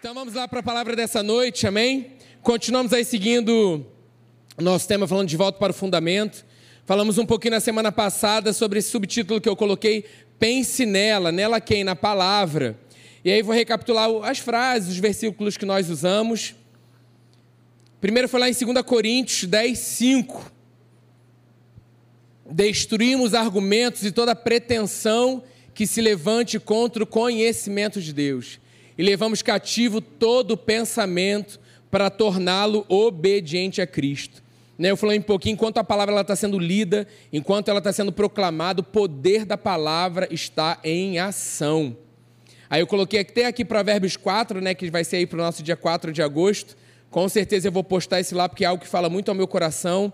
Então 0.00 0.14
vamos 0.14 0.34
lá 0.34 0.46
para 0.46 0.60
a 0.60 0.62
palavra 0.62 0.94
dessa 0.94 1.24
noite, 1.24 1.66
amém? 1.66 2.12
Continuamos 2.40 2.92
aí 2.92 3.04
seguindo 3.04 3.84
nosso 4.56 4.86
tema, 4.86 5.08
falando 5.08 5.26
de 5.26 5.36
volta 5.36 5.58
para 5.58 5.72
o 5.72 5.74
fundamento. 5.74 6.46
Falamos 6.86 7.18
um 7.18 7.26
pouquinho 7.26 7.54
na 7.54 7.60
semana 7.60 7.90
passada 7.90 8.52
sobre 8.52 8.78
esse 8.78 8.90
subtítulo 8.90 9.40
que 9.40 9.48
eu 9.48 9.56
coloquei, 9.56 10.04
pense 10.38 10.86
nela, 10.86 11.32
nela 11.32 11.60
quem? 11.60 11.82
Na 11.82 11.96
palavra. 11.96 12.78
E 13.24 13.32
aí 13.32 13.42
vou 13.42 13.52
recapitular 13.52 14.08
as 14.22 14.38
frases, 14.38 14.90
os 14.90 14.98
versículos 14.98 15.56
que 15.56 15.66
nós 15.66 15.90
usamos. 15.90 16.54
Primeiro 18.00 18.28
foi 18.28 18.38
lá 18.38 18.48
em 18.48 18.52
2 18.52 18.80
Coríntios 18.86 19.50
10, 19.50 19.76
5. 19.76 20.52
Destruímos 22.48 23.34
argumentos 23.34 24.04
e 24.04 24.12
toda 24.12 24.36
pretensão 24.36 25.42
que 25.74 25.88
se 25.88 26.00
levante 26.00 26.60
contra 26.60 27.02
o 27.02 27.06
conhecimento 27.06 28.00
de 28.00 28.12
Deus 28.12 28.60
e 28.98 29.02
levamos 29.02 29.40
cativo 29.40 30.00
todo 30.00 30.56
pensamento 30.56 31.60
para 31.88 32.10
torná-lo 32.10 32.84
obediente 32.88 33.80
a 33.80 33.86
Cristo. 33.86 34.42
Né, 34.76 34.90
eu 34.90 34.96
falei 34.96 35.18
um 35.18 35.22
pouquinho, 35.22 35.54
enquanto 35.54 35.78
a 35.78 35.84
palavra 35.84 36.20
está 36.20 36.36
sendo 36.36 36.58
lida, 36.58 37.06
enquanto 37.32 37.68
ela 37.68 37.78
está 37.78 37.92
sendo 37.92 38.12
proclamada, 38.12 38.80
o 38.80 38.84
poder 38.84 39.44
da 39.44 39.56
palavra 39.56 40.28
está 40.30 40.78
em 40.84 41.18
ação. 41.18 41.96
Aí 42.70 42.80
eu 42.80 42.86
coloquei 42.86 43.20
até 43.20 43.46
aqui 43.46 43.64
Provérbios 43.64 44.16
4, 44.16 44.60
né, 44.60 44.74
que 44.74 44.90
vai 44.90 45.02
ser 45.04 45.16
aí 45.16 45.26
para 45.26 45.38
o 45.38 45.42
nosso 45.42 45.62
dia 45.62 45.76
4 45.76 46.12
de 46.12 46.20
agosto. 46.20 46.76
Com 47.10 47.28
certeza 47.28 47.68
eu 47.68 47.72
vou 47.72 47.82
postar 47.82 48.20
esse 48.20 48.34
lá, 48.34 48.48
porque 48.48 48.64
é 48.64 48.68
algo 48.68 48.82
que 48.82 48.88
fala 48.88 49.08
muito 49.08 49.30
ao 49.30 49.34
meu 49.34 49.48
coração. 49.48 50.12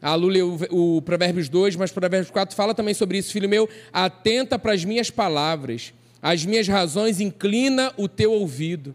A 0.00 0.14
Lu 0.14 0.28
leu 0.28 0.58
o 0.70 1.02
Provérbios 1.02 1.48
2, 1.48 1.74
mas 1.74 1.90
Provérbios 1.90 2.30
4 2.30 2.54
fala 2.54 2.74
também 2.74 2.94
sobre 2.94 3.18
isso. 3.18 3.32
Filho 3.32 3.48
meu, 3.48 3.68
atenta 3.92 4.58
para 4.58 4.72
as 4.72 4.84
minhas 4.84 5.10
palavras 5.10 5.92
as 6.22 6.44
minhas 6.44 6.66
razões 6.66 7.20
inclina 7.20 7.92
o 7.96 8.08
teu 8.08 8.32
ouvido. 8.32 8.94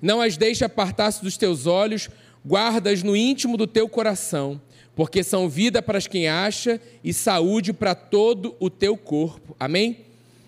Não 0.00 0.20
as 0.20 0.36
deixe 0.36 0.64
apartar-se 0.64 1.22
dos 1.22 1.36
teus 1.36 1.66
olhos, 1.66 2.08
guardas 2.44 3.02
no 3.02 3.16
íntimo 3.16 3.56
do 3.56 3.66
teu 3.66 3.88
coração, 3.88 4.60
porque 4.94 5.22
são 5.22 5.48
vida 5.48 5.82
para 5.82 6.00
quem 6.00 6.28
acha 6.28 6.80
e 7.02 7.12
saúde 7.12 7.72
para 7.72 7.94
todo 7.94 8.54
o 8.60 8.68
teu 8.70 8.96
corpo. 8.96 9.56
Amém? 9.58 9.98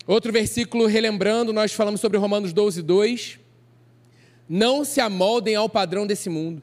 Outro 0.06 0.32
versículo, 0.32 0.86
relembrando, 0.86 1.52
nós 1.52 1.72
falamos 1.72 2.00
sobre 2.00 2.18
Romanos 2.18 2.52
12, 2.52 2.82
2. 2.82 3.38
Não 4.48 4.84
se 4.84 5.00
amoldem 5.00 5.54
ao 5.54 5.68
padrão 5.68 6.06
desse 6.06 6.28
mundo, 6.28 6.62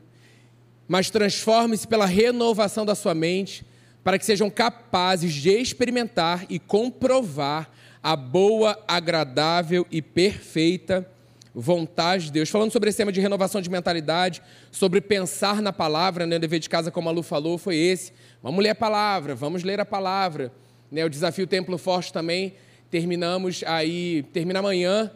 mas 0.88 1.09
transformem-se 1.09 1.88
pela 1.88 2.05
renovação 2.05 2.86
da 2.86 2.94
sua 2.94 3.14
mente, 3.14 3.66
para 4.03 4.19
que 4.19 4.25
sejam 4.25 4.49
capazes 4.49 5.33
de 5.33 5.49
experimentar 5.49 6.45
e 6.49 6.59
comprovar 6.59 7.71
a 8.08 8.16
boa, 8.16 8.81
agradável 8.88 9.86
e 9.91 10.02
perfeita 10.02 11.05
vontade 11.53 12.27
de 12.27 12.31
Deus. 12.31 12.49
Falando 12.49 12.72
sobre 12.72 12.88
esse 12.88 12.97
tema 12.97 13.11
de 13.11 13.19
renovação 13.19 13.59
de 13.59 13.69
mentalidade, 13.69 14.41
sobre 14.72 15.02
pensar 15.02 15.61
na 15.61 15.73
palavra, 15.73 16.25
né? 16.25 16.38
o 16.38 16.39
dever 16.39 16.61
de 16.61 16.69
casa, 16.69 16.89
como 16.89 17.09
a 17.09 17.11
Lu 17.11 17.22
falou, 17.22 17.58
foi 17.58 17.75
esse. 17.75 18.14
Vamos 18.41 18.64
ler 18.64 18.69
a 18.69 18.75
palavra, 18.75 19.36
vamos 19.36 19.61
ler 19.61 19.81
a 19.81 19.86
palavra. 19.86 20.53
Né? 20.89 21.03
O 21.03 21.09
desafio 21.09 21.45
Templo 21.45 21.77
Forte 21.77 22.14
também, 22.14 22.53
terminamos 22.89 23.61
aí, 23.67 24.23
termina 24.31 24.59
amanhã. 24.59 25.11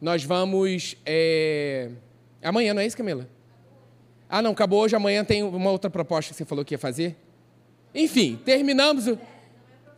Nós 0.00 0.22
vamos. 0.22 0.94
É... 1.04 1.90
Amanhã, 2.40 2.72
não 2.74 2.80
é 2.80 2.86
isso, 2.86 2.96
Camila? 2.96 3.28
Ah, 4.28 4.40
não, 4.40 4.52
acabou 4.52 4.84
hoje, 4.84 4.94
amanhã 4.94 5.24
tem 5.24 5.42
uma 5.42 5.72
outra 5.72 5.90
proposta 5.90 6.30
que 6.30 6.38
você 6.38 6.44
falou 6.44 6.64
que 6.64 6.74
ia 6.74 6.78
fazer. 6.78 7.16
Enfim, 7.92 8.38
terminamos 8.44 9.08
o. 9.08 9.18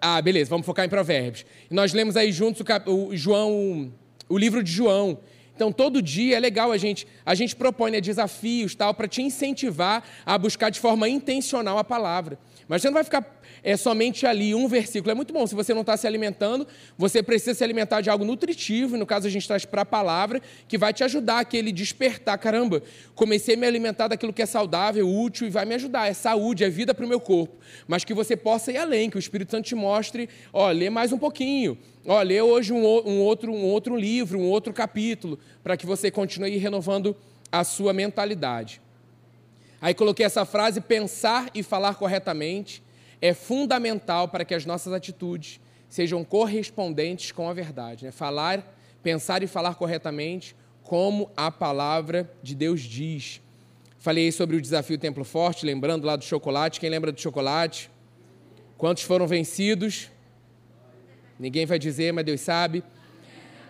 Ah, 0.00 0.22
beleza, 0.22 0.48
vamos 0.50 0.64
focar 0.64 0.84
em 0.84 0.88
Provérbios. 0.88 1.44
Nós 1.70 1.92
lemos 1.92 2.16
aí 2.16 2.30
juntos 2.30 2.60
o, 2.60 2.64
cap... 2.64 2.88
o 2.88 3.16
João, 3.16 3.92
o 4.28 4.38
livro 4.38 4.62
de 4.62 4.70
João. 4.70 5.18
Então, 5.54 5.72
todo 5.72 6.00
dia 6.00 6.36
é 6.36 6.40
legal 6.40 6.70
a 6.70 6.76
gente, 6.76 7.04
a 7.26 7.34
gente 7.34 7.56
propõe 7.56 7.90
né, 7.90 8.00
desafios 8.00 8.76
tal 8.76 8.94
para 8.94 9.08
te 9.08 9.20
incentivar 9.22 10.04
a 10.24 10.38
buscar 10.38 10.70
de 10.70 10.78
forma 10.78 11.08
intencional 11.08 11.78
a 11.78 11.84
palavra. 11.84 12.38
Mas 12.68 12.80
você 12.80 12.88
não 12.88 12.94
vai 12.94 13.02
ficar 13.02 13.37
é 13.62 13.76
somente 13.76 14.26
ali 14.26 14.54
um 14.54 14.68
versículo. 14.68 15.10
É 15.10 15.14
muito 15.14 15.32
bom. 15.32 15.46
Se 15.46 15.54
você 15.54 15.74
não 15.74 15.82
está 15.82 15.96
se 15.96 16.06
alimentando, 16.06 16.66
você 16.96 17.22
precisa 17.22 17.54
se 17.54 17.64
alimentar 17.64 18.00
de 18.00 18.10
algo 18.10 18.24
nutritivo. 18.24 18.96
No 18.96 19.06
caso, 19.06 19.26
a 19.26 19.30
gente 19.30 19.46
traz 19.46 19.64
para 19.64 19.82
a 19.82 19.86
palavra, 19.86 20.40
que 20.66 20.78
vai 20.78 20.92
te 20.92 21.04
ajudar 21.04 21.40
aquele 21.40 21.72
despertar. 21.72 22.38
Caramba, 22.38 22.82
comecei 23.14 23.54
a 23.54 23.58
me 23.58 23.66
alimentar 23.66 24.08
daquilo 24.08 24.32
que 24.32 24.42
é 24.42 24.46
saudável, 24.46 25.08
útil 25.08 25.46
e 25.46 25.50
vai 25.50 25.64
me 25.64 25.74
ajudar. 25.74 26.08
É 26.08 26.12
saúde, 26.12 26.64
é 26.64 26.68
vida 26.68 26.94
para 26.94 27.04
o 27.04 27.08
meu 27.08 27.20
corpo. 27.20 27.56
Mas 27.86 28.04
que 28.04 28.14
você 28.14 28.36
possa 28.36 28.72
ir 28.72 28.76
além, 28.76 29.10
que 29.10 29.16
o 29.16 29.18
Espírito 29.18 29.50
Santo 29.50 29.66
te 29.66 29.74
mostre, 29.74 30.28
ó, 30.52 30.70
lê 30.70 30.90
mais 30.90 31.12
um 31.12 31.18
pouquinho. 31.18 31.78
Ó, 32.06 32.20
lê 32.22 32.40
hoje 32.40 32.72
um, 32.72 32.84
um 32.84 33.20
outro, 33.20 33.52
um 33.52 33.64
outro 33.64 33.96
livro, 33.96 34.38
um 34.38 34.48
outro 34.48 34.72
capítulo, 34.72 35.38
para 35.62 35.76
que 35.76 35.84
você 35.84 36.10
continue 36.10 36.56
renovando 36.56 37.16
a 37.50 37.64
sua 37.64 37.92
mentalidade. 37.92 38.80
Aí 39.80 39.94
coloquei 39.94 40.24
essa 40.24 40.44
frase: 40.44 40.80
pensar 40.80 41.50
e 41.54 41.62
falar 41.62 41.94
corretamente 41.94 42.82
é 43.20 43.34
fundamental 43.34 44.28
para 44.28 44.44
que 44.44 44.54
as 44.54 44.64
nossas 44.64 44.92
atitudes 44.92 45.60
sejam 45.88 46.24
correspondentes 46.24 47.32
com 47.32 47.48
a 47.48 47.52
verdade. 47.52 48.04
Né? 48.04 48.10
Falar, 48.10 48.76
pensar 49.02 49.42
e 49.42 49.46
falar 49.46 49.74
corretamente 49.74 50.54
como 50.82 51.30
a 51.36 51.50
palavra 51.50 52.30
de 52.42 52.54
Deus 52.54 52.80
diz. 52.80 53.40
Falei 53.98 54.30
sobre 54.32 54.56
o 54.56 54.60
desafio 54.60 54.96
Templo 54.96 55.24
Forte, 55.24 55.66
lembrando 55.66 56.06
lá 56.06 56.16
do 56.16 56.24
chocolate. 56.24 56.80
Quem 56.80 56.88
lembra 56.88 57.12
do 57.12 57.20
chocolate? 57.20 57.90
Quantos 58.76 59.02
foram 59.02 59.26
vencidos? 59.26 60.08
Ninguém 61.38 61.66
vai 61.66 61.78
dizer, 61.78 62.12
mas 62.12 62.24
Deus 62.24 62.40
sabe. 62.40 62.82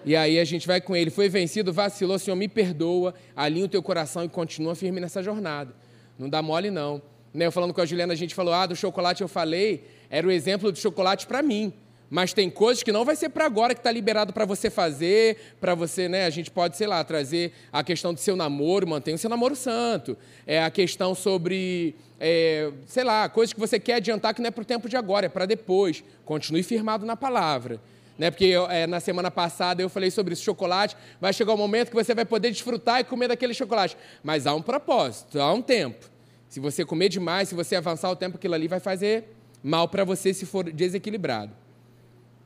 E 0.04 0.14
aí 0.14 0.38
a 0.38 0.44
gente 0.44 0.66
vai 0.66 0.80
com 0.80 0.94
ele. 0.94 1.10
Foi 1.10 1.28
vencido, 1.28 1.72
vacilou, 1.72 2.18
Senhor, 2.18 2.36
me 2.36 2.48
perdoa, 2.48 3.14
alinha 3.34 3.64
o 3.64 3.68
teu 3.68 3.82
coração 3.82 4.24
e 4.24 4.28
continua 4.28 4.74
firme 4.74 5.00
nessa 5.00 5.22
jornada. 5.22 5.74
Não 6.18 6.28
dá 6.28 6.40
mole, 6.42 6.70
não. 6.70 7.02
Né, 7.38 7.46
eu 7.46 7.52
falando 7.52 7.72
com 7.72 7.80
a 7.80 7.86
Juliana, 7.86 8.14
a 8.14 8.16
gente 8.16 8.34
falou, 8.34 8.52
ah, 8.52 8.66
do 8.66 8.74
chocolate 8.74 9.22
eu 9.22 9.28
falei, 9.28 9.84
era 10.10 10.26
o 10.26 10.30
exemplo 10.30 10.72
do 10.72 10.76
chocolate 10.76 11.24
para 11.24 11.40
mim. 11.40 11.72
Mas 12.10 12.32
tem 12.32 12.50
coisas 12.50 12.82
que 12.82 12.90
não 12.90 13.04
vai 13.04 13.14
ser 13.14 13.28
para 13.28 13.44
agora 13.46 13.74
que 13.74 13.80
está 13.80 13.92
liberado 13.92 14.32
para 14.32 14.44
você 14.44 14.68
fazer, 14.68 15.54
para 15.60 15.72
você, 15.72 16.08
né? 16.08 16.24
A 16.26 16.30
gente 16.30 16.50
pode, 16.50 16.76
sei 16.76 16.88
lá, 16.88 17.04
trazer 17.04 17.52
a 17.72 17.84
questão 17.84 18.12
do 18.12 18.18
seu 18.18 18.34
namoro, 18.34 18.88
mantenha 18.88 19.14
o 19.14 19.18
seu 19.18 19.30
namoro 19.30 19.54
santo. 19.54 20.16
É 20.48 20.64
a 20.64 20.68
questão 20.68 21.14
sobre, 21.14 21.94
é, 22.18 22.72
sei 22.86 23.04
lá, 23.04 23.28
coisas 23.28 23.52
que 23.52 23.60
você 23.60 23.78
quer 23.78 23.94
adiantar 23.94 24.34
que 24.34 24.40
não 24.42 24.48
é 24.48 24.50
para 24.50 24.62
o 24.62 24.64
tempo 24.64 24.88
de 24.88 24.96
agora, 24.96 25.26
é 25.26 25.28
para 25.28 25.46
depois. 25.46 26.02
Continue 26.24 26.64
firmado 26.64 27.06
na 27.06 27.14
palavra. 27.14 27.80
Né? 28.18 28.32
Porque 28.32 28.52
é, 28.68 28.84
na 28.88 28.98
semana 28.98 29.30
passada 29.30 29.80
eu 29.80 29.88
falei 29.88 30.10
sobre 30.10 30.32
esse 30.32 30.42
chocolate. 30.42 30.96
Vai 31.20 31.32
chegar 31.32 31.52
o 31.52 31.54
um 31.54 31.58
momento 31.58 31.90
que 31.90 31.94
você 31.94 32.16
vai 32.16 32.24
poder 32.24 32.50
desfrutar 32.50 32.98
e 32.98 33.04
comer 33.04 33.28
daquele 33.28 33.54
chocolate. 33.54 33.96
Mas 34.24 34.44
há 34.44 34.52
um 34.56 34.62
propósito, 34.62 35.40
há 35.40 35.52
um 35.52 35.62
tempo. 35.62 36.17
Se 36.48 36.60
você 36.60 36.84
comer 36.84 37.08
demais, 37.08 37.48
se 37.48 37.54
você 37.54 37.76
avançar 37.76 38.10
o 38.10 38.16
tempo, 38.16 38.36
aquilo 38.36 38.54
ali 38.54 38.68
vai 38.68 38.80
fazer 38.80 39.24
mal 39.62 39.88
para 39.88 40.04
você 40.04 40.32
se 40.32 40.46
for 40.46 40.70
desequilibrado. 40.70 41.52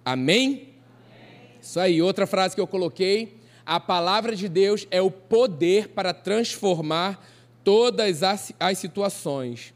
Amém? 0.04 0.46
Amém? 0.46 0.70
Isso 1.60 1.78
aí. 1.78 2.02
Outra 2.02 2.26
frase 2.26 2.54
que 2.54 2.60
eu 2.60 2.66
coloquei: 2.66 3.36
a 3.64 3.78
palavra 3.78 4.34
de 4.34 4.48
Deus 4.48 4.86
é 4.90 5.00
o 5.00 5.10
poder 5.10 5.88
para 5.88 6.12
transformar 6.12 7.24
todas 7.62 8.22
as, 8.22 8.52
as 8.58 8.78
situações. 8.78 9.72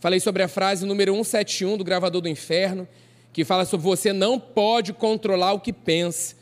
Falei 0.00 0.20
sobre 0.20 0.42
a 0.42 0.48
frase 0.48 0.84
número 0.84 1.14
171 1.14 1.78
do 1.78 1.84
Gravador 1.84 2.20
do 2.20 2.28
Inferno, 2.28 2.86
que 3.32 3.44
fala 3.44 3.64
sobre 3.64 3.86
você 3.86 4.12
não 4.12 4.38
pode 4.38 4.92
controlar 4.92 5.52
o 5.52 5.60
que 5.60 5.72
pensa. 5.72 6.34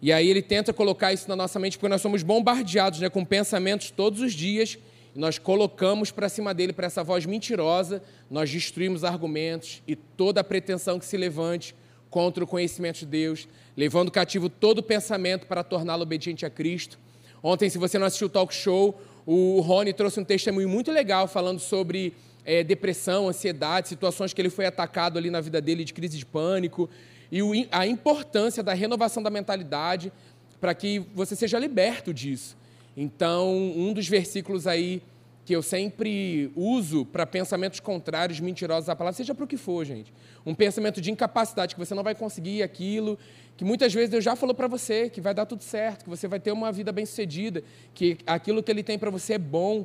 E 0.00 0.10
aí 0.10 0.28
ele 0.28 0.40
tenta 0.40 0.72
colocar 0.72 1.12
isso 1.12 1.28
na 1.28 1.36
nossa 1.36 1.58
mente, 1.58 1.76
porque 1.76 1.88
nós 1.88 2.00
somos 2.00 2.22
bombardeados 2.22 3.00
né, 3.00 3.10
com 3.10 3.24
pensamentos 3.24 3.90
todos 3.90 4.20
os 4.20 4.32
dias 4.32 4.78
e 5.14 5.18
nós 5.18 5.38
colocamos 5.38 6.10
para 6.10 6.28
cima 6.28 6.54
dele, 6.54 6.72
para 6.72 6.86
essa 6.86 7.04
voz 7.04 7.26
mentirosa, 7.26 8.02
nós 8.30 8.50
destruímos 8.50 9.04
argumentos 9.04 9.82
e 9.86 9.94
toda 9.94 10.40
a 10.40 10.44
pretensão 10.44 10.98
que 10.98 11.04
se 11.04 11.16
levante 11.16 11.74
contra 12.08 12.44
o 12.44 12.46
conhecimento 12.46 13.00
de 13.00 13.06
Deus, 13.06 13.48
levando 13.76 14.10
cativo 14.10 14.48
todo 14.48 14.82
pensamento 14.82 15.46
para 15.46 15.62
torná-lo 15.62 16.02
obediente 16.02 16.44
a 16.44 16.50
Cristo. 16.50 16.98
Ontem, 17.42 17.68
se 17.68 17.78
você 17.78 17.98
não 17.98 18.06
assistiu 18.06 18.26
o 18.26 18.30
talk 18.30 18.54
show, 18.54 19.00
o 19.26 19.60
Rony 19.60 19.92
trouxe 19.92 20.20
um 20.20 20.24
testemunho 20.24 20.68
muito 20.68 20.90
legal 20.90 21.26
falando 21.26 21.58
sobre 21.58 22.12
é, 22.44 22.62
depressão, 22.62 23.28
ansiedade, 23.28 23.88
situações 23.88 24.32
que 24.32 24.40
ele 24.40 24.50
foi 24.50 24.66
atacado 24.66 25.18
ali 25.18 25.30
na 25.30 25.40
vida 25.40 25.60
dele 25.60 25.84
de 25.84 25.92
crise 25.92 26.18
de 26.18 26.26
pânico 26.26 26.88
e 27.30 27.42
o, 27.42 27.52
a 27.70 27.86
importância 27.86 28.62
da 28.62 28.74
renovação 28.74 29.22
da 29.22 29.30
mentalidade 29.30 30.12
para 30.60 30.74
que 30.74 31.00
você 31.14 31.34
seja 31.34 31.58
liberto 31.58 32.12
disso. 32.12 32.56
Então, 32.96 33.52
um 33.56 33.92
dos 33.92 34.06
versículos 34.06 34.66
aí 34.66 35.02
que 35.44 35.54
eu 35.54 35.62
sempre 35.62 36.52
uso 36.54 37.04
para 37.04 37.26
pensamentos 37.26 37.80
contrários, 37.80 38.38
mentirosos 38.38 38.88
à 38.88 38.94
palavra, 38.94 39.16
seja 39.16 39.34
para 39.34 39.44
o 39.44 39.48
que 39.48 39.56
for, 39.56 39.84
gente. 39.84 40.12
Um 40.46 40.54
pensamento 40.54 41.00
de 41.00 41.10
incapacidade, 41.10 41.74
que 41.74 41.80
você 41.80 41.94
não 41.94 42.04
vai 42.04 42.14
conseguir 42.14 42.62
aquilo, 42.62 43.18
que 43.56 43.64
muitas 43.64 43.92
vezes 43.92 44.08
Deus 44.08 44.22
já 44.22 44.36
falou 44.36 44.54
para 44.54 44.68
você, 44.68 45.10
que 45.10 45.20
vai 45.20 45.34
dar 45.34 45.44
tudo 45.44 45.62
certo, 45.62 46.04
que 46.04 46.10
você 46.10 46.28
vai 46.28 46.38
ter 46.38 46.52
uma 46.52 46.70
vida 46.70 46.92
bem-sucedida, 46.92 47.62
que 47.92 48.18
aquilo 48.24 48.62
que 48.62 48.70
Ele 48.70 48.84
tem 48.84 48.96
para 48.96 49.10
você 49.10 49.34
é 49.34 49.38
bom, 49.38 49.84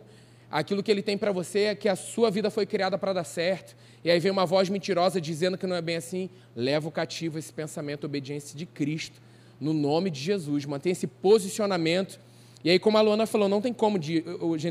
aquilo 0.51 0.83
que 0.83 0.91
Ele 0.91 1.01
tem 1.01 1.17
para 1.17 1.31
você 1.31 1.59
é 1.61 1.75
que 1.75 1.89
a 1.89 1.95
sua 1.95 2.29
vida 2.29 2.51
foi 2.51 2.67
criada 2.67 2.95
para 2.97 3.13
dar 3.13 3.23
certo. 3.23 3.75
E 4.03 4.11
aí 4.11 4.19
vem 4.19 4.31
uma 4.31 4.45
voz 4.45 4.69
mentirosa 4.69 5.19
dizendo 5.19 5.57
que 5.57 5.65
não 5.65 5.75
é 5.75 5.81
bem 5.81 5.95
assim. 5.95 6.29
Leva 6.55 6.87
o 6.87 6.91
cativo 6.91 7.39
esse 7.39 7.51
pensamento, 7.51 8.05
obediência 8.05 8.55
de 8.55 8.67
Cristo, 8.67 9.19
no 9.59 9.73
nome 9.73 10.11
de 10.11 10.19
Jesus. 10.19 10.65
Mantenha 10.65 10.91
esse 10.91 11.07
posicionamento 11.07 12.19
E 12.63 12.69
aí, 12.69 12.79
como 12.79 12.97
a 12.97 13.01
Luana 13.01 13.25
falou, 13.25 13.47
não 13.47 13.61
tem 13.61 13.73
como, 13.73 13.99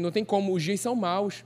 não 0.00 0.10
tem 0.10 0.24
como, 0.24 0.52
os 0.52 0.62
dias 0.62 0.80
são 0.80 0.94
maus. 0.94 1.44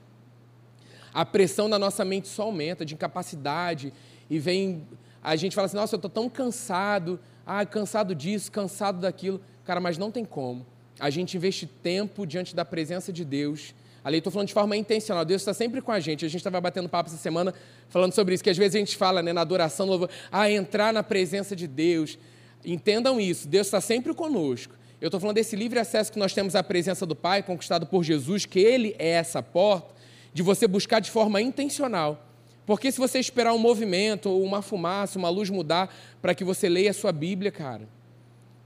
A 1.12 1.24
pressão 1.24 1.68
na 1.68 1.78
nossa 1.78 2.04
mente 2.04 2.28
só 2.28 2.44
aumenta, 2.44 2.84
de 2.84 2.94
incapacidade, 2.94 3.92
e 4.28 4.38
vem. 4.38 4.86
A 5.22 5.36
gente 5.36 5.54
fala 5.54 5.66
assim, 5.66 5.76
nossa, 5.76 5.94
eu 5.94 5.98
estou 5.98 6.10
tão 6.10 6.28
cansado, 6.28 7.20
ah, 7.44 7.64
cansado 7.66 8.14
disso, 8.14 8.50
cansado 8.50 9.00
daquilo. 9.00 9.40
Cara, 9.64 9.80
mas 9.80 9.98
não 9.98 10.10
tem 10.10 10.24
como. 10.24 10.64
A 10.98 11.10
gente 11.10 11.36
investe 11.36 11.66
tempo 11.66 12.26
diante 12.26 12.54
da 12.54 12.64
presença 12.64 13.12
de 13.12 13.24
Deus. 13.24 13.74
Ali 14.02 14.18
estou 14.18 14.32
falando 14.32 14.48
de 14.48 14.54
forma 14.54 14.76
intencional. 14.76 15.24
Deus 15.24 15.42
está 15.42 15.52
sempre 15.52 15.82
com 15.82 15.92
a 15.92 16.00
gente. 16.00 16.24
A 16.24 16.28
gente 16.28 16.38
estava 16.38 16.60
batendo 16.60 16.88
papo 16.88 17.10
essa 17.10 17.18
semana 17.18 17.52
falando 17.88 18.12
sobre 18.12 18.34
isso, 18.34 18.42
que 18.42 18.50
às 18.50 18.56
vezes 18.56 18.76
a 18.76 18.78
gente 18.78 18.96
fala 18.96 19.22
né, 19.22 19.32
na 19.32 19.42
adoração, 19.42 19.86
louvor, 19.86 20.08
ah, 20.32 20.50
entrar 20.50 20.92
na 20.92 21.02
presença 21.02 21.54
de 21.54 21.66
Deus. 21.66 22.18
Entendam 22.64 23.20
isso, 23.20 23.48
Deus 23.48 23.66
está 23.66 23.80
sempre 23.80 24.14
conosco. 24.14 24.79
Eu 25.00 25.08
estou 25.08 25.18
falando 25.18 25.36
desse 25.36 25.56
livre 25.56 25.78
acesso 25.78 26.12
que 26.12 26.18
nós 26.18 26.34
temos 26.34 26.54
à 26.54 26.62
presença 26.62 27.06
do 27.06 27.16
Pai, 27.16 27.42
conquistado 27.42 27.86
por 27.86 28.04
Jesus, 28.04 28.44
que 28.44 28.58
Ele 28.58 28.94
é 28.98 29.08
essa 29.08 29.42
porta, 29.42 29.94
de 30.34 30.42
você 30.42 30.68
buscar 30.68 31.00
de 31.00 31.10
forma 31.10 31.40
intencional. 31.40 32.26
Porque 32.66 32.92
se 32.92 32.98
você 32.98 33.18
esperar 33.18 33.54
um 33.54 33.58
movimento, 33.58 34.30
uma 34.38 34.60
fumaça, 34.60 35.18
uma 35.18 35.30
luz 35.30 35.48
mudar 35.48 35.92
para 36.20 36.34
que 36.34 36.44
você 36.44 36.68
leia 36.68 36.90
a 36.90 36.92
sua 36.92 37.12
Bíblia, 37.12 37.50
cara, 37.50 37.88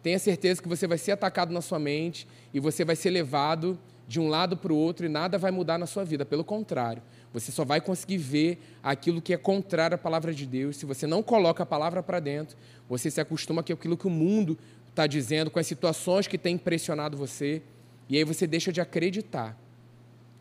tenha 0.03 0.19
certeza 0.19 0.61
que 0.61 0.69
você 0.69 0.89
vai 0.89 0.99
ser 0.99 1.13
atacado 1.13 1.53
na 1.53 1.61
sua 1.61 1.79
mente 1.79 2.27
e 2.53 2.59
você 2.59 2.85
vai 2.85 2.97
ser 2.97 3.11
levado 3.11 3.79
de 4.07 4.21
um 4.21 4.29
lado 4.29 4.57
para 4.57 4.73
o 4.73 4.77
outro 4.77 5.07
e 5.07 5.09
nada 5.09 5.39
vai 5.39 5.53
mudar 5.53 5.79
na 5.79 5.87
sua 5.87 6.05
vida. 6.05 6.27
Pelo 6.27 6.45
contrário, 6.45 7.03
você 7.33 7.51
só 7.51 7.65
vai 7.65 7.81
conseguir 7.81 8.19
ver 8.19 8.59
aquilo 8.83 9.23
que 9.23 9.33
é 9.33 9.37
contrário 9.37 9.95
à 9.95 9.99
palavra 9.99 10.35
de 10.35 10.45
Deus. 10.45 10.77
Se 10.77 10.85
você 10.85 11.07
não 11.07 11.23
coloca 11.23 11.63
a 11.63 11.67
palavra 11.67 12.03
para 12.03 12.21
dentro, 12.21 12.57
você 12.89 13.11
se 13.11 13.21
acostuma 13.21 13.63
com 13.63 13.73
aquilo 13.73 13.97
que 13.97 14.07
o 14.07 14.11
mundo 14.11 14.59
está 14.95 15.09
dizendo, 15.09 15.51
com 15.51 15.59
as 15.59 15.67
situações 15.67 16.29
que 16.29 16.39
têm 16.39 16.55
impressionado 16.55 17.17
você, 17.17 17.61
e 18.09 18.17
aí 18.17 18.23
você 18.23 18.47
deixa 18.47 18.73
de 18.73 18.81
acreditar. 18.81 19.59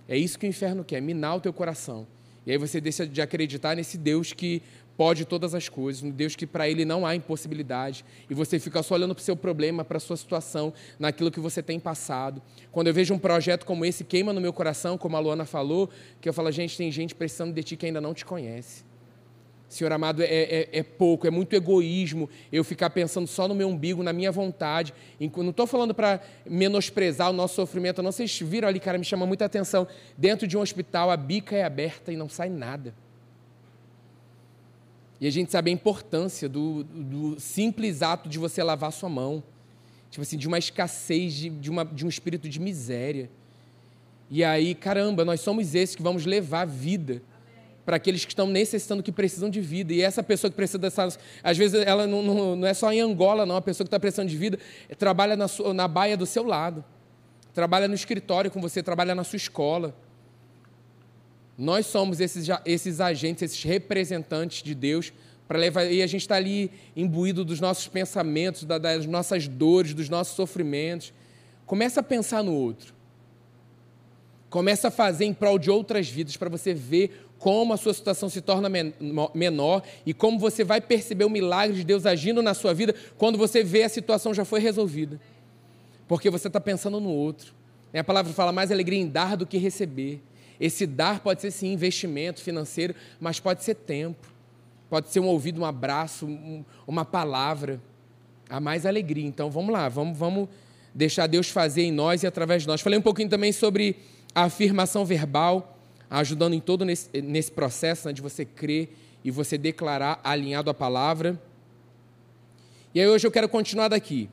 É 0.07 0.15
isso 0.15 0.37
que 0.37 0.45
o 0.45 0.49
inferno 0.49 0.83
quer, 0.83 1.01
minar 1.01 1.37
o 1.37 1.41
teu 1.41 1.51
coração. 1.51 2.05
E 2.45 2.51
aí 2.51 2.57
você 2.57 2.79
deixa 2.79 3.07
de 3.07 3.19
acreditar 3.19 3.75
nesse 3.75 3.97
Deus 3.97 4.31
que 4.31 4.61
pode 4.95 5.25
todas 5.25 5.55
as 5.55 5.67
coisas, 5.67 6.03
no 6.03 6.11
Deus 6.11 6.35
que 6.35 6.45
para 6.45 6.69
ele 6.69 6.85
não 6.85 7.03
há 7.03 7.15
impossibilidade, 7.15 8.05
e 8.29 8.33
você 8.35 8.59
fica 8.59 8.83
só 8.83 8.93
olhando 8.93 9.15
para 9.15 9.21
o 9.21 9.23
seu 9.23 9.35
problema, 9.35 9.83
para 9.83 9.97
a 9.97 9.99
sua 9.99 10.15
situação, 10.15 10.71
naquilo 10.99 11.31
que 11.31 11.39
você 11.39 11.63
tem 11.63 11.79
passado. 11.79 12.39
Quando 12.71 12.87
eu 12.89 12.93
vejo 12.93 13.11
um 13.11 13.17
projeto 13.17 13.65
como 13.65 13.83
esse, 13.83 14.03
queima 14.03 14.31
no 14.33 14.39
meu 14.39 14.53
coração, 14.53 14.99
como 14.99 15.17
a 15.17 15.19
Luana 15.19 15.45
falou, 15.45 15.89
que 16.21 16.29
eu 16.29 16.33
falo, 16.33 16.51
gente, 16.51 16.77
tem 16.77 16.91
gente 16.91 17.15
precisando 17.15 17.53
de 17.53 17.63
ti 17.63 17.75
que 17.75 17.87
ainda 17.87 17.99
não 17.99 18.13
te 18.13 18.23
conhece. 18.23 18.83
Senhor 19.73 19.91
amado, 19.91 20.21
é, 20.21 20.25
é, 20.25 20.69
é, 20.71 20.83
pouco, 20.83 21.25
é 21.25 21.31
muito 21.31 21.55
egoísmo 21.55 22.29
eu 22.51 22.63
ficar 22.63 22.89
pensando 22.91 23.25
só 23.25 23.47
no 23.47 23.55
meu 23.55 23.67
umbigo, 23.67 24.03
na 24.03 24.13
minha 24.13 24.31
vontade. 24.31 24.93
Não 25.19 25.49
estou 25.49 25.65
falando 25.65 25.93
para 25.93 26.21
menosprezar 26.45 27.29
o 27.31 27.33
nosso 27.33 27.55
sofrimento, 27.55 28.01
não. 28.03 28.11
Vocês 28.11 28.39
viram 28.39 28.67
ali, 28.67 28.79
cara, 28.79 28.97
me 28.97 29.03
chama 29.03 29.25
muita 29.25 29.45
atenção. 29.45 29.87
Dentro 30.17 30.47
de 30.47 30.55
um 30.55 30.61
hospital, 30.61 31.09
a 31.09 31.17
bica 31.17 31.55
é 31.55 31.63
aberta 31.63 32.11
e 32.13 32.15
não 32.15 32.29
sai 32.29 32.49
nada. 32.49 32.93
E 35.19 35.25
a 35.25 35.31
gente 35.31 35.51
sabe 35.51 35.71
a 35.71 35.73
importância 35.73 36.47
do, 36.47 36.83
do 36.83 37.39
simples 37.39 38.01
ato 38.01 38.29
de 38.29 38.37
você 38.37 38.61
lavar 38.61 38.91
sua 38.91 39.09
mão. 39.09 39.41
Tipo 40.11 40.21
assim, 40.21 40.37
de 40.37 40.47
uma 40.47 40.59
escassez, 40.59 41.33
de, 41.33 41.49
de, 41.49 41.71
uma, 41.71 41.83
de 41.83 42.05
um 42.05 42.09
espírito 42.09 42.47
de 42.47 42.59
miséria. 42.59 43.29
E 44.29 44.43
aí, 44.43 44.75
caramba, 44.75 45.25
nós 45.25 45.41
somos 45.41 45.73
esses 45.73 45.95
que 45.95 46.03
vamos 46.03 46.25
levar 46.25 46.65
vida 46.65 47.21
para 47.85 47.97
aqueles 47.97 48.23
que 48.23 48.31
estão 48.31 48.47
necessitando, 48.47 49.03
que 49.03 49.11
precisam 49.11 49.49
de 49.49 49.59
vida. 49.59 49.93
E 49.93 50.01
essa 50.01 50.23
pessoa 50.23 50.49
que 50.49 50.55
precisa 50.55 50.77
dessa. 50.77 51.17
Às 51.43 51.57
vezes 51.57 51.81
ela 51.85 52.07
não, 52.07 52.23
não, 52.23 52.55
não 52.55 52.67
é 52.67 52.73
só 52.73 52.91
em 52.91 53.01
Angola, 53.01 53.45
não. 53.45 53.57
A 53.57 53.61
pessoa 53.61 53.85
que 53.85 53.89
está 53.89 53.99
precisando 53.99 54.29
de 54.29 54.37
vida 54.37 54.57
trabalha 54.97 55.35
na, 55.35 55.47
sua, 55.47 55.73
na 55.73 55.87
baia 55.87 56.15
do 56.15 56.25
seu 56.25 56.43
lado. 56.43 56.83
Trabalha 57.53 57.87
no 57.87 57.93
escritório 57.93 58.49
com 58.49 58.61
você, 58.61 58.81
trabalha 58.81 59.13
na 59.13 59.23
sua 59.23 59.37
escola. 59.37 59.95
Nós 61.57 61.85
somos 61.85 62.19
esses, 62.19 62.47
esses 62.65 62.99
agentes, 62.99 63.43
esses 63.43 63.63
representantes 63.63 64.63
de 64.63 64.73
Deus 64.73 65.13
para 65.47 65.59
levar. 65.59 65.85
E 65.85 66.01
a 66.01 66.07
gente 66.07 66.21
está 66.21 66.35
ali 66.35 66.71
imbuído 66.95 67.45
dos 67.45 67.59
nossos 67.59 67.87
pensamentos, 67.87 68.63
das 68.63 69.05
nossas 69.05 69.47
dores, 69.47 69.93
dos 69.93 70.09
nossos 70.09 70.35
sofrimentos. 70.35 71.13
Começa 71.65 71.99
a 71.99 72.03
pensar 72.03 72.43
no 72.43 72.53
outro. 72.53 72.93
Começa 74.49 74.89
a 74.89 74.91
fazer 74.91 75.25
em 75.25 75.33
prol 75.33 75.57
de 75.57 75.71
outras 75.71 76.07
vidas 76.07 76.37
para 76.37 76.49
você 76.49 76.73
ver 76.73 77.22
como 77.43 77.73
a 77.73 77.77
sua 77.77 77.93
situação 77.93 78.29
se 78.29 78.39
torna 78.39 78.69
menor 79.35 79.83
e 80.05 80.13
como 80.13 80.39
você 80.39 80.63
vai 80.63 80.79
perceber 80.79 81.25
o 81.25 81.29
milagre 81.29 81.75
de 81.75 81.83
Deus 81.83 82.05
agindo 82.05 82.41
na 82.41 82.53
sua 82.53 82.73
vida 82.73 82.95
quando 83.17 83.37
você 83.37 83.61
vê 83.61 83.83
a 83.83 83.89
situação 83.89 84.33
já 84.33 84.45
foi 84.45 84.61
resolvida. 84.61 85.19
Porque 86.07 86.29
você 86.29 86.47
está 86.47 86.61
pensando 86.61 87.01
no 87.01 87.09
outro. 87.09 87.53
A 87.93 88.01
palavra 88.01 88.31
fala 88.31 88.53
mais 88.53 88.71
alegria 88.71 88.97
em 88.97 89.09
dar 89.09 89.35
do 89.35 89.45
que 89.45 89.57
receber. 89.57 90.23
Esse 90.57 90.87
dar 90.87 91.19
pode 91.19 91.41
ser 91.41 91.51
sim 91.51 91.73
investimento 91.73 92.41
financeiro, 92.41 92.95
mas 93.19 93.41
pode 93.41 93.61
ser 93.61 93.75
tempo, 93.75 94.25
pode 94.89 95.09
ser 95.09 95.19
um 95.19 95.27
ouvido, 95.27 95.59
um 95.59 95.65
abraço, 95.65 96.25
um, 96.25 96.63
uma 96.87 97.03
palavra. 97.03 97.77
Há 98.49 98.61
mais 98.61 98.85
alegria. 98.85 99.27
Então 99.27 99.51
vamos 99.51 99.73
lá, 99.73 99.89
vamos, 99.89 100.17
vamos 100.17 100.47
deixar 100.95 101.27
Deus 101.27 101.49
fazer 101.49 101.81
em 101.81 101.91
nós 101.91 102.23
e 102.23 102.27
através 102.27 102.61
de 102.61 102.69
nós. 102.69 102.79
Falei 102.79 102.97
um 102.97 103.01
pouquinho 103.01 103.27
também 103.27 103.51
sobre 103.51 103.97
a 104.33 104.43
afirmação 104.43 105.03
verbal, 105.03 105.72
ajudando 106.19 106.53
em 106.53 106.59
todo 106.59 106.85
nesse, 106.85 107.09
nesse 107.21 107.51
processo 107.51 108.07
né, 108.07 108.13
de 108.13 108.21
você 108.21 108.45
crer 108.45 108.95
e 109.23 109.31
você 109.31 109.57
declarar 109.57 110.19
alinhado 110.23 110.69
à 110.69 110.73
palavra. 110.73 111.41
E 112.93 113.01
aí 113.01 113.07
hoje 113.07 113.25
eu 113.25 113.31
quero 113.31 113.49
continuar 113.49 113.87
daqui, 113.87 114.29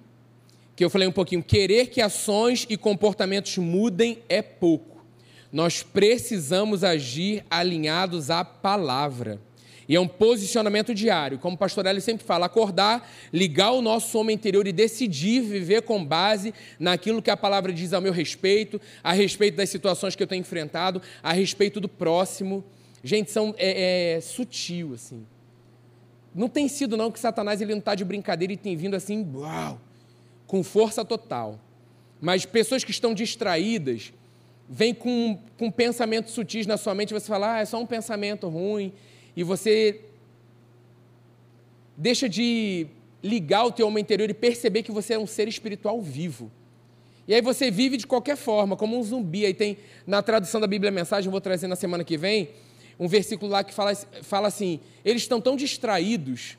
que 0.77 0.85
eu 0.85 0.91
falei 0.91 1.09
um 1.09 1.13
pouquinho, 1.13 1.43
querer 1.43 1.87
que 1.87 2.03
ações 2.03 2.67
e 2.69 2.77
comportamentos 2.77 3.57
mudem 3.57 4.19
é 4.29 4.43
pouco. 4.43 5.03
Nós 5.51 5.83
precisamos 5.83 6.85
agir 6.85 7.45
alinhados 7.51 8.31
à 8.31 8.45
palavra. 8.45 9.41
E 9.91 9.97
é 9.97 10.01
um 10.01 10.07
posicionamento 10.07 10.95
diário, 10.95 11.37
como 11.37 11.57
o 11.57 11.59
pastor 11.59 11.85
Eli 11.85 12.01
sempre 12.01 12.25
fala, 12.25 12.47
acordar, 12.47 13.11
ligar 13.33 13.73
o 13.73 13.83
nosso 13.83 14.17
homem 14.17 14.37
interior 14.37 14.65
e 14.69 14.73
decidir 14.73 15.41
viver 15.41 15.83
com 15.83 16.05
base 16.05 16.55
naquilo 16.79 17.21
que 17.21 17.29
a 17.29 17.37
palavra 17.37 17.73
diz 17.73 17.93
ao 17.93 18.01
meu 18.01 18.13
respeito, 18.13 18.81
a 19.03 19.13
respeito 19.13 19.57
das 19.57 19.69
situações 19.69 20.15
que 20.15 20.23
eu 20.23 20.29
tenho 20.29 20.43
enfrentado, 20.43 21.03
a 21.21 21.33
respeito 21.33 21.81
do 21.81 21.89
próximo. 21.89 22.65
Gente, 23.03 23.33
são, 23.33 23.53
é, 23.59 24.15
é 24.15 24.21
sutil, 24.21 24.95
assim. 24.95 25.27
Não 26.33 26.49
tem 26.49 26.69
sido, 26.69 26.97
não, 26.97 27.11
que 27.11 27.19
Satanás 27.19 27.61
ele 27.61 27.73
não 27.73 27.81
está 27.81 27.97
de 27.97 28.05
brincadeira 28.05 28.53
e 28.53 28.57
tem 28.57 28.77
vindo 28.77 28.95
assim, 28.95 29.29
uau, 29.35 29.81
com 30.47 30.63
força 30.63 31.05
total. 31.05 31.59
Mas 32.21 32.47
pessoas 32.47 32.85
que 32.85 32.93
estão 32.93 33.13
distraídas, 33.13 34.13
vem 34.69 34.95
com, 34.95 35.37
com 35.59 35.69
pensamentos 35.69 36.33
sutis 36.33 36.65
na 36.65 36.77
sua 36.77 36.95
mente, 36.95 37.13
você 37.13 37.27
fala, 37.27 37.55
ah, 37.55 37.59
é 37.59 37.65
só 37.65 37.77
um 37.81 37.87
pensamento 37.87 38.49
ruim, 38.49 38.93
e 39.41 39.43
você 39.43 40.03
deixa 41.97 42.29
de 42.29 42.87
ligar 43.23 43.65
o 43.65 43.73
teu 43.73 43.87
homem 43.87 44.03
interior 44.03 44.29
e 44.29 44.35
perceber 44.35 44.83
que 44.83 44.93
você 44.93 45.15
é 45.15 45.19
um 45.19 45.27
ser 45.27 45.49
espiritual 45.49 45.99
vivo. 46.03 46.53
E 47.27 47.33
aí 47.33 47.41
você 47.41 47.71
vive 47.71 47.97
de 47.97 48.07
qualquer 48.07 48.37
forma, 48.37 48.77
como 48.77 48.99
um 48.99 49.03
zumbi. 49.03 49.47
Aí 49.47 49.55
tem, 49.55 49.79
na 50.07 50.21
tradução 50.21 50.61
da 50.61 50.67
Bíblia 50.67 50.91
Mensagem, 50.91 51.29
eu 51.29 51.31
vou 51.31 51.41
trazer 51.41 51.69
na 51.69 51.75
semana 51.75 52.05
que 52.05 52.19
vem, 52.19 52.51
um 52.99 53.09
versículo 53.09 53.51
lá 53.51 53.65
que 53.65 53.73
fala, 53.73 53.95
fala 53.95 54.49
assim: 54.49 54.79
eles 55.03 55.23
estão 55.23 55.41
tão 55.41 55.57
distraídos 55.57 56.59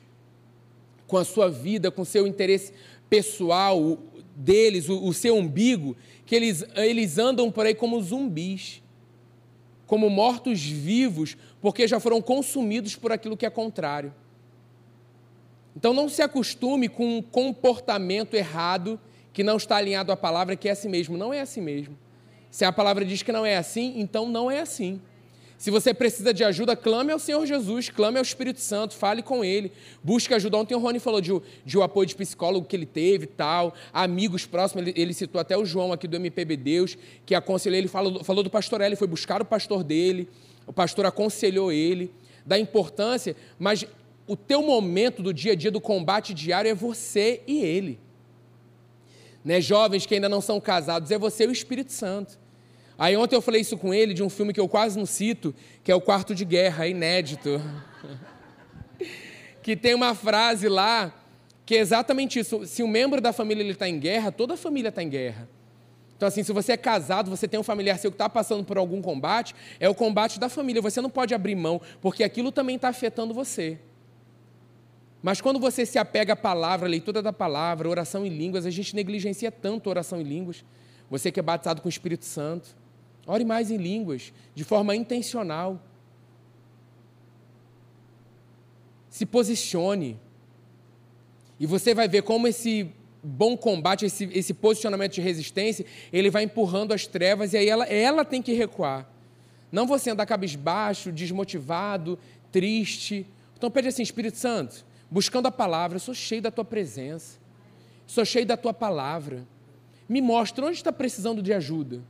com 1.06 1.16
a 1.16 1.24
sua 1.24 1.48
vida, 1.48 1.88
com 1.88 2.02
o 2.02 2.06
seu 2.06 2.26
interesse 2.26 2.72
pessoal 3.08 3.96
deles, 4.34 4.88
o, 4.88 5.06
o 5.06 5.14
seu 5.14 5.36
umbigo, 5.36 5.96
que 6.26 6.34
eles, 6.34 6.64
eles 6.74 7.16
andam 7.16 7.48
por 7.48 7.64
aí 7.64 7.76
como 7.76 8.02
zumbis, 8.02 8.82
como 9.92 10.08
mortos-vivos, 10.08 11.36
porque 11.60 11.86
já 11.86 12.00
foram 12.00 12.22
consumidos 12.22 12.96
por 12.96 13.12
aquilo 13.12 13.36
que 13.36 13.44
é 13.44 13.50
contrário. 13.50 14.14
Então 15.76 15.92
não 15.92 16.08
se 16.08 16.22
acostume 16.22 16.88
com 16.88 17.18
um 17.18 17.20
comportamento 17.20 18.32
errado 18.32 18.98
que 19.34 19.44
não 19.44 19.58
está 19.58 19.76
alinhado 19.76 20.10
à 20.10 20.16
palavra, 20.16 20.56
que 20.56 20.66
é 20.66 20.72
assim 20.72 20.88
mesmo. 20.88 21.18
Não 21.18 21.30
é 21.30 21.42
assim 21.42 21.60
mesmo. 21.60 21.94
Se 22.50 22.64
a 22.64 22.72
palavra 22.72 23.04
diz 23.04 23.22
que 23.22 23.30
não 23.32 23.44
é 23.44 23.58
assim, 23.58 23.92
então 24.00 24.26
não 24.26 24.50
é 24.50 24.60
assim. 24.60 24.98
Se 25.62 25.70
você 25.70 25.94
precisa 25.94 26.34
de 26.34 26.42
ajuda, 26.42 26.74
clame 26.74 27.12
ao 27.12 27.20
Senhor 27.20 27.46
Jesus, 27.46 27.88
clame 27.88 28.18
ao 28.18 28.22
Espírito 28.24 28.58
Santo, 28.58 28.96
fale 28.96 29.22
com 29.22 29.44
Ele, 29.44 29.70
busque 30.02 30.34
ajuda. 30.34 30.56
Ontem 30.56 30.74
o 30.74 30.78
Rony 30.80 30.98
falou 30.98 31.20
de, 31.20 31.30
de 31.64 31.78
um 31.78 31.84
apoio 31.84 32.04
de 32.04 32.16
psicólogo 32.16 32.66
que 32.66 32.74
ele 32.74 32.84
teve 32.84 33.28
tal, 33.28 33.72
amigos 33.92 34.44
próximos, 34.44 34.88
ele, 34.88 35.00
ele, 35.00 35.14
citou 35.14 35.40
até 35.40 35.56
o 35.56 35.64
João 35.64 35.92
aqui 35.92 36.08
do 36.08 36.16
MPB 36.16 36.56
Deus, 36.56 36.98
que 37.24 37.32
aconselhou 37.32 37.78
ele, 37.78 37.86
falou, 37.86 38.24
falou 38.24 38.42
do 38.42 38.50
pastor 38.50 38.80
ele 38.80 38.96
foi 38.96 39.06
buscar 39.06 39.40
o 39.40 39.44
pastor 39.44 39.84
dele, 39.84 40.28
o 40.66 40.72
pastor 40.72 41.06
aconselhou 41.06 41.70
ele, 41.70 42.12
da 42.44 42.58
importância, 42.58 43.36
mas 43.56 43.86
o 44.26 44.34
teu 44.34 44.62
momento 44.62 45.22
do 45.22 45.32
dia 45.32 45.52
a 45.52 45.54
dia, 45.54 45.70
do 45.70 45.80
combate 45.80 46.34
diário, 46.34 46.72
é 46.72 46.74
você 46.74 47.40
e 47.46 47.62
ele. 47.62 48.00
Né, 49.44 49.60
jovens 49.60 50.06
que 50.06 50.14
ainda 50.16 50.28
não 50.28 50.40
são 50.40 50.60
casados, 50.60 51.12
é 51.12 51.18
você 51.18 51.44
e 51.44 51.46
o 51.46 51.52
Espírito 51.52 51.92
Santo. 51.92 52.41
Aí 53.02 53.16
ontem 53.16 53.34
eu 53.34 53.42
falei 53.42 53.60
isso 53.60 53.76
com 53.76 53.92
ele 53.92 54.14
de 54.14 54.22
um 54.22 54.30
filme 54.30 54.52
que 54.52 54.60
eu 54.60 54.68
quase 54.68 54.96
não 54.96 55.04
cito, 55.04 55.52
que 55.82 55.90
é 55.90 55.94
o 55.94 56.00
Quarto 56.00 56.36
de 56.36 56.44
Guerra, 56.44 56.86
inédito. 56.86 57.60
que 59.60 59.74
tem 59.74 59.92
uma 59.92 60.14
frase 60.14 60.68
lá 60.68 61.12
que 61.66 61.74
é 61.74 61.78
exatamente 61.78 62.38
isso. 62.38 62.64
Se 62.64 62.80
um 62.80 62.86
membro 62.86 63.20
da 63.20 63.32
família 63.32 63.68
está 63.68 63.88
em 63.88 63.98
guerra, 63.98 64.30
toda 64.30 64.54
a 64.54 64.56
família 64.56 64.88
está 64.88 65.02
em 65.02 65.08
guerra. 65.08 65.48
Então, 66.16 66.28
assim, 66.28 66.44
se 66.44 66.52
você 66.52 66.74
é 66.74 66.76
casado, 66.76 67.28
você 67.28 67.48
tem 67.48 67.58
um 67.58 67.64
familiar 67.64 67.98
seu 67.98 68.08
que 68.08 68.14
está 68.14 68.28
passando 68.28 68.62
por 68.62 68.78
algum 68.78 69.02
combate, 69.02 69.52
é 69.80 69.88
o 69.88 69.94
combate 69.96 70.38
da 70.38 70.48
família. 70.48 70.80
Você 70.80 71.00
não 71.00 71.10
pode 71.10 71.34
abrir 71.34 71.56
mão, 71.56 71.80
porque 72.00 72.22
aquilo 72.22 72.52
também 72.52 72.76
está 72.76 72.88
afetando 72.88 73.34
você. 73.34 73.80
Mas 75.20 75.40
quando 75.40 75.58
você 75.58 75.84
se 75.84 75.98
apega 75.98 76.34
à 76.34 76.36
palavra, 76.36 76.86
à 76.86 76.88
leitura 76.88 77.20
da 77.20 77.32
palavra, 77.32 77.88
oração 77.88 78.24
em 78.24 78.28
línguas, 78.28 78.64
a 78.64 78.70
gente 78.70 78.94
negligencia 78.94 79.50
tanto 79.50 79.90
oração 79.90 80.20
em 80.20 80.24
línguas. 80.24 80.64
Você 81.10 81.32
que 81.32 81.40
é 81.40 81.42
batizado 81.42 81.82
com 81.82 81.88
o 81.88 81.90
Espírito 81.90 82.24
Santo, 82.24 82.80
ore 83.26 83.44
mais 83.44 83.70
em 83.70 83.76
línguas, 83.76 84.32
de 84.54 84.64
forma 84.64 84.94
intencional. 84.96 85.80
Se 89.08 89.24
posicione. 89.24 90.18
E 91.58 91.66
você 91.66 91.94
vai 91.94 92.08
ver 92.08 92.22
como 92.22 92.48
esse 92.48 92.90
bom 93.22 93.56
combate, 93.56 94.04
esse, 94.04 94.24
esse 94.32 94.52
posicionamento 94.52 95.12
de 95.12 95.20
resistência, 95.20 95.86
ele 96.12 96.30
vai 96.30 96.42
empurrando 96.42 96.92
as 96.92 97.06
trevas 97.06 97.52
e 97.52 97.58
aí 97.58 97.68
ela, 97.68 97.84
ela 97.86 98.24
tem 98.24 98.42
que 98.42 98.52
recuar. 98.52 99.08
Não 99.70 99.86
você 99.86 100.10
andar 100.10 100.26
cabisbaixo, 100.26 101.12
desmotivado, 101.12 102.18
triste. 102.50 103.26
Então 103.56 103.70
pede 103.70 103.88
assim, 103.88 104.02
Espírito 104.02 104.36
Santo, 104.36 104.84
buscando 105.10 105.46
a 105.46 105.52
palavra, 105.52 105.96
eu 105.96 106.00
sou 106.00 106.14
cheio 106.14 106.42
da 106.42 106.50
tua 106.50 106.64
presença, 106.64 107.38
sou 108.06 108.24
cheio 108.24 108.44
da 108.44 108.56
tua 108.56 108.74
palavra. 108.74 109.46
Me 110.08 110.20
mostra 110.20 110.66
onde 110.66 110.76
está 110.76 110.92
precisando 110.92 111.40
de 111.40 111.52
ajuda. 111.52 112.02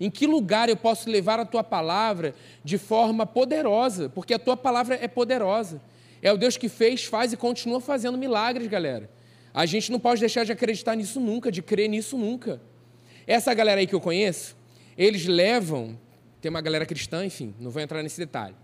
Em 0.00 0.10
que 0.10 0.26
lugar 0.26 0.70
eu 0.70 0.76
posso 0.76 1.10
levar 1.10 1.38
a 1.38 1.44
tua 1.44 1.62
palavra 1.62 2.34
de 2.64 2.78
forma 2.78 3.26
poderosa, 3.26 4.08
porque 4.08 4.32
a 4.32 4.38
tua 4.38 4.56
palavra 4.56 4.98
é 5.00 5.06
poderosa. 5.06 5.80
É 6.22 6.32
o 6.32 6.38
Deus 6.38 6.56
que 6.56 6.68
fez, 6.70 7.04
faz 7.04 7.34
e 7.34 7.36
continua 7.36 7.80
fazendo 7.80 8.16
milagres, 8.16 8.66
galera. 8.66 9.10
A 9.52 9.66
gente 9.66 9.92
não 9.92 10.00
pode 10.00 10.20
deixar 10.20 10.44
de 10.44 10.52
acreditar 10.52 10.94
nisso 10.94 11.20
nunca, 11.20 11.52
de 11.52 11.60
crer 11.60 11.88
nisso 11.88 12.16
nunca. 12.16 12.60
Essa 13.26 13.52
galera 13.52 13.80
aí 13.80 13.86
que 13.86 13.94
eu 13.94 14.00
conheço, 14.00 14.56
eles 14.96 15.26
levam, 15.26 15.98
tem 16.40 16.48
uma 16.48 16.62
galera 16.62 16.86
cristã, 16.86 17.24
enfim, 17.24 17.54
não 17.60 17.70
vou 17.70 17.82
entrar 17.82 18.02
nesse 18.02 18.18
detalhe. 18.18 18.54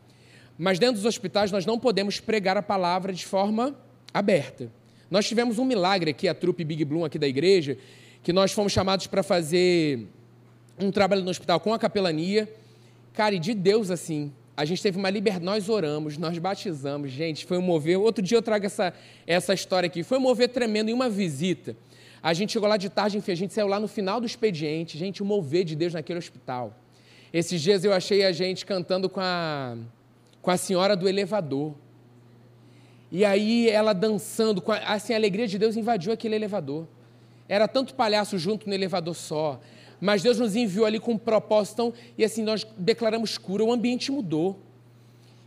Mas 0.57 0.79
dentro 0.79 0.97
dos 0.97 1.05
hospitais 1.05 1.53
nós 1.53 1.67
não 1.67 1.79
podemos 1.79 2.19
pregar 2.19 2.57
a 2.57 2.63
palavra 2.63 3.13
de 3.13 3.27
forma 3.27 3.77
aberta. 4.13 4.71
Nós 5.11 5.29
tivemos 5.29 5.59
um 5.59 5.65
milagre 5.65 6.11
aqui, 6.11 6.29
a 6.29 6.35
trupe 6.35 6.65
Big 6.65 6.85
Bloom 6.85 7.05
aqui 7.05 7.19
da 7.19 7.29
igreja, 7.29 7.77
que 8.23 8.33
nós 8.33 8.53
fomos 8.53 8.73
chamados 8.73 9.07
para 9.07 9.23
fazer 9.23 10.09
um 10.79 10.91
trabalho 10.91 11.23
no 11.23 11.31
hospital 11.31 11.59
com 11.61 11.73
a 11.73 11.79
capelania. 11.79 12.53
Cara, 13.13 13.35
e 13.35 13.39
de 13.39 13.55
Deus 13.55 13.91
assim, 13.91 14.33
a 14.57 14.65
gente 14.65 14.83
teve 14.83 14.99
uma 14.99 15.11
liberdade, 15.11 15.45
nós 15.45 15.69
oramos, 15.69 16.17
nós 16.17 16.39
batizamos, 16.39 17.11
gente, 17.11 17.45
foi 17.45 17.59
um 17.59 17.63
mover. 17.63 17.99
Outro 17.99 18.23
dia 18.23 18.39
eu 18.39 18.43
trago 18.43 18.67
essa, 18.67 18.93
essa 19.27 19.55
história 19.55 19.87
aqui. 19.87 20.03
Foi 20.03 20.19
um 20.19 20.21
mover 20.21 20.49
tremendo 20.49 20.91
em 20.91 20.95
uma 20.95 21.09
visita. 21.09 21.77
A 22.23 22.33
gente 22.33 22.53
chegou 22.53 22.69
lá 22.69 22.77
de 22.77 22.89
tarde, 22.89 23.19
enfim, 23.19 23.33
a 23.33 23.37
gente 23.37 23.53
saiu 23.53 23.67
lá 23.67 23.79
no 23.79 23.87
final 23.87 24.21
do 24.21 24.27
expediente, 24.27 24.99
gente, 24.99 25.23
um 25.23 25.27
mover 25.27 25.65
de 25.65 25.77
Deus 25.77 25.95
naquele 25.95 26.19
hospital. 26.19 26.75
Esses 27.33 27.61
dias 27.61 27.85
eu 27.85 27.93
achei 27.93 28.25
a 28.25 28.33
gente 28.33 28.65
cantando 28.65 29.09
com 29.09 29.21
a, 29.21 29.77
com 30.41 30.51
a 30.51 30.57
senhora 30.57 30.97
do 30.97 31.09
elevador. 31.09 31.75
E 33.13 33.25
aí 33.25 33.69
ela 33.69 33.93
dançando, 33.93 34.63
assim, 34.87 35.13
a 35.13 35.17
alegria 35.17 35.47
de 35.47 35.59
Deus 35.59 35.77
invadiu 35.77 36.13
aquele 36.13 36.35
elevador. 36.35 36.87
Era 37.49 37.69
tanto 37.69 37.95
palhaço 37.95 38.39
junto 38.39 38.67
no 38.67 38.75
elevador 38.75 39.15
só 39.15 39.61
mas 40.01 40.23
Deus 40.23 40.39
nos 40.39 40.55
enviou 40.55 40.87
ali 40.87 40.99
com 40.99 41.13
um 41.13 41.19
propósito, 41.19 41.93
e 42.17 42.25
assim 42.25 42.43
nós 42.43 42.67
declaramos 42.77 43.39
cura, 43.39 43.65
o 43.65 43.73
ambiente 43.73 44.11
mudou. 44.11 44.61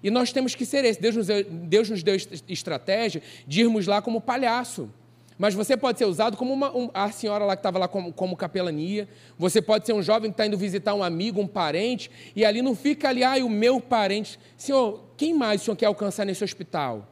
E 0.02 0.10
nós 0.10 0.32
temos 0.32 0.56
que 0.56 0.66
ser 0.66 0.86
esse. 0.86 1.00
Deus 1.00 1.16
nos, 1.16 1.28
deu, 1.28 1.44
Deus 1.44 1.90
nos 1.90 2.04
deu 2.04 2.16
estratégia 2.48 3.22
de 3.46 3.62
irmos 3.62 3.86
lá 3.86 4.02
como 4.02 4.22
palhaço. 4.22 4.90
Mas 5.38 5.54
você 5.54 5.78
pode 5.78 5.98
ser 5.98 6.06
usado 6.06 6.36
como 6.36 6.54
uma, 6.54 6.76
um, 6.76 6.90
a 6.94 7.12
senhora 7.12 7.46
lá 7.46 7.56
que 7.56 7.62
estava 7.62 7.80
lá 7.80 7.88
como, 7.88 8.12
como, 8.12 8.36
capelania. 8.36 9.08
Você 9.38 9.62
pode 9.62 9.86
ser 9.86 9.94
um 9.94 10.02
jovem 10.02 10.30
que 10.30 10.34
está 10.34 10.46
indo 10.46 10.58
visitar 10.58 10.94
um 10.94 11.02
amigo, 11.02 11.40
um 11.40 11.48
parente, 11.48 12.12
e 12.36 12.44
ali 12.44 12.62
não 12.62 12.76
fica 12.76 13.08
ali, 13.08 13.24
ah, 13.24 13.38
o 13.44 13.50
meu 13.50 13.80
parente. 13.80 14.38
Senhor, 14.58 15.02
quem 15.16 15.34
mais 15.34 15.62
o 15.62 15.66
senhor 15.66 15.78
quer 15.78 15.86
alcançar 15.86 16.26
nesse 16.26 16.44
hospital? 16.44 17.08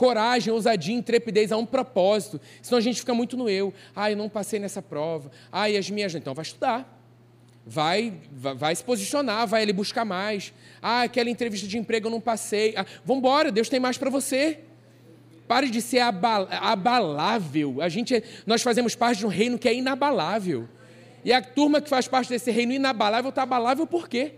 Coragem, 0.00 0.50
ousadia, 0.50 0.94
intrepidez 0.94 1.52
a 1.52 1.58
um 1.58 1.66
propósito. 1.66 2.40
Senão 2.62 2.78
a 2.78 2.80
gente 2.80 3.00
fica 3.00 3.12
muito 3.12 3.36
no 3.36 3.50
eu. 3.50 3.70
Ah, 3.94 4.10
eu 4.10 4.16
não 4.16 4.30
passei 4.30 4.58
nessa 4.58 4.80
prova. 4.80 5.30
Ah, 5.52 5.68
e 5.68 5.76
as 5.76 5.90
minhas. 5.90 6.14
Então 6.14 6.32
vai 6.32 6.42
estudar. 6.42 6.98
Vai, 7.66 8.14
vai, 8.32 8.54
vai, 8.54 8.74
se 8.74 8.82
posicionar, 8.82 9.46
vai 9.46 9.60
ali 9.60 9.74
buscar 9.74 10.06
mais. 10.06 10.54
Ah, 10.80 11.02
aquela 11.02 11.28
entrevista 11.28 11.68
de 11.68 11.76
emprego 11.76 12.06
eu 12.06 12.10
não 12.10 12.20
passei. 12.20 12.72
Ah, 12.78 12.86
Vamos 13.04 13.52
Deus 13.52 13.68
tem 13.68 13.78
mais 13.78 13.98
para 13.98 14.08
você. 14.08 14.60
Pare 15.46 15.68
de 15.68 15.82
ser 15.82 15.98
abal, 15.98 16.48
abalável. 16.50 17.82
A 17.82 17.90
gente, 17.90 18.24
nós 18.46 18.62
fazemos 18.62 18.94
parte 18.94 19.18
de 19.18 19.26
um 19.26 19.28
reino 19.28 19.58
que 19.58 19.68
é 19.68 19.74
inabalável. 19.74 20.66
E 21.22 21.30
a 21.30 21.42
turma 21.42 21.78
que 21.78 21.90
faz 21.90 22.08
parte 22.08 22.30
desse 22.30 22.50
reino 22.50 22.72
inabalável 22.72 23.28
está 23.28 23.42
abalável 23.42 23.86
por 23.86 24.08
quê? 24.08 24.32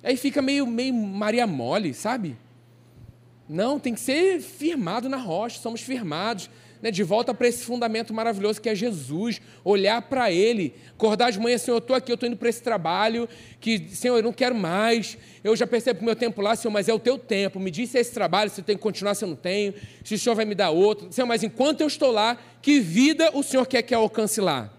Aí 0.00 0.16
fica 0.16 0.40
meio, 0.40 0.64
meio 0.64 0.94
Maria 0.94 1.44
Mole, 1.44 1.92
sabe? 1.92 2.36
Não, 3.48 3.78
tem 3.78 3.94
que 3.94 4.00
ser 4.00 4.40
firmado 4.40 5.08
na 5.08 5.16
rocha, 5.16 5.60
somos 5.60 5.80
firmados. 5.80 6.50
Né, 6.82 6.90
de 6.90 7.02
volta 7.02 7.32
para 7.32 7.48
esse 7.48 7.64
fundamento 7.64 8.12
maravilhoso 8.12 8.60
que 8.60 8.68
é 8.68 8.74
Jesus, 8.74 9.40
olhar 9.64 10.02
para 10.02 10.30
Ele, 10.30 10.74
acordar 10.90 11.32
de 11.32 11.40
manhã, 11.40 11.56
Senhor, 11.56 11.76
eu 11.76 11.78
estou 11.78 11.96
aqui, 11.96 12.12
eu 12.12 12.16
estou 12.16 12.28
indo 12.28 12.36
para 12.36 12.50
esse 12.50 12.62
trabalho, 12.62 13.26
que, 13.58 13.88
Senhor, 13.88 14.18
eu 14.18 14.22
não 14.22 14.32
quero 14.32 14.54
mais, 14.54 15.16
eu 15.42 15.56
já 15.56 15.66
percebo 15.66 16.02
o 16.02 16.04
meu 16.04 16.14
tempo 16.14 16.42
lá, 16.42 16.54
Senhor, 16.54 16.70
mas 16.70 16.86
é 16.86 16.92
o 16.92 16.98
teu 16.98 17.18
tempo, 17.18 17.58
me 17.58 17.70
diz 17.70 17.88
se 17.88 17.96
é 17.96 18.02
esse 18.02 18.12
trabalho, 18.12 18.50
se 18.50 18.60
eu 18.60 18.64
tenho 18.64 18.78
que 18.78 18.82
continuar, 18.82 19.14
se 19.14 19.24
eu 19.24 19.28
não 19.28 19.36
tenho, 19.36 19.72
se 20.04 20.16
o 20.16 20.18
Senhor 20.18 20.34
vai 20.34 20.44
me 20.44 20.54
dar 20.54 20.68
outro, 20.68 21.10
Senhor, 21.10 21.26
mas 21.26 21.42
enquanto 21.42 21.80
eu 21.80 21.86
estou 21.86 22.10
lá, 22.10 22.36
que 22.60 22.78
vida 22.78 23.30
o 23.32 23.42
Senhor 23.42 23.66
quer 23.66 23.80
que 23.80 23.94
eu 23.94 24.00
alcance 24.00 24.38
lá? 24.38 24.75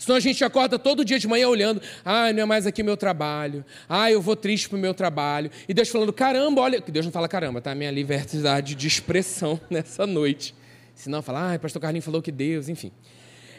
Senão 0.00 0.16
a 0.16 0.20
gente 0.20 0.42
acorda 0.42 0.78
todo 0.78 1.04
dia 1.04 1.18
de 1.18 1.28
manhã 1.28 1.46
olhando, 1.46 1.82
ah, 2.02 2.32
não 2.32 2.42
é 2.42 2.44
mais 2.46 2.66
aqui 2.66 2.82
meu 2.82 2.96
trabalho, 2.96 3.62
ah, 3.86 4.10
eu 4.10 4.22
vou 4.22 4.34
triste 4.34 4.66
para 4.66 4.78
o 4.78 4.80
meu 4.80 4.94
trabalho. 4.94 5.50
E 5.68 5.74
Deus 5.74 5.90
falando, 5.90 6.10
caramba, 6.10 6.62
olha, 6.62 6.80
que 6.80 6.90
Deus 6.90 7.04
não 7.04 7.12
fala 7.12 7.28
caramba, 7.28 7.60
tá? 7.60 7.74
Minha 7.74 7.90
liberdade 7.90 8.74
de 8.74 8.88
expressão 8.88 9.60
nessa 9.68 10.06
noite. 10.06 10.54
Senão 10.94 11.20
fala, 11.20 11.52
ah, 11.52 11.58
pastor 11.58 11.82
Carlinhos 11.82 12.04
falou 12.06 12.22
que 12.22 12.32
Deus, 12.32 12.70
enfim. 12.70 12.90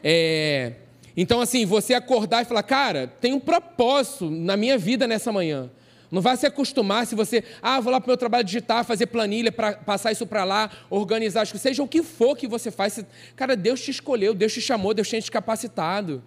É... 0.04 0.74
Então, 1.16 1.42
assim, 1.42 1.64
você 1.64 1.94
acordar 1.94 2.42
e 2.42 2.46
falar, 2.46 2.64
cara, 2.64 3.06
tem 3.06 3.34
um 3.34 3.40
propósito 3.40 4.28
na 4.32 4.58
minha 4.58 4.80
vida 4.80 5.06
nessa 5.06 5.32
manhã. 5.32 5.70
Não 6.10 6.24
vai 6.24 6.36
se 6.38 6.48
acostumar 6.48 7.06
se 7.06 7.14
você, 7.14 7.44
ah, 7.62 7.80
vou 7.80 7.92
lá 7.92 8.02
para 8.02 8.08
o 8.08 8.10
meu 8.10 8.18
trabalho 8.18 8.44
digitar, 8.44 8.84
fazer 8.84 9.06
planilha 9.06 9.52
para 9.52 9.74
passar 9.74 10.12
isso 10.12 10.26
para 10.26 10.44
lá, 10.44 10.72
organizar, 10.90 11.46
seja 11.46 11.84
o 11.84 11.88
que 11.88 12.02
for 12.02 12.36
que 12.36 12.48
você 12.48 12.72
faz. 12.72 13.06
Cara, 13.36 13.56
Deus 13.56 13.80
te 13.80 13.92
escolheu, 13.92 14.34
Deus 14.34 14.52
te 14.52 14.60
chamou, 14.60 14.92
Deus 14.92 15.08
tem 15.08 15.22
te 15.22 15.30
capacitado. 15.30 16.24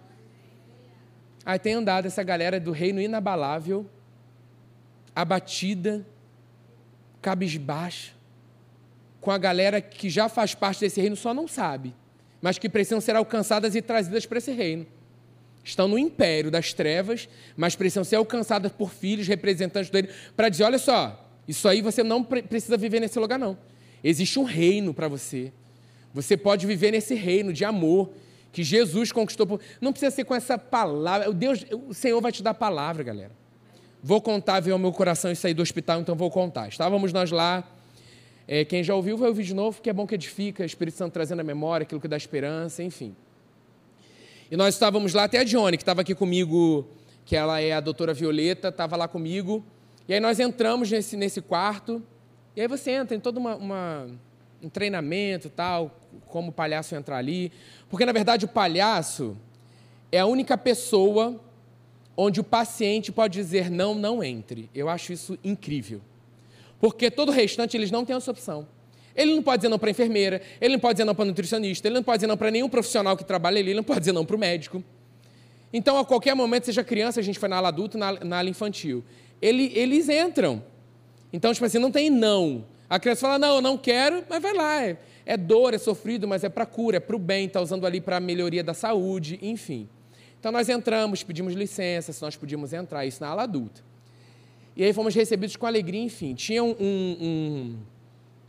Aí 1.45 1.59
tem 1.59 1.73
andado 1.73 2.07
essa 2.07 2.23
galera 2.23 2.59
do 2.59 2.71
reino 2.71 2.99
inabalável, 2.99 3.85
abatida, 5.15 6.05
cabisbaixa, 7.21 8.13
com 9.21 9.31
a 9.31 9.37
galera 9.37 9.79
que 9.79 10.09
já 10.09 10.27
faz 10.27 10.55
parte 10.55 10.79
desse 10.81 10.99
reino 10.99 11.15
só 11.15 11.33
não 11.33 11.47
sabe, 11.47 11.93
mas 12.41 12.57
que 12.57 12.69
precisam 12.69 12.99
ser 12.99 13.15
alcançadas 13.15 13.75
e 13.75 13.81
trazidas 13.81 14.25
para 14.25 14.37
esse 14.37 14.51
reino. 14.51 14.85
Estão 15.63 15.87
no 15.87 15.97
império 15.97 16.51
das 16.51 16.73
trevas, 16.73 17.27
mas 17.57 17.75
precisam 17.75 18.03
ser 18.03 18.17
alcançadas 18.17 18.71
por 18.71 18.91
filhos, 18.91 19.27
representantes 19.27 19.89
dele, 19.89 20.09
para 20.35 20.47
dizer: 20.47 20.63
olha 20.63 20.77
só, 20.77 21.27
isso 21.47 21.67
aí 21.67 21.81
você 21.81 22.03
não 22.03 22.23
precisa 22.23 22.77
viver 22.77 22.99
nesse 22.99 23.17
lugar, 23.17 23.39
não. 23.39 23.57
Existe 24.03 24.37
um 24.37 24.43
reino 24.43 24.93
para 24.93 25.07
você. 25.07 25.51
Você 26.13 26.37
pode 26.37 26.67
viver 26.67 26.91
nesse 26.91 27.15
reino 27.15 27.51
de 27.51 27.65
amor, 27.65 28.11
que 28.55 28.63
Jesus 28.63 29.11
conquistou. 29.11 29.45
Por... 29.45 29.59
Não 29.81 29.91
precisa 29.91 30.15
ser 30.15 30.23
com 30.23 30.33
essa 30.33 30.57
palavra. 30.57 31.29
O, 31.29 31.33
Deus, 31.33 31.65
o 31.89 31.93
Senhor 31.93 32.21
vai 32.21 32.31
te 32.31 32.41
dar 32.41 32.53
palavra, 32.53 33.03
galera. 33.03 33.31
Vou 34.01 34.21
contar, 34.21 34.61
veio 34.61 34.75
ao 34.75 34.79
meu 34.79 34.93
coração 34.93 35.29
e 35.29 35.35
sair 35.35 35.53
do 35.53 35.61
hospital, 35.61 35.99
então 35.99 36.15
vou 36.15 36.31
contar. 36.31 36.69
Estávamos 36.69 37.11
nós 37.11 37.31
lá. 37.31 37.69
É, 38.47 38.63
quem 38.63 38.81
já 38.81 38.95
ouviu, 38.95 39.17
vai 39.17 39.27
ouvir 39.27 39.43
de 39.43 39.53
novo, 39.53 39.81
que 39.81 39.89
é 39.89 39.93
bom 39.93 40.07
que 40.07 40.15
edifica, 40.15 40.63
Espírito 40.63 40.97
Santo 40.97 41.11
trazendo 41.11 41.41
a 41.41 41.43
memória, 41.43 41.83
aquilo 41.83 41.99
que 41.99 42.07
dá 42.07 42.15
esperança, 42.15 42.81
enfim. 42.81 43.13
E 44.49 44.55
nós 44.55 44.75
estávamos 44.75 45.13
lá, 45.13 45.25
até 45.25 45.39
a 45.39 45.43
Dione, 45.43 45.75
que 45.75 45.83
estava 45.83 45.99
aqui 45.99 46.15
comigo, 46.15 46.87
que 47.25 47.35
ela 47.35 47.59
é 47.59 47.73
a 47.73 47.81
doutora 47.81 48.13
Violeta, 48.13 48.69
estava 48.69 48.95
lá 48.95 49.05
comigo. 49.05 49.65
E 50.07 50.13
aí 50.13 50.21
nós 50.21 50.39
entramos 50.39 50.89
nesse, 50.89 51.17
nesse 51.17 51.41
quarto, 51.41 52.01
e 52.55 52.61
aí 52.61 52.69
você 52.69 52.91
entra 52.91 53.17
em 53.17 53.19
todo 53.19 53.35
uma, 53.35 53.57
uma 53.57 54.07
um 54.63 54.69
treinamento 54.69 55.49
tal, 55.49 55.99
como 56.27 56.49
o 56.49 56.51
palhaço 56.51 56.95
entrar 56.95 57.17
ali. 57.17 57.51
Porque, 57.89 58.05
na 58.05 58.11
verdade, 58.11 58.45
o 58.45 58.47
palhaço 58.47 59.37
é 60.11 60.19
a 60.19 60.25
única 60.25 60.57
pessoa 60.57 61.39
onde 62.17 62.39
o 62.39 62.43
paciente 62.43 63.11
pode 63.11 63.33
dizer 63.33 63.69
não, 63.69 63.93
não 63.93 64.23
entre. 64.23 64.69
Eu 64.73 64.89
acho 64.89 65.11
isso 65.11 65.37
incrível. 65.43 66.01
Porque 66.79 67.11
todo 67.11 67.29
o 67.29 67.31
restante 67.31 67.75
eles 67.75 67.91
não 67.91 68.05
têm 68.05 68.15
essa 68.15 68.31
opção. 68.31 68.67
Ele 69.15 69.33
não 69.33 69.43
pode 69.43 69.59
dizer 69.59 69.69
não 69.69 69.79
para 69.79 69.89
a 69.89 69.91
enfermeira, 69.91 70.41
ele 70.59 70.73
não 70.73 70.79
pode 70.79 70.95
dizer 70.95 71.05
não 71.05 71.15
para 71.15 71.23
o 71.23 71.25
nutricionista, 71.25 71.87
ele 71.87 71.95
não 71.95 72.03
pode 72.03 72.17
dizer 72.17 72.27
não 72.27 72.35
para 72.35 72.51
nenhum 72.51 72.67
profissional 72.67 73.15
que 73.15 73.23
trabalha 73.23 73.59
ali, 73.59 73.69
ele 73.69 73.77
não 73.77 73.83
pode 73.83 73.99
dizer 73.99 74.11
não 74.11 74.25
para 74.25 74.35
o 74.35 74.39
médico. 74.39 74.83
Então, 75.71 75.97
a 75.97 76.05
qualquer 76.05 76.35
momento, 76.35 76.65
seja 76.65 76.83
criança, 76.83 77.19
a 77.19 77.23
gente 77.23 77.39
foi 77.39 77.47
na 77.47 77.57
ala 77.57 77.69
adulta, 77.69 77.97
na, 77.97 78.11
na 78.23 78.39
ala 78.39 78.49
infantil, 78.49 79.03
ele, 79.41 79.71
eles 79.73 80.09
entram. 80.09 80.61
Então, 81.31 81.53
tipo 81.53 81.65
assim, 81.65 81.79
não 81.79 81.91
tem 81.91 82.09
não. 82.09 82.65
A 82.89 82.99
criança 82.99 83.21
fala, 83.21 83.39
não, 83.39 83.55
eu 83.55 83.61
não 83.61 83.77
quero, 83.77 84.23
mas 84.29 84.41
vai 84.41 84.53
lá. 84.53 84.97
É, 85.25 85.35
dor, 85.35 85.73
é 85.73 85.77
sofrido, 85.77 86.27
mas 86.27 86.43
é 86.43 86.49
para 86.49 86.65
cura, 86.65 86.97
é 86.97 86.99
para 86.99 87.15
o 87.15 87.19
bem, 87.19 87.47
está 87.47 87.59
usando 87.59 87.85
ali 87.85 87.99
para 87.99 88.17
a 88.17 88.19
melhoria 88.19 88.63
da 88.63 88.73
saúde, 88.73 89.39
enfim. 89.41 89.89
Então 90.39 90.51
nós 90.51 90.69
entramos, 90.69 91.23
pedimos 91.23 91.53
licença, 91.53 92.13
se 92.13 92.21
nós 92.21 92.35
podíamos 92.35 92.73
entrar, 92.73 93.05
isso 93.05 93.21
na 93.21 93.29
ala 93.29 93.43
adulta. 93.43 93.81
E 94.75 94.83
aí 94.83 94.93
fomos 94.93 95.15
recebidos 95.15 95.55
com 95.55 95.65
alegria, 95.65 96.01
enfim. 96.01 96.35
Tinha 96.35 96.63
um, 96.63 96.75
um, 96.79 97.77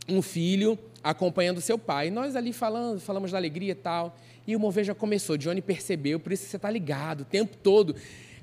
um 0.09 0.21
filho 0.21 0.77
acompanhando 1.01 1.61
seu 1.61 1.79
pai. 1.79 2.09
E 2.09 2.11
nós 2.11 2.35
ali 2.35 2.51
falando, 2.51 2.99
falamos 2.99 3.31
da 3.31 3.37
alegria 3.37 3.71
e 3.71 3.75
tal. 3.75 4.15
E 4.45 4.55
o 4.55 4.59
mover 4.59 4.83
já 4.83 4.93
começou. 4.93 5.37
Johnny 5.37 5.61
percebeu, 5.61 6.19
por 6.19 6.33
isso 6.33 6.45
você 6.45 6.57
está 6.57 6.69
ligado 6.69 7.21
o 7.21 7.25
tempo 7.25 7.55
todo. 7.57 7.95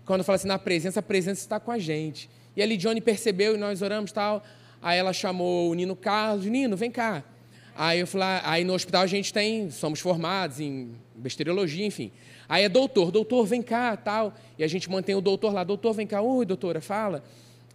Quando 0.06 0.24
fala 0.24 0.36
assim, 0.36 0.48
na 0.48 0.58
presença, 0.58 1.00
a 1.00 1.02
presença 1.02 1.42
está 1.42 1.60
com 1.60 1.70
a 1.70 1.78
gente. 1.78 2.30
E 2.56 2.62
ali 2.62 2.76
Johnny 2.76 3.00
percebeu 3.00 3.54
e 3.54 3.58
nós 3.58 3.82
oramos 3.82 4.10
e 4.10 4.14
tal. 4.14 4.42
Aí 4.80 4.98
ela 4.98 5.12
chamou 5.12 5.70
o 5.70 5.74
Nino 5.74 5.94
Carlos, 5.94 6.46
Nino, 6.46 6.76
vem 6.76 6.90
cá. 6.90 7.22
Aí 7.76 8.00
eu 8.00 8.06
falei, 8.06 8.28
ah, 8.28 8.42
aí 8.44 8.64
no 8.64 8.72
hospital 8.72 9.02
a 9.02 9.06
gente 9.06 9.32
tem, 9.32 9.70
somos 9.70 10.00
formados 10.00 10.60
em 10.60 10.92
bacteriologia, 11.14 11.84
enfim. 11.84 12.12
Aí 12.48 12.64
é 12.64 12.68
doutor, 12.68 13.10
doutor, 13.10 13.44
vem 13.46 13.62
cá, 13.62 13.96
tal. 13.96 14.34
E 14.58 14.64
a 14.64 14.68
gente 14.68 14.88
mantém 14.90 15.14
o 15.14 15.20
doutor 15.20 15.52
lá, 15.52 15.64
doutor, 15.64 15.92
vem 15.92 16.06
cá, 16.06 16.20
oi, 16.20 16.46
doutora, 16.46 16.80
fala 16.80 17.22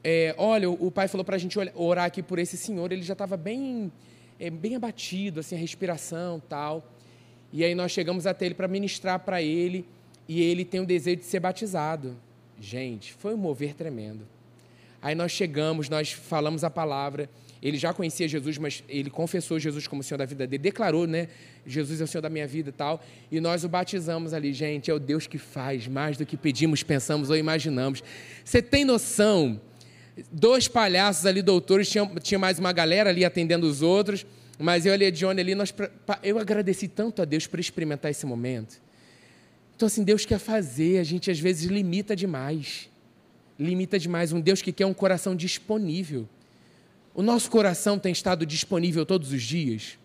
é, 0.03 0.33
olha, 0.37 0.69
o 0.69 0.89
pai 0.89 1.07
falou 1.07 1.25
para 1.25 1.35
a 1.35 1.39
gente 1.39 1.57
orar 1.75 2.05
aqui 2.05 2.23
por 2.23 2.39
esse 2.39 2.57
senhor, 2.57 2.91
ele 2.91 3.01
já 3.01 3.13
estava 3.13 3.35
bem, 3.35 3.91
é, 4.39 4.49
bem 4.49 4.75
abatido, 4.75 5.39
assim, 5.39 5.55
a 5.55 5.59
respiração 5.59 6.41
tal. 6.47 6.85
E 7.51 7.63
aí 7.63 7.75
nós 7.75 7.91
chegamos 7.91 8.25
até 8.25 8.45
ele 8.45 8.55
para 8.55 8.67
ministrar 8.67 9.19
para 9.19 9.41
ele, 9.41 9.85
e 10.27 10.41
ele 10.41 10.63
tem 10.63 10.79
o 10.79 10.85
desejo 10.85 11.17
de 11.17 11.25
ser 11.25 11.39
batizado. 11.39 12.15
Gente, 12.59 13.13
foi 13.13 13.33
um 13.33 13.37
mover 13.37 13.73
tremendo. 13.73 14.27
Aí 15.01 15.15
nós 15.15 15.31
chegamos, 15.31 15.89
nós 15.89 16.11
falamos 16.11 16.63
a 16.63 16.69
palavra, 16.69 17.29
ele 17.61 17.77
já 17.77 17.93
conhecia 17.93 18.27
Jesus, 18.27 18.57
mas 18.57 18.83
ele 18.87 19.09
confessou 19.09 19.59
Jesus 19.59 19.85
como 19.87 20.01
o 20.01 20.03
Senhor 20.03 20.17
da 20.17 20.25
vida 20.25 20.47
dele, 20.47 20.61
declarou, 20.61 21.05
né? 21.05 21.27
Jesus 21.65 21.99
é 21.99 22.03
o 22.05 22.07
Senhor 22.07 22.21
da 22.21 22.29
minha 22.29 22.47
vida 22.47 22.69
e 22.69 22.71
tal. 22.71 23.03
E 23.29 23.39
nós 23.41 23.63
o 23.63 23.69
batizamos 23.69 24.33
ali, 24.33 24.53
gente, 24.53 24.89
é 24.89 24.93
o 24.93 24.99
Deus 24.99 25.27
que 25.27 25.37
faz 25.37 25.87
mais 25.87 26.15
do 26.15 26.25
que 26.25 26.37
pedimos, 26.37 26.83
pensamos 26.83 27.29
ou 27.29 27.35
imaginamos. 27.35 28.01
Você 28.45 28.61
tem 28.61 28.85
noção 28.85 29.59
dois 30.31 30.67
palhaços 30.67 31.25
ali, 31.25 31.41
doutores, 31.41 31.89
tinha, 31.89 32.05
tinha 32.21 32.39
mais 32.39 32.59
uma 32.59 32.71
galera 32.71 33.09
ali 33.09 33.25
atendendo 33.25 33.67
os 33.67 33.81
outros, 33.81 34.25
mas 34.57 34.85
eu 34.85 34.93
ali 34.93 35.05
a 35.05 35.11
Johnny 35.11 35.39
ali, 35.39 35.55
nós, 35.55 35.73
eu 36.23 36.39
agradeci 36.39 36.87
tanto 36.87 37.21
a 37.21 37.25
Deus 37.25 37.47
por 37.47 37.59
experimentar 37.59 38.11
esse 38.11 38.25
momento. 38.25 38.81
Então, 39.75 39.87
assim, 39.87 40.03
Deus 40.03 40.25
quer 40.25 40.39
fazer, 40.39 40.99
a 40.99 41.03
gente 41.03 41.31
às 41.31 41.39
vezes 41.39 41.69
limita 41.69 42.13
demais. 42.15 42.89
Limita 43.57 43.97
demais. 43.97 44.33
Um 44.33 44.41
Deus 44.41 44.61
que 44.61 44.73
quer 44.73 44.85
um 44.85 44.93
coração 44.93 45.33
disponível. 45.33 46.27
O 47.19 47.21
nosso 47.21 47.51
coração 47.51 47.99
tem 47.99 48.13
estado 48.13 48.45
disponível 48.45 49.05
todos 49.05 49.33
os 49.33 49.43
dias? 49.43 49.99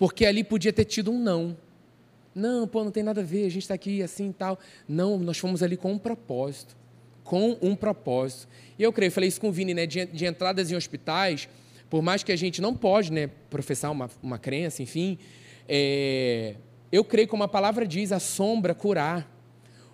Porque 0.00 0.26
ali 0.26 0.42
podia 0.42 0.72
ter 0.72 0.84
tido 0.84 1.12
um 1.12 1.22
não. 1.22 1.56
Não, 2.34 2.66
pô, 2.66 2.82
não 2.82 2.90
tem 2.90 3.04
nada 3.04 3.20
a 3.20 3.24
ver, 3.24 3.46
a 3.46 3.48
gente 3.48 3.62
está 3.62 3.74
aqui 3.74 4.02
assim 4.02 4.30
e 4.30 4.32
tal. 4.32 4.58
Não, 4.88 5.16
nós 5.16 5.38
fomos 5.38 5.62
ali 5.62 5.76
com 5.76 5.92
um 5.92 5.98
propósito 5.98 6.76
com 7.22 7.56
um 7.62 7.76
propósito. 7.76 8.48
E 8.76 8.82
eu 8.82 8.92
creio, 8.92 9.12
falei 9.12 9.28
isso 9.28 9.40
com 9.40 9.50
o 9.50 9.52
Vini, 9.52 9.72
né, 9.72 9.86
de, 9.86 10.04
de 10.06 10.26
entradas 10.26 10.72
em 10.72 10.74
hospitais, 10.74 11.48
por 11.88 12.02
mais 12.02 12.24
que 12.24 12.32
a 12.32 12.36
gente 12.36 12.60
não 12.60 12.74
pode 12.74 13.12
né, 13.12 13.30
professar 13.48 13.92
uma, 13.92 14.10
uma 14.20 14.36
crença, 14.36 14.82
enfim, 14.82 15.16
é, 15.68 16.56
eu 16.90 17.04
creio 17.04 17.28
como 17.28 17.44
a 17.44 17.48
palavra 17.48 17.86
diz, 17.86 18.10
a 18.10 18.18
sombra 18.18 18.74
curar, 18.74 19.30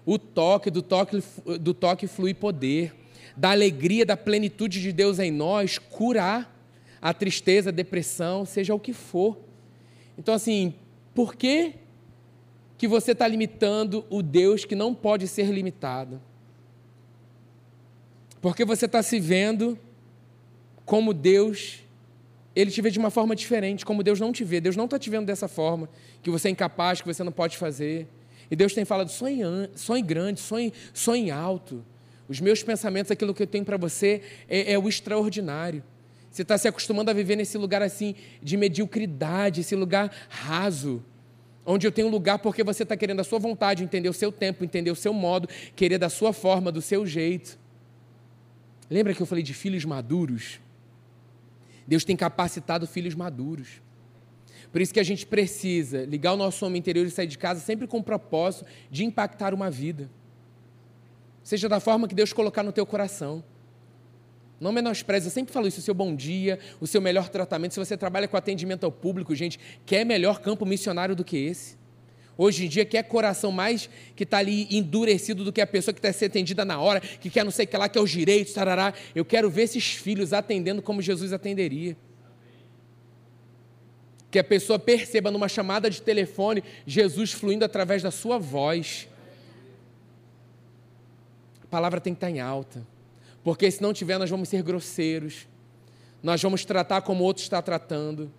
o 0.06 0.18
toque, 0.18 0.70
do 0.70 0.80
toque, 0.80 1.22
do 1.60 1.74
toque 1.74 2.06
flui 2.06 2.32
poder, 2.32 2.94
da 3.36 3.50
alegria, 3.50 4.06
da 4.06 4.16
plenitude 4.16 4.80
de 4.80 4.92
Deus 4.92 5.18
em 5.18 5.30
nós, 5.30 5.78
curar 5.78 6.54
a 7.00 7.12
tristeza, 7.12 7.70
a 7.70 7.72
depressão, 7.72 8.46
seja 8.46 8.74
o 8.74 8.80
que 8.80 8.92
for. 8.92 9.38
Então, 10.16 10.34
assim, 10.34 10.74
por 11.14 11.36
que, 11.36 11.74
que 12.78 12.88
você 12.88 13.12
está 13.12 13.28
limitando 13.28 14.04
o 14.08 14.22
Deus 14.22 14.64
que 14.64 14.74
não 14.74 14.94
pode 14.94 15.28
ser 15.28 15.50
limitado? 15.50 16.20
Porque 18.40 18.64
você 18.64 18.86
está 18.86 19.02
se 19.02 19.20
vendo 19.20 19.78
como 20.84 21.12
Deus, 21.12 21.80
Ele 22.54 22.70
te 22.70 22.80
vê 22.80 22.90
de 22.90 22.98
uma 22.98 23.10
forma 23.10 23.36
diferente, 23.36 23.84
como 23.84 24.02
Deus 24.02 24.20
não 24.20 24.32
te 24.32 24.44
vê. 24.44 24.60
Deus 24.60 24.76
não 24.76 24.84
está 24.86 24.98
te 24.98 25.10
vendo 25.10 25.26
dessa 25.26 25.48
forma, 25.48 25.88
que 26.22 26.30
você 26.30 26.48
é 26.48 26.50
incapaz, 26.50 27.00
que 27.00 27.06
você 27.06 27.22
não 27.22 27.32
pode 27.32 27.56
fazer. 27.58 28.06
E 28.50 28.56
Deus 28.56 28.72
tem 28.72 28.84
falado: 28.84 29.10
sonhe, 29.10 29.42
sonhe 29.74 30.02
grande, 30.02 30.40
sonhe, 30.40 30.72
sonhe 30.94 31.30
alto. 31.30 31.84
Os 32.28 32.40
meus 32.40 32.62
pensamentos, 32.62 33.10
aquilo 33.10 33.32
que 33.32 33.42
eu 33.42 33.46
tenho 33.46 33.64
para 33.64 33.76
você, 33.76 34.22
é, 34.48 34.72
é 34.72 34.78
o 34.78 34.88
extraordinário. 34.88 35.82
Você 36.30 36.42
está 36.42 36.58
se 36.58 36.68
acostumando 36.68 37.10
a 37.10 37.14
viver 37.14 37.36
nesse 37.36 37.56
lugar 37.56 37.82
assim 37.82 38.14
de 38.42 38.56
mediocridade, 38.56 39.62
esse 39.62 39.74
lugar 39.74 40.14
raso, 40.28 41.02
onde 41.64 41.86
eu 41.86 41.92
tenho 41.92 42.08
lugar 42.08 42.38
porque 42.38 42.62
você 42.62 42.82
está 42.82 42.96
querendo 42.96 43.20
a 43.20 43.24
sua 43.24 43.38
vontade, 43.38 43.82
entender 43.82 44.08
o 44.08 44.12
seu 44.12 44.30
tempo, 44.30 44.62
entender 44.62 44.90
o 44.90 44.96
seu 44.96 45.12
modo, 45.12 45.48
querer 45.74 45.98
da 45.98 46.08
sua 46.08 46.32
forma, 46.32 46.70
do 46.70 46.82
seu 46.82 47.06
jeito. 47.06 47.58
Lembra 48.90 49.14
que 49.14 49.22
eu 49.22 49.26
falei 49.26 49.42
de 49.42 49.54
filhos 49.54 49.84
maduros? 49.84 50.60
Deus 51.86 52.04
tem 52.04 52.16
capacitado 52.16 52.86
filhos 52.86 53.14
maduros. 53.14 53.80
Por 54.70 54.80
isso 54.80 54.92
que 54.92 55.00
a 55.00 55.04
gente 55.04 55.24
precisa 55.26 56.04
ligar 56.04 56.34
o 56.34 56.36
nosso 56.36 56.66
homem 56.66 56.78
interior 56.78 57.06
e 57.06 57.10
sair 57.10 57.26
de 57.26 57.38
casa 57.38 57.60
sempre 57.60 57.86
com 57.86 57.98
o 57.98 58.02
propósito 58.02 58.66
de 58.90 59.04
impactar 59.04 59.54
uma 59.54 59.70
vida. 59.70 60.10
Seja 61.46 61.68
da 61.68 61.78
forma 61.78 62.08
que 62.08 62.14
Deus 62.16 62.32
colocar 62.32 62.64
no 62.64 62.72
teu 62.72 62.84
coração. 62.84 63.44
Não 64.60 64.72
menospreze, 64.72 65.28
eu 65.28 65.30
sempre 65.30 65.54
falo 65.54 65.68
isso, 65.68 65.78
o 65.78 65.82
seu 65.82 65.94
bom 65.94 66.12
dia, 66.12 66.58
o 66.80 66.88
seu 66.88 67.00
melhor 67.00 67.28
tratamento. 67.28 67.72
Se 67.72 67.78
você 67.78 67.96
trabalha 67.96 68.26
com 68.26 68.36
atendimento 68.36 68.82
ao 68.82 68.90
público, 68.90 69.32
gente, 69.32 69.56
quer 69.86 70.04
melhor 70.04 70.40
campo 70.40 70.66
missionário 70.66 71.14
do 71.14 71.22
que 71.22 71.36
esse? 71.36 71.76
Hoje 72.36 72.64
em 72.64 72.68
dia, 72.68 72.84
quer 72.84 73.04
coração 73.04 73.52
mais 73.52 73.88
que 74.16 74.24
está 74.24 74.38
ali 74.38 74.66
endurecido 74.76 75.44
do 75.44 75.52
que 75.52 75.60
a 75.60 75.66
pessoa 75.68 75.94
que 75.94 76.00
está 76.00 76.12
sendo 76.12 76.30
atendida 76.30 76.64
na 76.64 76.80
hora, 76.80 76.98
que 76.98 77.30
quer 77.30 77.44
não 77.44 77.52
sei 77.52 77.64
o 77.64 77.68
que 77.68 77.76
lá, 77.76 77.88
que 77.88 77.96
é 77.96 78.02
os 78.02 78.10
direitos, 78.10 78.52
tarará. 78.52 78.92
Eu 79.14 79.24
quero 79.24 79.48
ver 79.48 79.62
esses 79.62 79.92
filhos 79.92 80.32
atendendo 80.32 80.82
como 80.82 81.00
Jesus 81.00 81.32
atenderia. 81.32 81.96
Que 84.32 84.40
a 84.40 84.44
pessoa 84.44 84.80
perceba 84.80 85.30
numa 85.30 85.46
chamada 85.46 85.88
de 85.88 86.02
telefone 86.02 86.64
Jesus 86.84 87.30
fluindo 87.30 87.64
através 87.64 88.02
da 88.02 88.10
sua 88.10 88.36
voz. 88.36 89.06
Palavra 91.76 92.00
tem 92.00 92.14
que 92.14 92.16
estar 92.16 92.30
em 92.30 92.40
alta. 92.40 92.86
Porque 93.44 93.70
se 93.70 93.82
não 93.82 93.92
tiver, 93.92 94.18
nós 94.18 94.30
vamos 94.30 94.48
ser 94.48 94.62
grosseiros. 94.62 95.46
Nós 96.22 96.42
vamos 96.42 96.64
tratar 96.64 97.02
como 97.02 97.22
outro 97.22 97.42
está 97.42 97.60
tratando. 97.60 98.32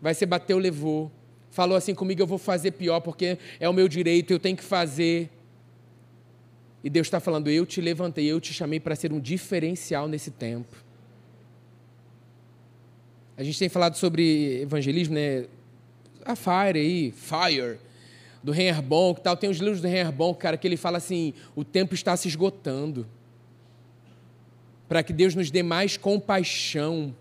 Vai 0.00 0.14
ser 0.14 0.26
bateu, 0.26 0.58
levou 0.58 1.10
falou 1.54 1.76
assim 1.76 1.94
comigo, 1.94 2.20
eu 2.20 2.26
vou 2.26 2.36
fazer 2.36 2.72
pior 2.72 2.98
porque 2.98 3.38
é 3.60 3.68
o 3.68 3.72
meu 3.72 3.86
direito, 3.86 4.32
eu 4.32 4.40
tenho 4.40 4.56
que 4.56 4.64
fazer. 4.64 5.30
E 6.82 6.90
Deus 6.90 7.06
está 7.06 7.20
falando, 7.20 7.48
eu 7.48 7.64
te 7.64 7.80
levantei, 7.80 8.26
eu 8.26 8.40
te 8.40 8.52
chamei 8.52 8.80
para 8.80 8.96
ser 8.96 9.12
um 9.12 9.20
diferencial 9.20 10.08
nesse 10.08 10.32
tempo. 10.32 10.76
A 13.36 13.44
gente 13.44 13.56
tem 13.56 13.68
falado 13.68 13.94
sobre 13.94 14.62
evangelismo, 14.62 15.14
né? 15.14 15.46
A 16.24 16.34
Fire 16.34 16.80
aí, 16.80 17.12
Fire, 17.12 17.78
do 18.44 18.52
Reinhard 18.52 18.86
que 19.16 19.22
tal. 19.22 19.36
Tem 19.38 19.48
os 19.48 19.56
livros 19.56 19.80
do 19.80 19.88
Reinhard 19.88 20.14
cara, 20.38 20.58
que 20.58 20.68
ele 20.68 20.76
fala 20.76 20.98
assim, 20.98 21.32
o 21.56 21.64
tempo 21.64 21.94
está 21.94 22.14
se 22.14 22.28
esgotando. 22.28 23.06
Para 24.86 25.02
que 25.02 25.14
Deus 25.14 25.34
nos 25.34 25.50
dê 25.50 25.62
mais 25.62 25.96
compaixão 25.96 27.16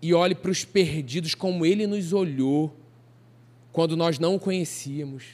e 0.00 0.14
olhe 0.14 0.34
para 0.34 0.50
os 0.50 0.64
perdidos 0.64 1.34
como 1.34 1.66
ele 1.66 1.86
nos 1.86 2.14
olhou 2.14 2.74
quando 3.70 3.98
nós 3.98 4.18
não 4.18 4.36
o 4.36 4.40
conhecíamos. 4.40 5.24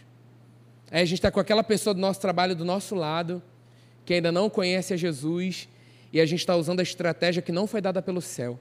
Aí 0.90 1.02
a 1.02 1.04
gente 1.04 1.18
está 1.18 1.30
com 1.30 1.38
aquela 1.38 1.62
pessoa 1.62 1.94
do 1.94 2.00
nosso 2.00 2.20
trabalho 2.20 2.56
do 2.56 2.64
nosso 2.64 2.96
lado, 2.96 3.40
que 4.04 4.14
ainda 4.14 4.32
não 4.32 4.50
conhece 4.50 4.92
a 4.92 4.96
Jesus, 4.96 5.68
e 6.12 6.20
a 6.20 6.26
gente 6.26 6.40
está 6.40 6.56
usando 6.56 6.80
a 6.80 6.82
estratégia 6.82 7.40
que 7.40 7.52
não 7.52 7.68
foi 7.68 7.80
dada 7.80 8.02
pelo 8.02 8.20
céu, 8.20 8.58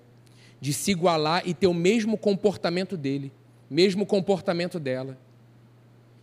de 0.62 0.74
se 0.74 0.92
igualar 0.92 1.42
e 1.44 1.56
ter 1.56 1.66
o 1.66 1.74
mesmo 1.74 2.20
comportamento 2.20 2.96
dele, 2.96 3.32
mesmo 3.68 4.06
comportamento 4.06 4.80
dela. 4.80 5.18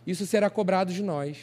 Isso 0.07 0.25
será 0.25 0.49
cobrado 0.49 0.93
de 0.93 1.03
nós. 1.03 1.37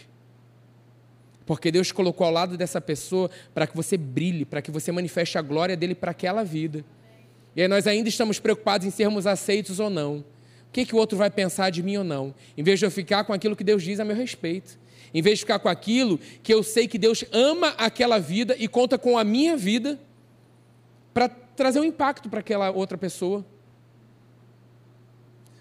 Porque 1.45 1.71
Deus 1.71 1.93
colocou 1.93 2.27
ao 2.27 2.33
lado 2.33 2.57
dessa 2.57 2.81
pessoa 2.81 3.31
para 3.53 3.67
que 3.67 3.77
você 3.77 3.99
brilhe, 3.99 4.47
para 4.47 4.63
que 4.63 4.71
você 4.71 4.91
manifeste 4.91 5.37
a 5.37 5.43
glória 5.43 5.77
dele 5.77 5.95
para 5.95 6.13
aquela 6.13 6.43
vida. 6.43 6.83
E 7.55 7.61
aí 7.61 7.69
nós 7.69 7.87
ainda 7.87 8.09
estamos 8.09 8.41
preocupados 8.41 8.87
em 8.87 8.91
sermos 8.91 9.27
aceitos 9.27 9.79
ou 9.79 9.91
não. 9.91 10.25
O 10.69 10.73
que, 10.73 10.87
que 10.87 10.95
o 10.95 10.99
outro 10.99 11.19
vai 11.19 11.31
pensar 11.31 11.69
de 11.71 11.83
mim 11.83 11.99
ou 11.99 12.05
não? 12.05 12.35
Em 12.57 12.63
vez 12.63 12.79
de 12.79 12.87
eu 12.87 12.91
ficar 12.91 13.25
com 13.25 13.35
aquilo 13.35 13.55
que 13.55 13.63
Deus 13.63 13.83
diz 13.83 14.01
a 14.01 14.05
meu 14.05 14.17
respeito. 14.17 14.79
Em 15.13 15.21
vez 15.21 15.39
de 15.39 15.45
ficar 15.45 15.59
com 15.59 15.69
aquilo 15.69 16.19
que 16.43 16.53
eu 16.53 16.63
sei 16.63 16.89
que 16.89 16.99
Deus 16.99 17.23
ama 17.31 17.69
aquela 17.77 18.19
vida 18.19 18.57
e 18.59 18.67
conta 18.67 18.99
com 18.99 19.19
a 19.19 19.23
minha 19.23 19.57
vida 19.57 20.01
para 21.13 21.29
trazer 21.29 21.79
um 21.79 21.85
impacto 21.85 22.31
para 22.31 22.41
aquela 22.41 22.71
outra 22.71 22.97
pessoa. 22.97 23.45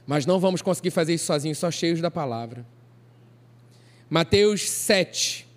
Mas 0.08 0.26
não 0.26 0.40
vamos 0.40 0.62
conseguir 0.62 0.90
fazer 0.90 1.14
isso 1.14 1.26
sozinhos, 1.26 1.58
só 1.58 1.70
cheios 1.70 2.02
da 2.02 2.10
palavra. 2.10 2.66
Mateus 4.14 4.70
7, 4.70 5.48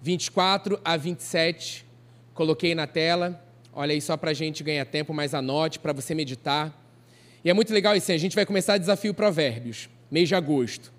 24 0.00 0.80
a 0.84 0.96
27, 0.96 1.84
coloquei 2.32 2.72
na 2.72 2.86
tela. 2.86 3.44
Olha 3.72 3.92
aí 3.92 4.00
só 4.00 4.16
para 4.16 4.30
a 4.30 4.32
gente 4.32 4.62
ganhar 4.62 4.84
tempo, 4.84 5.12
mas 5.12 5.34
anote 5.34 5.80
para 5.80 5.92
você 5.92 6.14
meditar. 6.14 6.72
E 7.44 7.50
é 7.50 7.52
muito 7.52 7.72
legal 7.74 7.96
isso, 7.96 8.12
a 8.12 8.16
gente 8.16 8.36
vai 8.36 8.46
começar 8.46 8.78
desafio 8.78 9.12
Provérbios, 9.12 9.88
mês 10.08 10.28
de 10.28 10.36
agosto. 10.36 10.92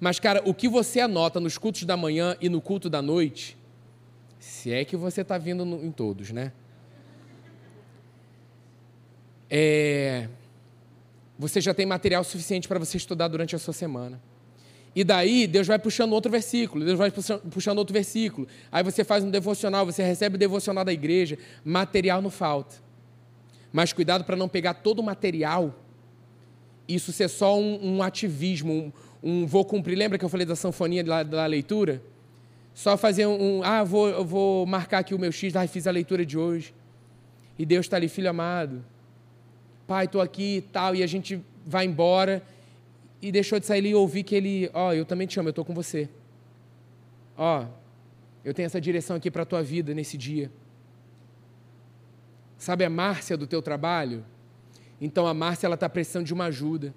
Mas, 0.00 0.18
cara, 0.18 0.40
o 0.46 0.54
que 0.54 0.66
você 0.66 0.98
anota 0.98 1.38
nos 1.38 1.58
cultos 1.58 1.84
da 1.84 1.94
manhã 1.94 2.34
e 2.40 2.48
no 2.48 2.58
culto 2.58 2.88
da 2.88 3.02
noite, 3.02 3.54
se 4.38 4.72
é 4.72 4.82
que 4.82 4.96
você 4.96 5.20
está 5.20 5.36
vindo 5.36 5.62
no, 5.62 5.84
em 5.84 5.92
todos, 5.92 6.30
né? 6.30 6.52
É, 9.50 10.26
você 11.38 11.60
já 11.60 11.74
tem 11.74 11.84
material 11.84 12.24
suficiente 12.24 12.66
para 12.66 12.78
você 12.78 12.96
estudar 12.96 13.28
durante 13.28 13.54
a 13.54 13.58
sua 13.58 13.74
semana. 13.74 14.18
E 14.94 15.02
daí 15.02 15.46
Deus 15.46 15.66
vai 15.66 15.78
puxando 15.78 16.12
outro 16.12 16.30
versículo, 16.30 16.84
Deus 16.84 16.96
vai 16.96 17.10
puxando 17.10 17.78
outro 17.78 17.92
versículo. 17.92 18.46
Aí 18.70 18.82
você 18.82 19.02
faz 19.02 19.24
um 19.24 19.30
devocional, 19.30 19.84
você 19.84 20.04
recebe 20.04 20.36
o 20.36 20.38
devocional 20.38 20.84
da 20.84 20.92
igreja, 20.92 21.36
material 21.64 22.22
não 22.22 22.30
falta. 22.30 22.76
Mas 23.72 23.92
cuidado 23.92 24.22
para 24.22 24.36
não 24.36 24.48
pegar 24.48 24.74
todo 24.74 25.00
o 25.00 25.02
material, 25.02 25.74
isso 26.86 27.12
ser 27.12 27.28
só 27.28 27.58
um, 27.58 27.96
um 27.96 28.02
ativismo, 28.04 28.72
um, 28.72 28.92
um, 29.22 29.46
vou 29.46 29.64
cumprir. 29.64 29.96
Lembra 29.96 30.16
que 30.16 30.24
eu 30.24 30.28
falei 30.28 30.46
da 30.46 30.54
sanfonia 30.54 31.02
da, 31.02 31.24
da 31.24 31.46
leitura? 31.46 32.00
Só 32.72 32.96
fazer 32.96 33.26
um, 33.26 33.58
um 33.58 33.62
ah, 33.64 33.82
vou, 33.82 34.24
vou 34.24 34.64
marcar 34.64 34.98
aqui 34.98 35.12
o 35.12 35.18
meu 35.18 35.32
X, 35.32 35.56
ah, 35.56 35.66
fiz 35.66 35.88
a 35.88 35.90
leitura 35.90 36.24
de 36.24 36.38
hoje. 36.38 36.72
E 37.58 37.66
Deus 37.66 37.86
está 37.86 37.96
ali, 37.96 38.08
filho 38.08 38.30
amado. 38.30 38.84
Pai, 39.88 40.04
estou 40.04 40.20
aqui 40.20 40.58
e 40.58 40.60
tal, 40.60 40.94
e 40.94 41.02
a 41.02 41.06
gente 41.06 41.42
vai 41.66 41.84
embora 41.84 42.42
e 43.24 43.32
deixou 43.32 43.58
de 43.58 43.64
sair 43.64 43.78
ali 43.78 43.90
e 43.90 43.94
ouvir 43.94 44.22
que 44.22 44.34
ele, 44.34 44.70
ó, 44.74 44.88
oh, 44.88 44.92
eu 44.92 45.06
também 45.06 45.26
te 45.26 45.40
amo, 45.40 45.48
eu 45.48 45.50
estou 45.50 45.64
com 45.64 45.72
você. 45.72 46.10
Ó, 47.36 47.62
oh, 47.62 47.66
eu 48.44 48.52
tenho 48.52 48.66
essa 48.66 48.78
direção 48.78 49.16
aqui 49.16 49.30
para 49.30 49.44
a 49.44 49.46
tua 49.46 49.62
vida 49.62 49.94
nesse 49.94 50.18
dia. 50.18 50.50
Sabe 52.58 52.84
a 52.84 52.90
Márcia 52.90 53.34
do 53.34 53.46
teu 53.46 53.62
trabalho? 53.62 54.24
Então 55.00 55.26
a 55.26 55.32
Márcia 55.32 55.66
ela 55.66 55.74
está 55.74 55.88
precisando 55.88 56.26
de 56.26 56.34
uma 56.34 56.44
ajuda. 56.44 56.94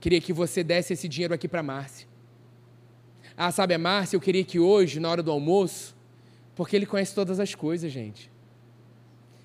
Queria 0.00 0.20
que 0.20 0.32
você 0.32 0.64
desse 0.64 0.94
esse 0.94 1.06
dinheiro 1.06 1.34
aqui 1.34 1.46
para 1.46 1.60
a 1.60 1.62
Márcia. 1.62 2.08
Ah, 3.36 3.52
sabe 3.52 3.74
a 3.74 3.78
Márcia? 3.78 4.16
Eu 4.16 4.20
queria 4.22 4.44
que 4.44 4.58
hoje, 4.58 4.98
na 4.98 5.10
hora 5.10 5.22
do 5.22 5.30
almoço, 5.30 5.94
porque 6.54 6.74
ele 6.74 6.86
conhece 6.86 7.14
todas 7.14 7.38
as 7.38 7.54
coisas, 7.54 7.92
gente. 7.92 8.30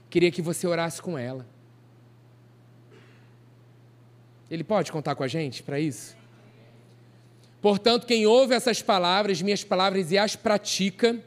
Queria 0.09 0.31
que 0.31 0.41
você 0.41 0.65
orasse 0.65 1.01
com 1.01 1.17
ela. 1.17 1.45
Ele 4.49 4.63
pode 4.63 4.91
contar 4.91 5.15
com 5.15 5.23
a 5.23 5.27
gente 5.27 5.61
para 5.61 5.79
isso? 5.79 6.17
Portanto, 7.61 8.07
quem 8.07 8.25
ouve 8.25 8.55
essas 8.55 8.81
palavras, 8.81 9.41
minhas 9.41 9.63
palavras, 9.63 10.11
e 10.11 10.17
as 10.17 10.35
pratica, 10.35 11.19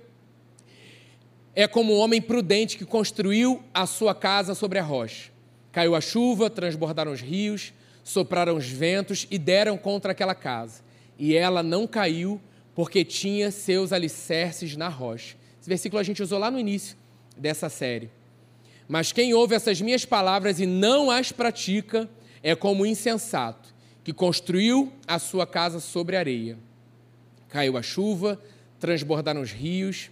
é 1.54 1.68
como 1.68 1.94
um 1.94 1.98
homem 1.98 2.20
prudente 2.20 2.78
que 2.78 2.84
construiu 2.84 3.62
a 3.74 3.86
sua 3.86 4.14
casa 4.14 4.54
sobre 4.54 4.78
a 4.78 4.82
rocha. 4.82 5.30
Caiu 5.70 5.94
a 5.94 6.00
chuva, 6.00 6.48
transbordaram 6.48 7.12
os 7.12 7.20
rios, 7.20 7.72
sopraram 8.02 8.56
os 8.56 8.66
ventos 8.66 9.26
e 9.30 9.38
deram 9.38 9.76
contra 9.76 10.12
aquela 10.12 10.34
casa. 10.34 10.82
E 11.18 11.36
ela 11.36 11.62
não 11.62 11.86
caiu, 11.86 12.40
porque 12.74 13.04
tinha 13.04 13.50
seus 13.50 13.92
alicerces 13.92 14.76
na 14.76 14.88
rocha. 14.88 15.36
Esse 15.60 15.68
versículo 15.68 16.00
a 16.00 16.02
gente 16.02 16.22
usou 16.22 16.38
lá 16.38 16.50
no 16.50 16.58
início 16.58 16.96
dessa 17.36 17.68
série. 17.68 18.10
Mas 18.88 19.12
quem 19.12 19.32
ouve 19.34 19.54
essas 19.54 19.80
minhas 19.80 20.04
palavras 20.04 20.58
e 20.58 20.66
não 20.66 21.10
as 21.10 21.30
pratica, 21.30 22.08
é 22.42 22.54
como 22.54 22.82
o 22.82 22.86
insensato 22.86 23.72
que 24.02 24.12
construiu 24.12 24.92
a 25.06 25.18
sua 25.18 25.46
casa 25.46 25.78
sobre 25.78 26.16
areia. 26.16 26.58
Caiu 27.48 27.76
a 27.76 27.82
chuva, 27.82 28.40
transbordaram 28.80 29.40
os 29.40 29.52
rios, 29.52 30.10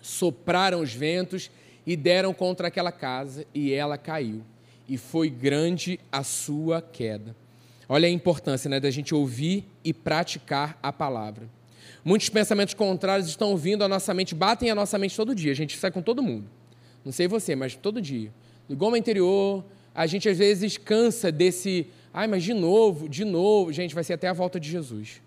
sopraram 0.00 0.80
os 0.80 0.92
ventos 0.92 1.50
e 1.86 1.96
deram 1.96 2.34
contra 2.34 2.68
aquela 2.68 2.92
casa, 2.92 3.46
e 3.54 3.72
ela 3.72 3.96
caiu. 3.96 4.42
E 4.88 4.98
foi 4.98 5.30
grande 5.30 5.98
a 6.12 6.22
sua 6.22 6.82
queda. 6.82 7.34
Olha 7.88 8.06
a 8.06 8.10
importância 8.10 8.68
né, 8.68 8.78
da 8.78 8.90
gente 8.90 9.14
ouvir 9.14 9.64
e 9.82 9.92
praticar 9.92 10.78
a 10.82 10.92
palavra. 10.92 11.48
Muitos 12.04 12.28
pensamentos 12.28 12.74
contrários 12.74 13.28
estão 13.28 13.56
vindo 13.56 13.82
à 13.82 13.88
nossa 13.88 14.12
mente, 14.14 14.34
batem 14.34 14.70
a 14.70 14.74
nossa 14.74 14.98
mente 14.98 15.16
todo 15.16 15.34
dia. 15.34 15.52
A 15.52 15.56
gente 15.56 15.76
sai 15.76 15.90
com 15.90 16.02
todo 16.02 16.22
mundo. 16.22 16.46
Não 17.04 17.12
sei 17.12 17.26
você, 17.26 17.56
mas 17.56 17.74
todo 17.74 18.00
dia. 18.00 18.32
Ligou 18.68 18.96
interior, 18.96 19.64
a 19.94 20.06
gente 20.06 20.28
às 20.28 20.38
vezes 20.38 20.76
cansa 20.76 21.32
desse, 21.32 21.86
ai, 22.12 22.26
mas 22.26 22.42
de 22.42 22.54
novo, 22.54 23.08
de 23.08 23.24
novo. 23.24 23.72
Gente, 23.72 23.94
vai 23.94 24.04
ser 24.04 24.14
até 24.14 24.28
a 24.28 24.32
volta 24.32 24.58
de 24.58 24.70
Jesus. 24.70 25.20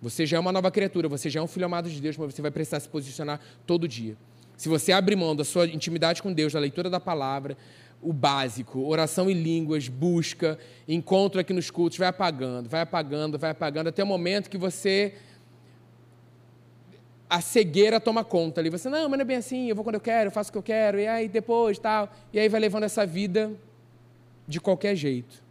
Você 0.00 0.26
já 0.26 0.36
é 0.36 0.40
uma 0.40 0.52
nova 0.52 0.70
criatura, 0.70 1.08
você 1.08 1.30
já 1.30 1.40
é 1.40 1.42
um 1.42 1.46
filho 1.46 1.66
amado 1.66 1.88
de 1.88 2.00
Deus, 2.00 2.16
mas 2.16 2.34
você 2.34 2.42
vai 2.42 2.50
precisar 2.50 2.80
se 2.80 2.88
posicionar 2.88 3.40
todo 3.66 3.86
dia. 3.86 4.16
Se 4.56 4.68
você 4.68 4.92
abrir 4.92 5.16
mão 5.16 5.34
da 5.34 5.44
sua 5.44 5.66
intimidade 5.66 6.22
com 6.22 6.32
Deus, 6.32 6.52
da 6.52 6.58
leitura 6.58 6.90
da 6.90 7.00
palavra, 7.00 7.56
o 8.02 8.12
básico, 8.12 8.84
oração 8.84 9.30
em 9.30 9.34
línguas, 9.34 9.88
busca, 9.88 10.58
encontro 10.88 11.40
aqui 11.40 11.52
nos 11.52 11.70
cultos, 11.70 11.98
vai 11.98 12.08
apagando, 12.08 12.68
vai 12.68 12.80
apagando, 12.80 13.38
vai 13.38 13.50
apagando, 13.50 13.88
até 13.88 14.02
o 14.02 14.06
momento 14.06 14.50
que 14.50 14.58
você 14.58 15.14
a 17.32 17.40
cegueira 17.40 17.98
toma 17.98 18.22
conta 18.22 18.60
ali. 18.60 18.68
Você, 18.68 18.90
não, 18.90 19.08
mas 19.08 19.16
não 19.16 19.22
é 19.22 19.24
bem 19.24 19.38
assim, 19.38 19.66
eu 19.66 19.74
vou 19.74 19.82
quando 19.82 19.94
eu 19.94 20.02
quero, 20.02 20.26
eu 20.26 20.30
faço 20.30 20.50
o 20.50 20.52
que 20.52 20.58
eu 20.58 20.62
quero, 20.62 21.00
e 21.00 21.06
aí 21.06 21.28
depois 21.28 21.78
tal. 21.78 22.14
E 22.30 22.38
aí 22.38 22.46
vai 22.46 22.60
levando 22.60 22.82
essa 22.82 23.06
vida 23.06 23.50
de 24.46 24.60
qualquer 24.60 24.94
jeito. 24.94 25.42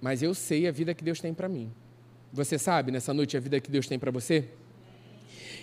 Mas 0.00 0.22
eu 0.22 0.32
sei 0.32 0.66
a 0.66 0.72
vida 0.72 0.94
que 0.94 1.04
Deus 1.04 1.20
tem 1.20 1.34
para 1.34 1.50
mim. 1.50 1.70
Você 2.32 2.58
sabe 2.58 2.90
nessa 2.90 3.12
noite 3.12 3.36
a 3.36 3.40
vida 3.40 3.60
que 3.60 3.70
Deus 3.70 3.86
tem 3.86 3.98
para 3.98 4.10
você? 4.10 4.46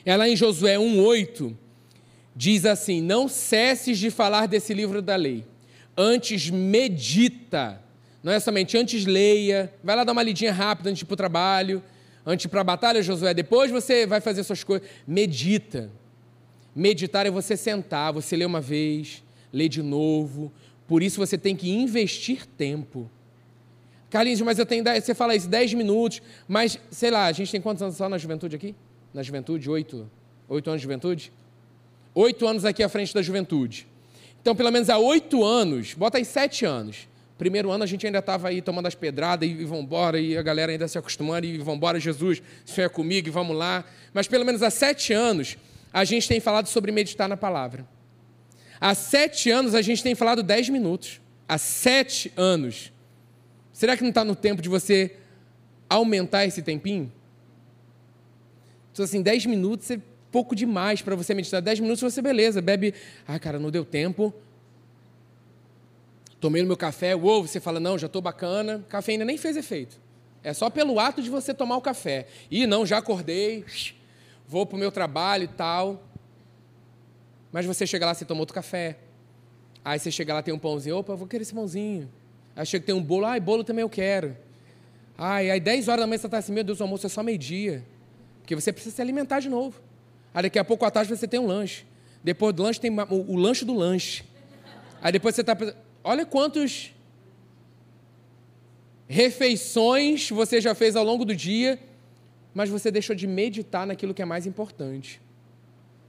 Ela 0.05 0.29
em 0.29 0.35
Josué 0.35 0.75
1,8 0.75 1.55
diz 2.35 2.67
assim: 2.67 3.01
Não 3.01 3.27
cesses 3.27 3.97
de 3.97 4.11
falar 4.11 4.47
desse 4.47 4.71
livro 4.71 5.01
da 5.01 5.15
lei, 5.15 5.43
antes 5.97 6.47
medita. 6.51 7.81
Não 8.21 8.31
é 8.31 8.39
somente 8.39 8.77
antes 8.77 9.03
leia, 9.03 9.73
vai 9.83 9.95
lá 9.95 10.03
dar 10.03 10.11
uma 10.11 10.21
lidinha 10.21 10.53
rápida 10.53 10.91
antes 10.91 10.99
de 10.99 11.05
ir 11.05 11.07
para 11.07 11.13
o 11.15 11.17
trabalho 11.17 11.81
antes 12.29 12.45
para 12.45 12.61
a 12.61 12.63
batalha, 12.63 13.01
Josué, 13.01 13.33
depois 13.33 13.71
você 13.71 14.05
vai 14.05 14.21
fazer 14.21 14.43
suas 14.43 14.63
coisas. 14.63 14.87
Medita. 15.07 15.89
Meditar 16.75 17.25
é 17.25 17.31
você 17.31 17.57
sentar, 17.57 18.13
você 18.13 18.37
lê 18.37 18.45
uma 18.45 18.61
vez, 18.61 19.23
lê 19.51 19.67
de 19.67 19.81
novo. 19.81 20.51
Por 20.87 21.01
isso 21.01 21.17
você 21.17 21.39
tem 21.39 21.55
que 21.55 21.71
investir 21.71 22.45
tempo. 22.45 23.09
Carlinhos, 24.11 24.41
mas 24.41 24.59
eu 24.59 24.65
tenho. 24.65 24.83
Você 24.83 25.15
fala 25.15 25.35
isso, 25.35 25.49
10 25.49 25.73
minutos, 25.73 26.21
mas 26.47 26.79
sei 26.91 27.09
lá, 27.09 27.25
a 27.25 27.31
gente 27.31 27.51
tem 27.51 27.59
quantos 27.59 27.81
anos 27.81 27.97
só 27.97 28.07
na 28.07 28.17
juventude 28.19 28.55
aqui? 28.55 28.75
Na 29.11 29.23
juventude? 29.23 29.67
Oito? 29.67 30.09
Oito 30.47 30.69
anos 30.69 30.81
de 30.81 30.83
juventude? 30.83 31.33
Oito 32.13 32.47
anos 32.47 32.63
aqui 32.63 32.83
à 32.83 32.89
frente 32.89 33.13
da 33.13 33.23
juventude. 33.23 33.87
Então, 34.39 34.55
pelo 34.55 34.71
menos 34.71 34.89
há 34.89 34.99
oito 34.99 35.43
anos, 35.43 35.95
bota 35.95 36.19
aí 36.19 36.25
sete 36.25 36.63
anos. 36.63 37.08
Primeiro 37.39 37.71
ano 37.71 37.85
a 37.85 37.87
gente 37.87 38.05
ainda 38.05 38.19
estava 38.19 38.49
aí 38.49 38.61
tomando 38.61 38.87
as 38.87 38.95
pedradas 38.95 39.47
e, 39.47 39.53
e 39.53 39.63
vamos 39.63 39.85
embora, 39.85 40.19
e 40.19 40.37
a 40.37 40.41
galera 40.41 40.73
ainda 40.73 40.89
se 40.89 40.97
acostumando, 40.97 41.47
e 41.47 41.57
vamos 41.57 41.77
embora, 41.77 41.97
Jesus, 41.97 42.43
isso 42.65 42.81
é 42.81 42.89
comigo, 42.89 43.29
e 43.29 43.31
vamos 43.31 43.55
lá. 43.55 43.85
Mas 44.13 44.27
pelo 44.27 44.43
menos 44.43 44.61
há 44.61 44.69
sete 44.69 45.13
anos 45.13 45.57
a 45.93 46.03
gente 46.03 46.27
tem 46.27 46.41
falado 46.41 46.67
sobre 46.67 46.91
meditar 46.91 47.29
na 47.29 47.37
palavra. 47.37 47.87
Há 48.79 48.93
sete 48.93 49.49
anos 49.49 49.73
a 49.73 49.81
gente 49.81 50.03
tem 50.03 50.15
falado 50.15 50.43
dez 50.43 50.67
minutos. 50.67 51.21
Há 51.47 51.57
sete 51.57 52.29
anos. 52.35 52.91
Será 53.71 53.95
que 53.95 54.03
não 54.03 54.09
está 54.09 54.25
no 54.25 54.35
tempo 54.35 54.61
de 54.61 54.67
você 54.67 55.15
aumentar 55.89 56.45
esse 56.45 56.61
tempinho? 56.61 57.09
Então, 58.91 59.05
assim, 59.05 59.21
dez 59.21 59.45
minutos 59.45 59.89
é 59.89 60.01
pouco 60.29 60.53
demais 60.53 61.01
para 61.01 61.15
você 61.15 61.33
meditar. 61.33 61.61
Dez 61.61 61.79
minutos 61.79 62.01
você, 62.01 62.21
beleza, 62.21 62.61
bebe. 62.61 62.93
Ah, 63.25 63.39
cara, 63.39 63.57
não 63.57 63.71
deu 63.71 63.85
tempo 63.85 64.33
tomei 66.39 66.61
no 66.61 66.67
meu 66.67 66.77
café, 66.77 67.15
uou, 67.15 67.45
você 67.45 67.59
fala, 67.59 67.79
não, 67.79 67.97
já 67.97 68.07
estou 68.07 68.21
bacana, 68.21 68.83
café 68.89 69.13
ainda 69.13 69.25
nem 69.25 69.37
fez 69.37 69.57
efeito. 69.57 69.99
É 70.43 70.53
só 70.53 70.69
pelo 70.69 70.99
ato 70.99 71.21
de 71.21 71.29
você 71.29 71.53
tomar 71.53 71.77
o 71.77 71.81
café. 71.81 72.27
E 72.49 72.65
não, 72.65 72.85
já 72.85 72.97
acordei, 72.97 73.65
vou 74.47 74.65
para 74.65 74.75
o 74.75 74.79
meu 74.79 74.91
trabalho 74.91 75.43
e 75.43 75.47
tal. 75.47 76.01
Mas 77.51 77.65
você 77.65 77.85
chega 77.85 78.05
lá, 78.05 78.13
você 78.13 78.23
tomou 78.23 78.41
outro 78.41 78.53
café. 78.53 78.97
Aí 79.83 79.99
você 79.99 80.11
chega 80.11 80.33
lá, 80.33 80.41
tem 80.41 80.53
um 80.53 80.59
pãozinho, 80.59 80.97
opa, 80.97 81.15
vou 81.15 81.27
querer 81.27 81.41
esse 81.41 81.53
pãozinho. 81.53 82.09
Aí 82.55 82.65
chega, 82.65 82.85
tem 82.85 82.95
um 82.95 83.03
bolo, 83.03 83.25
ai, 83.25 83.39
bolo 83.39 83.63
também 83.63 83.81
eu 83.81 83.89
quero. 83.89 84.37
Ai, 85.17 85.49
aí 85.49 85.59
10 85.59 85.87
horas 85.89 86.03
da 86.03 86.07
manhã 86.07 86.17
você 86.17 86.27
está 86.27 86.37
assim, 86.37 86.53
meu 86.53 86.63
Deus, 86.63 86.79
o 86.79 86.83
almoço 86.83 87.05
é 87.05 87.09
só 87.09 87.21
meio-dia. 87.21 87.83
Porque 88.41 88.55
você 88.55 88.71
precisa 88.71 88.95
se 88.95 89.01
alimentar 89.01 89.41
de 89.41 89.49
novo. 89.49 89.81
Aí 90.33 90.43
daqui 90.43 90.57
a 90.57 90.63
pouco 90.63 90.85
à 90.85 90.91
tarde 90.91 91.13
você 91.15 91.27
tem 91.27 91.39
um 91.39 91.47
lanche. 91.47 91.85
Depois 92.23 92.53
do 92.55 92.63
lanche 92.63 92.79
tem 92.79 92.91
o, 92.91 93.31
o 93.31 93.35
lanche 93.35 93.65
do 93.65 93.73
lanche. 93.73 94.23
Aí 95.01 95.11
depois 95.11 95.35
você 95.35 95.41
está 95.41 95.55
Olha 96.09 96.25
quantos 96.25 96.91
refeições 99.07 100.27
você 100.31 100.59
já 100.59 100.73
fez 100.73 100.95
ao 100.95 101.03
longo 101.03 101.23
do 101.23 101.35
dia, 101.35 101.77
mas 102.51 102.67
você 102.67 102.89
deixou 102.89 103.15
de 103.15 103.27
meditar 103.27 103.85
naquilo 103.85 104.11
que 104.11 104.23
é 104.23 104.25
mais 104.25 104.47
importante. 104.47 105.21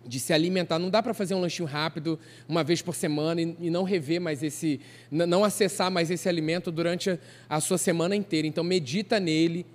De 0.07 0.19
se 0.19 0.33
alimentar. 0.33 0.79
Não 0.79 0.89
dá 0.89 1.03
para 1.03 1.13
fazer 1.13 1.35
um 1.35 1.41
lanchinho 1.43 1.69
rápido 1.69 2.19
uma 2.49 2.65
vez 2.65 2.81
por 2.81 2.95
semana 2.95 3.43
e, 3.43 3.69
não 3.69 3.83
rever 3.83 4.23
mais 4.23 4.43
esse, 4.43 4.81
não 5.11 5.45
acessar 5.45 5.91
mais 5.91 6.11
esse 6.11 6.31
alimento 6.31 6.73
durante 6.73 7.11
a, 7.11 7.19
a 7.51 7.61
sua 7.61 7.77
semana 7.77 8.17
inteira. 8.17 8.47
Então 8.47 8.65
medita 8.65 9.21
nele, 9.21 9.67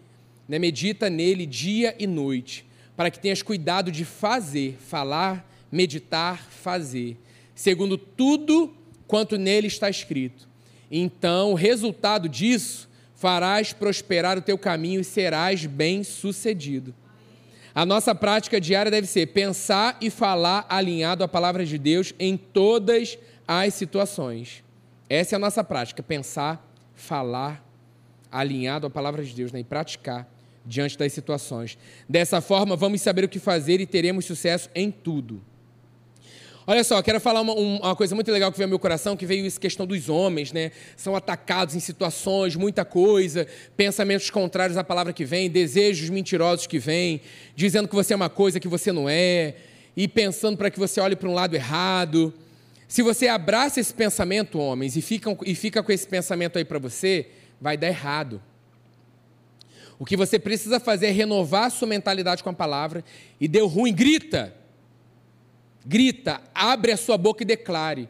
né? 0.50 0.58
medita 0.58 1.08
nele 1.08 1.46
dia 1.46 1.96
e 2.00 2.08
noite, 2.08 2.66
para 2.98 3.12
que 3.12 3.20
tenhas 3.20 3.44
cuidado 3.44 3.92
de 3.92 4.04
fazer, 4.04 4.76
falar, 4.80 5.48
meditar, 5.72 6.44
fazer, 6.50 7.16
segundo 7.54 7.96
tudo 7.96 8.74
quanto 9.08 9.38
nele 9.38 9.68
está 9.68 9.90
escrito. 9.90 10.48
Então, 10.92 11.52
o 11.52 11.56
resultado 11.56 12.30
disso 12.30 12.90
farás 13.16 13.74
prosperar 13.74 14.38
o 14.38 14.42
teu 14.42 14.58
caminho 14.58 15.02
e 15.02 15.04
serás 15.04 15.66
bem-sucedido. 15.66 16.94
A 17.74 17.86
nossa 17.86 18.16
prática 18.16 18.62
diária 18.62 18.90
deve 18.90 19.08
ser 19.08 19.28
pensar 19.28 19.98
e 20.00 20.10
falar 20.10 20.66
alinhado 20.70 21.24
à 21.24 21.28
palavra 21.28 21.66
de 21.66 21.78
Deus 21.78 22.14
em 22.20 22.38
todas 22.38 23.18
as 23.48 23.74
situações. 23.74 24.64
Essa 25.10 25.36
é 25.36 25.38
a 25.38 25.40
nossa 25.40 25.64
prática, 25.64 26.02
pensar, 26.02 26.66
falar 26.96 27.64
alinhado 28.32 28.88
à 28.88 28.90
palavra 28.90 29.24
de 29.24 29.34
Deus 29.34 29.52
né? 29.52 29.60
e 29.60 29.64
praticar 29.64 30.28
diante 30.66 30.98
das 30.98 31.14
situações. 31.14 31.78
Dessa 32.08 32.42
forma, 32.42 32.76
vamos 32.76 33.02
saber 33.02 33.24
o 33.26 33.30
que 33.30 33.40
fazer 33.40 33.80
e 33.80 33.86
teremos 33.86 34.26
sucesso 34.26 34.70
em 34.74 34.90
tudo. 34.90 35.42
Olha 36.68 36.84
só, 36.84 37.00
quero 37.04 37.20
falar 37.20 37.42
uma, 37.42 37.54
uma, 37.54 37.96
coisa 37.96 38.16
muito 38.16 38.32
legal 38.32 38.52
que 38.52 38.58
veio 38.58 38.66
ao 38.66 38.70
meu 38.70 38.80
coração, 38.80 39.16
que 39.16 39.26
veio 39.26 39.46
essa 39.46 39.60
questão 39.60 39.86
dos 39.86 40.10
homens, 40.10 40.52
né? 40.52 40.72
São 40.98 41.16
atacados 41.16 41.76
em 41.76 41.80
situações, 41.80 42.56
muita 42.56 42.84
coisa, 42.84 43.46
pensamentos 43.78 44.32
contrários 44.32 44.76
à 44.76 44.84
palavra 44.84 45.14
que 45.14 45.24
vem, 45.24 45.48
desejos 45.48 46.10
mentirosos 46.10 46.66
que 46.66 46.80
vêm, 46.80 47.22
dizendo 47.56 47.88
que 47.88 47.94
você 47.94 48.14
é 48.14 48.16
uma 48.16 48.32
coisa 48.32 48.60
que 48.60 48.68
você 48.68 48.92
não 48.92 49.08
é, 49.08 49.54
e 49.96 50.08
pensando 50.08 50.58
para 50.58 50.72
que 50.72 50.80
você 50.80 51.00
olhe 51.00 51.16
para 51.16 51.30
um 51.30 51.36
lado 51.36 51.56
errado. 51.56 52.34
Se 52.88 53.04
você 53.04 53.28
abraça 53.28 53.80
esse 53.80 53.94
pensamento, 53.94 54.58
homens, 54.58 54.96
e 54.96 55.04
fica, 55.04 55.38
e 55.46 55.54
fica 55.54 55.84
com 55.84 55.92
esse 55.92 56.08
pensamento 56.08 56.58
aí 56.58 56.66
para 56.66 56.80
você, 56.80 57.28
vai 57.62 57.78
dar 57.78 57.90
errado. 57.90 58.42
O 60.00 60.06
que 60.06 60.18
você 60.18 60.40
precisa 60.40 60.80
fazer 60.80 61.08
é 61.08 61.12
renovar 61.12 61.66
a 61.66 61.70
sua 61.70 61.88
mentalidade 61.88 62.42
com 62.42 62.50
a 62.50 62.54
palavra, 62.54 63.06
e 63.40 63.48
deu 63.48 63.68
ruim, 63.68 63.94
grita 63.94 64.65
grita, 65.86 66.42
abre 66.54 66.92
a 66.92 66.98
sua 66.98 67.18
boca 67.18 67.44
e 67.44 67.46
declare: 67.46 68.10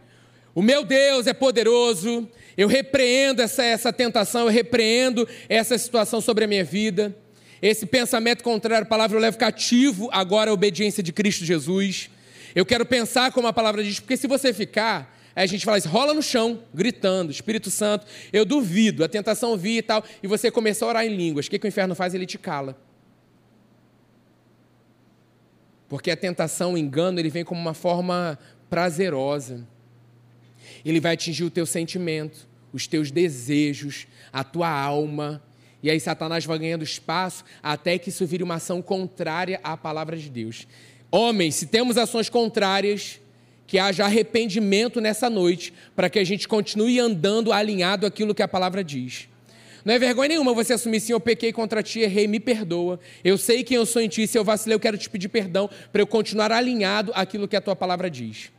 O 0.54 0.62
meu 0.62 0.84
Deus 0.84 1.28
é 1.28 1.34
poderoso, 1.34 2.28
eu 2.58 2.68
repreendo 2.68 3.42
essa, 3.42 3.64
essa 3.64 3.92
tentação, 3.92 4.42
eu 4.42 4.50
repreendo 4.50 5.28
essa 5.50 5.78
situação 5.78 6.22
sobre 6.22 6.46
a 6.46 6.48
minha 6.48 6.64
vida. 6.64 7.16
Esse 7.62 7.86
pensamento 7.86 8.44
contrário 8.44 8.86
à 8.86 8.88
palavra 8.88 9.18
eu 9.18 9.22
levo 9.22 9.38
cativo 9.38 10.10
agora 10.12 10.52
a 10.52 10.54
obediência 10.54 11.02
de 11.02 11.12
Cristo 11.12 11.44
Jesus. 11.44 12.10
Eu 12.54 12.66
quero 12.66 12.86
pensar 12.86 13.32
como 13.32 13.48
a 13.48 13.54
palavra 13.54 13.84
diz, 13.84 14.00
porque 14.00 14.16
se 14.16 14.28
você 14.28 14.54
ficar, 14.54 15.18
aí 15.36 15.44
a 15.44 15.48
gente 15.48 15.66
fala 15.66 15.78
assim, 15.78 15.90
rola 15.90 16.14
no 16.14 16.22
chão, 16.22 16.64
gritando, 16.74 17.32
Espírito 17.32 17.70
Santo, 17.72 18.06
eu 18.32 18.46
duvido, 18.46 19.04
a 19.04 19.10
tentação 19.10 19.58
vir 19.58 19.78
e 19.78 19.82
tal, 19.82 20.04
e 20.22 20.28
você 20.28 20.50
começar 20.52 20.86
a 20.86 20.90
orar 20.90 21.06
em 21.06 21.16
línguas. 21.16 21.48
O 21.48 21.50
que, 21.50 21.60
que 21.60 21.66
o 21.66 21.68
inferno 21.68 21.96
faz? 21.96 22.14
Ele 22.14 22.26
te 22.26 22.38
cala. 22.38 22.78
Porque 25.88 26.12
a 26.12 26.18
tentação, 26.18 26.74
o 26.74 26.78
engano, 26.78 27.20
ele 27.20 27.30
vem 27.30 27.44
como 27.44 27.60
uma 27.60 27.74
forma 27.74 28.40
prazerosa. 28.70 29.66
Ele 30.84 31.00
vai 31.00 31.14
atingir 31.14 31.44
o 31.44 31.50
teu 31.50 31.66
sentimento, 31.66 32.48
os 32.74 32.88
teus 32.88 33.12
desejos, 33.12 34.08
a 34.32 34.44
tua 34.44 34.70
alma. 34.70 35.42
E 35.82 35.90
aí 35.90 36.00
Satanás 36.00 36.46
vai 36.46 36.58
ganhando 36.58 36.84
espaço 36.84 37.44
até 37.62 37.98
que 37.98 38.10
isso 38.10 38.26
vire 38.26 38.44
uma 38.44 38.56
ação 38.56 38.82
contrária 38.82 39.60
à 39.64 39.78
palavra 39.78 40.18
de 40.18 40.30
Deus. 40.30 40.68
Homens, 41.12 41.56
se 41.56 41.68
temos 41.68 41.98
ações 41.98 42.30
contrárias, 42.30 43.20
que 43.68 43.80
haja 43.80 44.06
arrependimento 44.06 45.02
nessa 45.02 45.30
noite, 45.30 45.74
para 45.96 46.10
que 46.10 46.20
a 46.20 46.24
gente 46.24 46.48
continue 46.48 47.00
andando 47.00 47.52
alinhado 47.52 48.06
àquilo 48.06 48.36
que 48.36 48.44
a 48.44 48.48
palavra 48.48 48.84
diz. 48.84 49.28
Não 49.86 49.94
é 49.94 50.00
vergonha 50.00 50.30
nenhuma 50.30 50.52
você 50.52 50.74
assumir 50.74 51.00
sim, 51.00 51.14
eu 51.14 51.20
pequei 51.20 51.54
contra 51.54 51.84
ti, 51.84 52.00
errei, 52.00 52.28
me 52.28 52.40
perdoa. 52.40 53.00
Eu 53.24 53.38
sei 53.38 53.64
quem 53.64 53.78
eu 53.78 53.86
sou 53.86 54.02
em 54.02 54.08
ti, 54.10 54.26
se 54.26 54.36
eu 54.36 54.44
vacilei, 54.44 54.74
eu 54.76 54.80
quero 54.80 54.98
te 54.98 55.08
pedir 55.08 55.30
perdão 55.30 55.70
para 55.94 56.02
eu 56.02 56.08
continuar 56.08 56.52
alinhado 56.52 57.12
àquilo 57.14 57.48
que 57.48 57.56
a 57.56 57.62
tua 57.62 57.76
palavra 57.76 58.10
diz. 58.10 58.52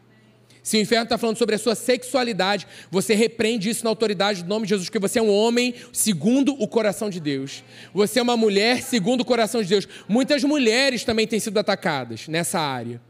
Se 0.62 0.76
o 0.76 0.80
inferno 0.80 1.04
está 1.04 1.18
falando 1.18 1.36
sobre 1.36 1.56
a 1.56 1.58
sua 1.58 1.74
sexualidade, 1.74 2.66
você 2.90 3.14
repreende 3.14 3.68
isso 3.68 3.84
na 3.84 3.90
autoridade 3.90 4.42
do 4.44 4.48
nome 4.48 4.66
de 4.66 4.70
Jesus, 4.70 4.88
porque 4.88 5.00
você 5.00 5.18
é 5.18 5.22
um 5.22 5.30
homem 5.30 5.74
segundo 5.92 6.54
o 6.60 6.66
coração 6.66 7.10
de 7.10 7.20
Deus. 7.20 7.62
Você 7.92 8.18
é 8.18 8.22
uma 8.22 8.36
mulher 8.36 8.82
segundo 8.82 9.20
o 9.20 9.24
coração 9.24 9.62
de 9.62 9.68
Deus. 9.68 9.88
Muitas 10.08 10.42
mulheres 10.44 11.04
também 11.04 11.26
têm 11.26 11.38
sido 11.40 11.58
atacadas 11.58 12.26
nessa 12.28 12.58
área. 12.60 13.00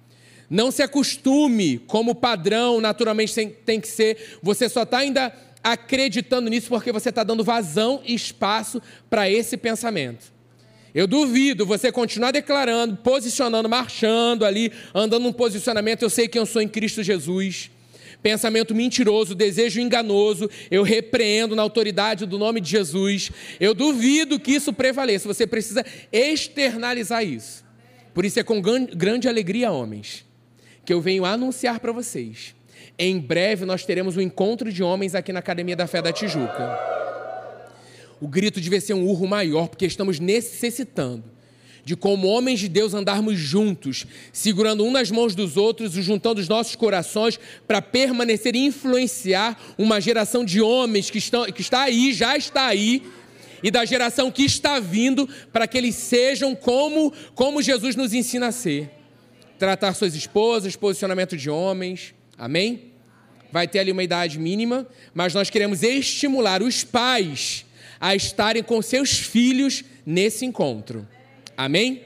Não 0.49 0.71
se 0.71 0.83
acostume 0.83 1.79
como 1.87 2.15
padrão, 2.15 2.81
naturalmente 2.81 3.35
tem 3.65 3.81
que 3.81 3.89
ser. 3.89 4.39
Você 4.43 4.69
só 4.69 4.83
está 4.83 4.99
ainda 4.99 5.33
acreditando 5.67 6.49
nisso 6.49 6.69
porque 6.69 6.93
você 6.93 7.09
está 7.09 7.25
dando 7.25 7.43
vazão 7.43 8.01
e 8.05 8.15
espaço 8.15 8.81
para 9.11 9.29
esse 9.29 9.57
pensamento. 9.57 10.33
Eu 10.95 11.09
duvido 11.09 11.67
você 11.67 11.91
continuar 11.91 12.31
declarando, 12.31 12.97
posicionando, 12.99 13.69
marchando 13.69 14.45
ali, 14.45 14.73
andando 14.95 15.25
num 15.25 15.33
posicionamento, 15.33 16.03
eu 16.03 16.09
sei 16.09 16.29
quem 16.29 16.39
eu 16.39 16.47
sou 16.47 16.63
em 16.63 16.69
Cristo 16.69 17.03
Jesus. 17.03 17.69
Pensamento 18.23 18.77
mentiroso, 18.77 19.35
desejo 19.35 19.81
enganoso, 19.81 20.49
eu 20.71 20.85
repreendo 20.85 21.57
na 21.57 21.63
autoridade 21.63 22.25
do 22.27 22.39
nome 22.39 22.61
de 22.61 22.71
Jesus. 22.71 23.33
Eu 23.59 23.75
duvido 23.75 24.39
que 24.39 24.53
isso 24.53 24.73
prevaleça. 24.73 25.27
Você 25.27 25.49
precisa 25.49 25.85
externalizar 26.13 27.25
isso. 27.25 27.65
Por 28.15 28.25
isso 28.25 28.39
é 28.39 28.45
com 28.45 28.63
grande 28.63 29.29
alegria, 29.29 29.73
homens, 29.73 30.25
que 30.85 30.93
eu 30.93 31.01
venho 31.01 31.25
anunciar 31.25 31.81
para 31.81 31.93
vocês 31.93 32.56
em 32.99 33.19
breve 33.19 33.65
nós 33.65 33.85
teremos 33.85 34.17
um 34.17 34.21
encontro 34.21 34.73
de 34.73 34.83
homens 34.83 35.15
aqui 35.15 35.33
na 35.33 35.41
Academia 35.41 35.77
da 35.77 35.87
Fé 35.87 36.01
da 36.01 36.13
Tijuca. 36.13 36.79
O 38.21 38.27
grito 38.27 38.61
devia 38.61 38.81
ser 38.81 38.95
um 38.95 39.07
urro 39.07 39.27
maior, 39.27 39.69
porque 39.69 39.85
estamos 39.85 40.19
necessitando 40.19 41.37
de, 41.87 41.95
como 41.95 42.27
homens 42.27 42.59
de 42.59 42.69
Deus, 42.69 42.95
andarmos 42.95 43.39
juntos, 43.39 44.07
segurando 44.33 44.85
um 44.85 44.91
nas 44.91 45.09
mãos 45.09 45.37
dos 45.37 45.57
outros 45.57 45.97
e 45.97 46.03
juntando 46.03 46.41
os 46.41 46.49
nossos 46.49 46.75
corações 46.75 47.39
para 47.65 47.81
permanecer 47.81 48.57
e 48.57 48.67
influenciar 48.67 49.57
uma 49.79 50.01
geração 50.01 50.45
de 50.45 50.61
homens 50.61 51.11
que, 51.11 51.19
estão, 51.19 51.45
que 51.45 51.61
está 51.61 51.83
aí, 51.85 52.13
já 52.13 52.37
está 52.37 52.67
aí, 52.67 53.05
e 53.63 53.71
da 53.71 53.85
geração 53.85 54.33
que 54.33 54.43
está 54.43 54.81
vindo, 54.81 55.29
para 55.53 55.69
que 55.69 55.79
eles 55.79 55.95
sejam 55.95 56.57
como, 56.57 57.13
como 57.37 57.63
Jesus 57.63 57.95
nos 57.95 58.13
ensina 58.13 58.49
a 58.49 58.53
ser. 58.53 58.91
Tratar 59.57 59.95
suas 59.95 60.17
esposas, 60.17 60.75
posicionamento 60.75 61.37
de 61.37 61.49
homens, 61.49 62.16
Amém? 62.39 62.93
Vai 63.51 63.67
ter 63.67 63.79
ali 63.79 63.93
uma 63.93 64.03
idade 64.03 64.39
mínima, 64.39 64.87
mas 65.15 65.33
nós 65.33 65.49
queremos 65.49 65.83
estimular 65.83 66.63
os 66.63 66.85
pais 66.85 67.65
a 68.01 68.15
estarem 68.15 68.63
com 68.63 68.83
seus 68.83 69.19
filhos 69.19 69.85
nesse 70.05 70.45
encontro. 70.45 71.07
Amém? 71.57 72.03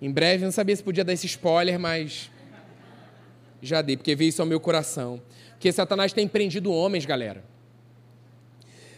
Em 0.00 0.10
breve, 0.10 0.44
não 0.44 0.52
sabia 0.52 0.74
se 0.74 0.82
podia 0.82 1.04
dar 1.04 1.12
esse 1.12 1.26
spoiler, 1.26 1.78
mas 1.78 2.30
já 3.62 3.82
dei, 3.82 3.96
porque 3.96 4.14
veio 4.14 4.28
isso 4.28 4.42
ao 4.42 4.46
meu 4.46 4.60
coração. 4.60 5.20
Porque 5.50 5.70
Satanás 5.72 6.12
tem 6.12 6.26
prendido 6.28 6.72
homens, 6.72 7.04
galera. 7.04 7.44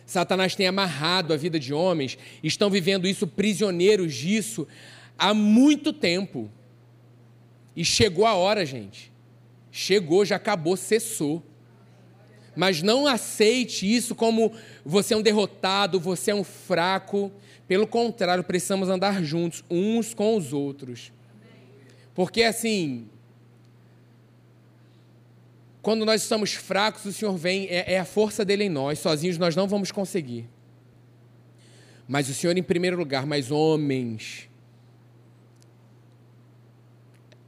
Satanás 0.05 0.55
tem 0.55 0.67
amarrado 0.67 1.33
a 1.33 1.37
vida 1.37 1.59
de 1.59 1.73
homens, 1.73 2.19
estão 2.43 2.69
vivendo 2.69 3.07
isso, 3.07 3.27
prisioneiros 3.27 4.15
disso, 4.15 4.67
há 5.19 5.33
muito 5.33 5.93
tempo. 5.93 6.51
E 7.77 7.85
chegou 7.85 8.27
a 8.27 8.35
hora, 8.35 8.67
gente, 8.67 9.10
Chegou, 9.71 10.25
já 10.25 10.37
acabou, 10.37 10.77
cessou. 10.77 11.43
Mas 12.57 12.83
não 12.83 13.07
aceite 13.07 13.91
isso 13.91 14.15
como 14.15 14.53
você 14.85 15.15
é 15.15 15.17
um 15.17 15.23
derrotado, 15.23 16.01
você 16.01 16.33
é 16.33 16.35
um 16.35 16.45
fraco. 16.45 17.33
Pelo 17.67 17.87
contrário, 17.87 18.43
precisamos 18.43 18.89
andar 18.89 19.23
juntos, 19.23 19.65
uns 19.71 20.13
com 20.13 20.37
os 20.37 20.53
outros. 20.53 21.13
Porque 22.15 22.43
assim, 22.43 23.09
quando 25.81 26.05
nós 26.05 26.23
estamos 26.23 26.53
fracos, 26.53 27.07
o 27.07 27.13
Senhor 27.13 27.37
vem, 27.37 27.67
é, 27.69 27.95
é, 27.95 27.99
a 27.99 28.05
força 28.05 28.45
dele 28.45 28.65
em 28.65 28.69
nós, 28.69 28.99
sozinhos 28.99 29.39
nós 29.39 29.57
não 29.57 29.67
vamos 29.67 29.91
conseguir. 29.91 30.47
Mas 32.07 32.29
o 32.29 32.35
Senhor 32.35 32.59
em 32.59 32.63
primeiro 32.63 32.99
lugar, 32.99 33.25
mais 33.25 33.51
homens, 33.51 34.50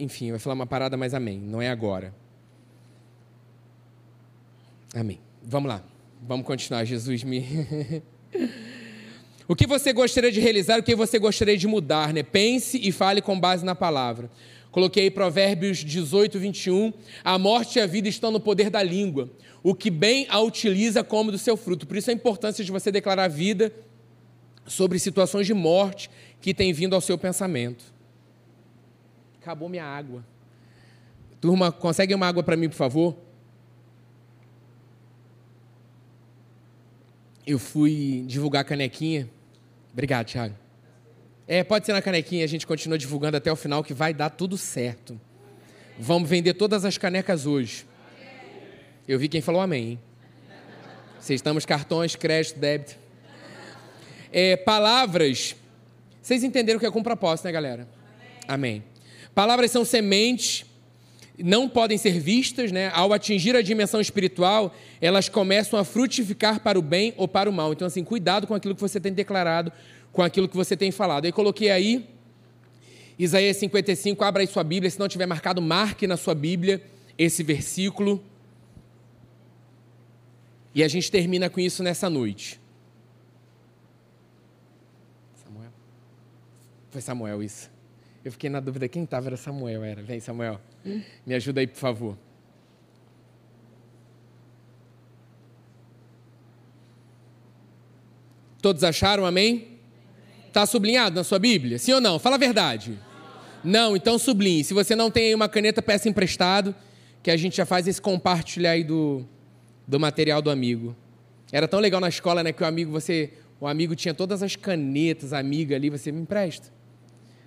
enfim, 0.02 0.30
vai 0.30 0.40
falar 0.40 0.54
uma 0.54 0.66
parada, 0.66 0.96
mas 0.96 1.14
amém. 1.14 1.38
Não 1.38 1.62
é 1.62 1.70
agora. 1.70 2.12
Amém. 4.92 5.20
Vamos 5.42 5.68
lá. 5.68 5.82
Vamos 6.20 6.44
continuar. 6.44 6.84
Jesus 6.84 7.22
me. 7.22 8.02
o 9.46 9.54
que 9.54 9.66
você 9.66 9.92
gostaria 9.92 10.32
de 10.32 10.40
realizar, 10.40 10.78
o 10.80 10.82
que 10.82 10.96
você 10.96 11.18
gostaria 11.18 11.56
de 11.56 11.68
mudar, 11.68 12.12
né? 12.12 12.22
Pense 12.22 12.78
e 12.82 12.90
fale 12.90 13.22
com 13.22 13.38
base 13.38 13.64
na 13.64 13.74
palavra. 13.74 14.28
Coloquei 14.72 15.08
Provérbios 15.08 15.78
18, 15.78 16.38
21. 16.38 16.92
A 17.22 17.38
morte 17.38 17.78
e 17.78 17.82
a 17.82 17.86
vida 17.86 18.08
estão 18.08 18.32
no 18.32 18.40
poder 18.40 18.70
da 18.70 18.82
língua. 18.82 19.30
O 19.62 19.74
que 19.74 19.90
bem 19.90 20.26
a 20.28 20.40
utiliza 20.40 21.04
come 21.04 21.30
do 21.30 21.38
seu 21.38 21.56
fruto. 21.56 21.86
Por 21.86 21.96
isso 21.96 22.10
a 22.10 22.12
importância 22.14 22.64
de 22.64 22.72
você 22.72 22.90
declarar 22.90 23.28
vida 23.28 23.72
sobre 24.66 24.98
situações 24.98 25.46
de 25.46 25.54
morte 25.54 26.10
que 26.40 26.52
têm 26.52 26.72
vindo 26.72 26.94
ao 26.94 27.00
seu 27.00 27.16
pensamento 27.16 27.92
acabou 29.42 29.68
minha 29.68 29.84
água. 29.84 30.24
Turma, 31.40 31.72
consegue 31.72 32.14
uma 32.14 32.28
água 32.28 32.44
para 32.44 32.56
mim, 32.56 32.68
por 32.68 32.76
favor? 32.76 33.16
Eu 37.44 37.58
fui 37.58 38.24
divulgar 38.28 38.62
a 38.62 38.64
canequinha. 38.64 39.28
Obrigado, 39.92 40.26
Thiago. 40.26 40.54
É, 41.48 41.64
pode 41.64 41.84
ser 41.84 41.92
na 41.92 42.00
canequinha, 42.00 42.44
a 42.44 42.48
gente 42.48 42.64
continua 42.64 42.96
divulgando 42.96 43.36
até 43.36 43.50
o 43.50 43.56
final 43.56 43.82
que 43.82 43.92
vai 43.92 44.14
dar 44.14 44.30
tudo 44.30 44.56
certo. 44.56 45.20
Vamos 45.98 46.30
vender 46.30 46.54
todas 46.54 46.84
as 46.84 46.96
canecas 46.96 47.44
hoje. 47.44 47.84
Eu 49.08 49.18
vi 49.18 49.28
quem 49.28 49.40
falou 49.40 49.60
amém, 49.60 49.90
hein? 49.90 50.00
Vocês 51.18 51.38
estamos 51.38 51.66
cartões, 51.66 52.14
crédito, 52.14 52.60
débito. 52.60 52.96
é, 54.32 54.56
palavras. 54.56 55.56
Vocês 56.22 56.44
entenderam 56.44 56.78
que 56.78 56.86
é 56.86 56.90
com 56.90 57.02
propósito, 57.02 57.46
né, 57.46 57.52
galera? 57.52 57.88
Amém. 58.46 58.74
Amém. 58.78 58.91
Palavras 59.34 59.70
são 59.70 59.84
sementes, 59.84 60.66
não 61.38 61.68
podem 61.68 61.96
ser 61.96 62.18
vistas, 62.20 62.70
né? 62.70 62.90
Ao 62.94 63.12
atingir 63.12 63.56
a 63.56 63.62
dimensão 63.62 64.00
espiritual, 64.00 64.74
elas 65.00 65.28
começam 65.28 65.78
a 65.78 65.84
frutificar 65.84 66.60
para 66.60 66.78
o 66.78 66.82
bem 66.82 67.14
ou 67.16 67.26
para 67.26 67.48
o 67.48 67.52
mal. 67.52 67.72
Então, 67.72 67.86
assim, 67.86 68.04
cuidado 68.04 68.46
com 68.46 68.54
aquilo 68.54 68.74
que 68.74 68.80
você 68.80 69.00
tem 69.00 69.12
declarado, 69.12 69.72
com 70.12 70.22
aquilo 70.22 70.48
que 70.48 70.56
você 70.56 70.76
tem 70.76 70.90
falado. 70.90 71.24
Eu 71.24 71.32
coloquei 71.32 71.70
aí 71.70 72.06
Isaías 73.18 73.56
55, 73.56 74.22
abra 74.24 74.42
aí 74.42 74.46
sua 74.46 74.64
Bíblia, 74.64 74.90
se 74.90 74.98
não 74.98 75.08
tiver 75.08 75.26
marcado, 75.26 75.62
marque 75.62 76.06
na 76.06 76.16
sua 76.16 76.34
Bíblia 76.34 76.82
esse 77.16 77.42
versículo. 77.42 78.22
E 80.74 80.82
a 80.82 80.88
gente 80.88 81.10
termina 81.10 81.48
com 81.48 81.60
isso 81.60 81.82
nessa 81.82 82.08
noite. 82.08 82.60
Samuel? 85.44 85.70
Foi 86.90 87.00
Samuel 87.00 87.42
isso. 87.42 87.71
Eu 88.24 88.30
fiquei 88.30 88.48
na 88.48 88.60
dúvida 88.60 88.88
quem 88.88 89.04
estava, 89.04 89.28
era 89.28 89.36
Samuel, 89.36 89.82
era. 89.82 90.02
Vem, 90.02 90.20
Samuel. 90.20 90.60
Me 91.26 91.34
ajuda 91.34 91.60
aí, 91.60 91.66
por 91.66 91.78
favor. 91.78 92.16
Todos 98.60 98.84
acharam, 98.84 99.26
amém? 99.26 99.78
Está 100.46 100.64
sublinhado 100.64 101.16
na 101.16 101.24
sua 101.24 101.40
Bíblia? 101.40 101.78
Sim 101.80 101.94
ou 101.94 102.00
não? 102.00 102.18
Fala 102.20 102.36
a 102.36 102.38
verdade. 102.38 102.96
Não, 103.64 103.96
então 103.96 104.18
sublinhe. 104.18 104.62
Se 104.62 104.72
você 104.72 104.94
não 104.94 105.10
tem 105.10 105.26
aí 105.26 105.34
uma 105.34 105.48
caneta, 105.48 105.82
peça 105.82 106.08
emprestado, 106.08 106.72
que 107.22 107.30
a 107.30 107.36
gente 107.36 107.56
já 107.56 107.66
faz 107.66 107.88
esse 107.88 108.00
compartilhar 108.00 108.72
aí 108.72 108.84
do, 108.84 109.26
do 109.86 109.98
material 109.98 110.40
do 110.40 110.50
amigo. 110.50 110.94
Era 111.50 111.66
tão 111.66 111.80
legal 111.80 112.00
na 112.00 112.08
escola, 112.08 112.42
né, 112.42 112.52
que 112.52 112.62
o 112.62 112.66
amigo, 112.66 112.92
você, 112.92 113.32
o 113.60 113.66
amigo 113.66 113.96
tinha 113.96 114.14
todas 114.14 114.42
as 114.42 114.54
canetas, 114.54 115.32
amiga 115.32 115.74
ali, 115.74 115.90
você 115.90 116.12
me 116.12 116.20
empresta. 116.20 116.70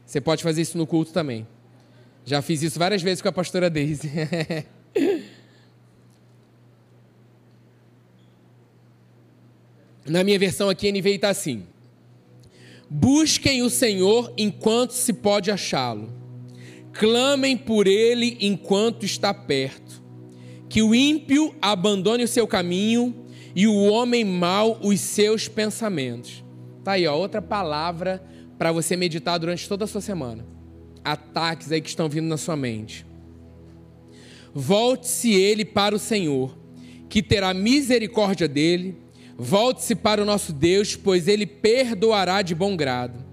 Você 0.06 0.22
pode 0.22 0.44
fazer 0.44 0.62
isso 0.62 0.78
no 0.78 0.86
culto 0.86 1.12
também. 1.12 1.48
Já 2.26 2.42
fiz 2.42 2.62
isso 2.62 2.78
várias 2.78 3.02
vezes 3.02 3.22
com 3.22 3.28
a 3.30 3.32
pastora 3.32 3.70
Daisy. 3.70 4.12
Na 10.06 10.24
minha 10.24 10.38
versão 10.38 10.70
aqui, 10.70 10.92
NVI 10.92 11.16
está 11.16 11.30
assim: 11.30 11.64
Busquem 12.90 13.64
o 13.64 13.70
Senhor 13.70 14.32
enquanto 14.38 14.92
se 14.92 15.12
pode 15.14 15.50
achá-lo, 15.50 16.14
clamem 16.94 17.58
por 17.58 17.88
ele 17.88 18.38
enquanto 18.40 19.04
está 19.04 19.34
perto. 19.34 20.04
Que 20.70 20.82
o 20.82 20.94
ímpio 20.94 21.56
abandone 21.62 22.24
o 22.24 22.28
seu 22.28 22.46
caminho 22.48 23.16
e 23.56 23.68
o 23.68 23.86
homem 23.86 24.24
mau 24.24 24.80
os 24.84 25.00
seus 25.00 25.48
pensamentos. 25.48 26.44
Tá 26.84 26.94
aí, 26.94 27.08
ó, 27.08 27.16
outra 27.16 27.42
palavra 27.42 28.22
para 28.58 28.72
você 28.72 28.96
meditar 28.96 29.38
durante 29.38 29.68
toda 29.68 29.86
a 29.86 29.88
sua 29.88 30.02
semana. 30.02 30.46
Ataques 31.04 31.72
aí 31.72 31.82
que 31.82 31.90
estão 31.90 32.10
vindo 32.10 32.28
na 32.28 32.38
sua 32.38 32.56
mente. 32.56 33.06
Volte-se 34.54 35.34
ele 35.34 35.66
para 35.66 35.96
o 35.96 36.00
Senhor, 36.00 36.58
que 37.10 37.22
terá 37.22 37.54
misericórdia 37.54 38.48
dele 38.48 39.06
Volte-se 39.38 39.96
para 39.96 40.22
o 40.22 40.26
nosso 40.26 40.54
Deus, 40.54 40.96
pois 40.96 41.28
ele 41.28 41.46
perdoará 41.46 42.42
de 42.42 42.56
bom 42.56 42.76
grado. 42.76 43.24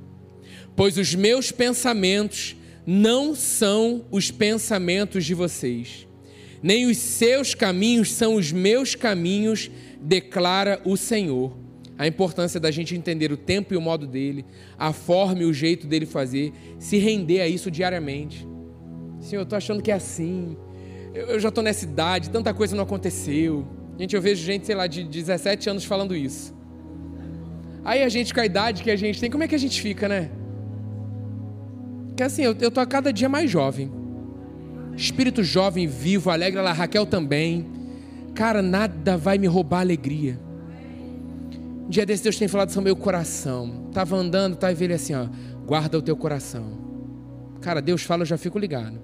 Pois 0.74 0.98
os 0.98 1.14
meus 1.14 1.52
pensamentos 1.52 2.56
não 2.84 3.34
são 3.34 4.04
os 4.10 4.30
pensamentos 4.30 5.24
de 5.24 5.34
vocês, 5.34 6.08
nem 6.60 6.86
os 6.86 6.96
seus 6.98 7.54
caminhos 7.54 8.10
são 8.10 8.34
os 8.34 8.50
meus 8.50 8.96
caminhos, 8.96 9.70
declara 10.00 10.80
o 10.84 10.96
Senhor. 10.96 11.56
A 12.02 12.06
importância 12.08 12.58
da 12.58 12.68
gente 12.72 12.96
entender 12.96 13.30
o 13.30 13.36
tempo 13.36 13.72
e 13.72 13.76
o 13.76 13.80
modo 13.80 14.08
dele, 14.08 14.44
a 14.76 14.92
forma 14.92 15.42
e 15.42 15.44
o 15.44 15.54
jeito 15.54 15.86
dele 15.86 16.04
fazer, 16.04 16.52
se 16.76 16.98
render 16.98 17.40
a 17.40 17.46
isso 17.46 17.70
diariamente. 17.70 18.44
Senhor, 19.20 19.42
eu 19.42 19.44
estou 19.44 19.56
achando 19.56 19.80
que 19.80 19.88
é 19.88 19.94
assim, 19.94 20.56
eu 21.14 21.38
já 21.38 21.48
estou 21.48 21.62
nessa 21.62 21.84
idade, 21.84 22.28
tanta 22.28 22.52
coisa 22.52 22.74
não 22.74 22.82
aconteceu. 22.82 23.64
Gente, 23.96 24.16
eu 24.16 24.20
vejo 24.20 24.44
gente, 24.44 24.66
sei 24.66 24.74
lá, 24.74 24.88
de 24.88 25.04
17 25.04 25.70
anos 25.70 25.84
falando 25.84 26.16
isso. 26.16 26.52
Aí 27.84 28.02
a 28.02 28.08
gente, 28.08 28.34
com 28.34 28.40
a 28.40 28.46
idade 28.46 28.82
que 28.82 28.90
a 28.90 28.96
gente 28.96 29.20
tem, 29.20 29.30
como 29.30 29.44
é 29.44 29.46
que 29.46 29.54
a 29.54 29.58
gente 29.58 29.80
fica, 29.80 30.08
né? 30.08 30.28
Que 32.16 32.24
assim, 32.24 32.42
eu, 32.42 32.56
eu 32.60 32.72
tô 32.72 32.80
a 32.80 32.86
cada 32.86 33.12
dia 33.12 33.28
mais 33.28 33.48
jovem. 33.48 33.92
Espírito 34.96 35.44
jovem, 35.44 35.86
vivo, 35.86 36.30
alegre, 36.30 36.58
a 36.58 36.72
Raquel 36.72 37.06
também. 37.06 37.64
Cara, 38.34 38.60
nada 38.60 39.16
vai 39.16 39.38
me 39.38 39.46
roubar 39.46 39.78
a 39.78 39.80
alegria. 39.82 40.36
Dia 41.92 42.06
desse 42.06 42.22
Deus 42.22 42.38
tem 42.38 42.48
falado 42.48 42.70
sobre 42.70 42.88
meu 42.88 42.96
coração. 42.96 43.90
Tava 43.92 44.16
andando, 44.16 44.56
tá 44.56 44.72
e 44.72 44.82
ele 44.82 44.94
assim, 44.94 45.12
ó, 45.12 45.26
guarda 45.66 45.98
o 45.98 46.00
teu 46.00 46.16
coração. 46.16 46.78
Cara, 47.60 47.82
Deus 47.82 48.02
fala, 48.02 48.22
eu 48.22 48.26
já 48.26 48.38
fico 48.38 48.58
ligado. 48.58 48.98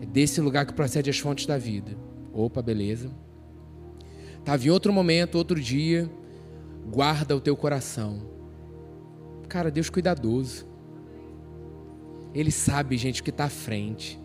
É 0.00 0.06
desse 0.06 0.40
lugar 0.40 0.64
que 0.64 0.72
procede 0.72 1.10
as 1.10 1.18
fontes 1.18 1.44
da 1.44 1.58
vida. 1.58 1.94
Opa, 2.32 2.62
beleza. 2.62 3.10
Estava 4.38 4.64
em 4.64 4.70
outro 4.70 4.90
momento, 4.90 5.34
outro 5.34 5.60
dia. 5.60 6.10
Guarda 6.90 7.36
o 7.36 7.40
teu 7.42 7.54
coração. 7.54 8.22
Cara, 9.46 9.70
Deus 9.70 9.90
cuidadoso. 9.90 10.66
Ele 12.32 12.50
sabe, 12.50 12.96
gente, 12.96 13.20
o 13.20 13.24
que 13.24 13.28
está 13.28 13.44
à 13.44 13.50
frente. 13.50 14.18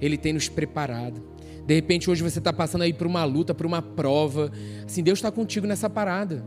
Ele 0.00 0.18
tem 0.18 0.32
nos 0.32 0.48
preparado. 0.48 1.22
De 1.64 1.72
repente, 1.72 2.10
hoje 2.10 2.20
você 2.20 2.40
está 2.40 2.52
passando 2.52 2.82
aí 2.82 2.92
por 2.92 3.06
uma 3.06 3.22
luta, 3.22 3.54
por 3.54 3.64
uma 3.64 3.80
prova. 3.80 4.50
Assim, 4.84 5.04
Deus 5.04 5.20
está 5.20 5.30
contigo 5.30 5.68
nessa 5.68 5.88
parada. 5.88 6.44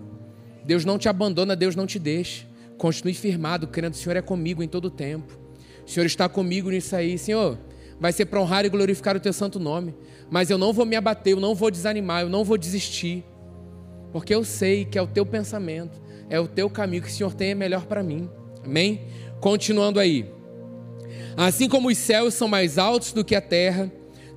Deus 0.67 0.85
não 0.85 0.99
te 0.99 1.09
abandona, 1.09 1.55
Deus 1.55 1.75
não 1.75 1.87
te 1.87 1.97
deixa. 1.97 2.45
Continue 2.77 3.15
firmado, 3.15 3.65
crendo 3.65 3.93
que 3.93 3.99
o 3.99 4.03
Senhor 4.03 4.15
é 4.15 4.21
comigo 4.21 4.61
em 4.61 4.67
todo 4.67 4.85
o 4.85 4.91
tempo. 4.91 5.35
O 5.83 5.89
Senhor 5.89 6.05
está 6.05 6.29
comigo 6.29 6.69
nisso 6.69 6.95
aí. 6.95 7.17
Senhor, 7.17 7.57
vai 7.99 8.11
ser 8.11 8.25
para 8.25 8.39
honrar 8.39 8.65
e 8.65 8.69
glorificar 8.69 9.15
o 9.15 9.19
teu 9.19 9.33
santo 9.33 9.59
nome 9.59 9.95
mas 10.29 10.49
eu 10.49 10.57
não 10.57 10.73
vou 10.73 10.85
me 10.85 10.95
abater, 10.95 11.33
eu 11.33 11.39
não 11.39 11.55
vou 11.55 11.71
desanimar, 11.71 12.21
eu 12.21 12.29
não 12.29 12.43
vou 12.43 12.57
desistir, 12.57 13.23
porque 14.11 14.33
eu 14.33 14.43
sei 14.43 14.85
que 14.85 14.97
é 14.97 15.01
o 15.01 15.07
teu 15.07 15.25
pensamento, 15.25 16.01
é 16.29 16.39
o 16.39 16.47
teu 16.47 16.69
caminho 16.69 17.01
que 17.03 17.09
o 17.09 17.11
Senhor 17.11 17.33
tem 17.33 17.51
é 17.51 17.55
melhor 17.55 17.85
para 17.85 18.03
mim. 18.03 18.29
Amém? 18.63 19.05
Continuando 19.39 19.99
aí. 19.99 20.29
Assim 21.37 21.69
como 21.69 21.89
os 21.89 21.97
céus 21.97 22.33
são 22.33 22.47
mais 22.47 22.77
altos 22.77 23.13
do 23.13 23.23
que 23.23 23.35
a 23.35 23.41
terra, 23.41 23.91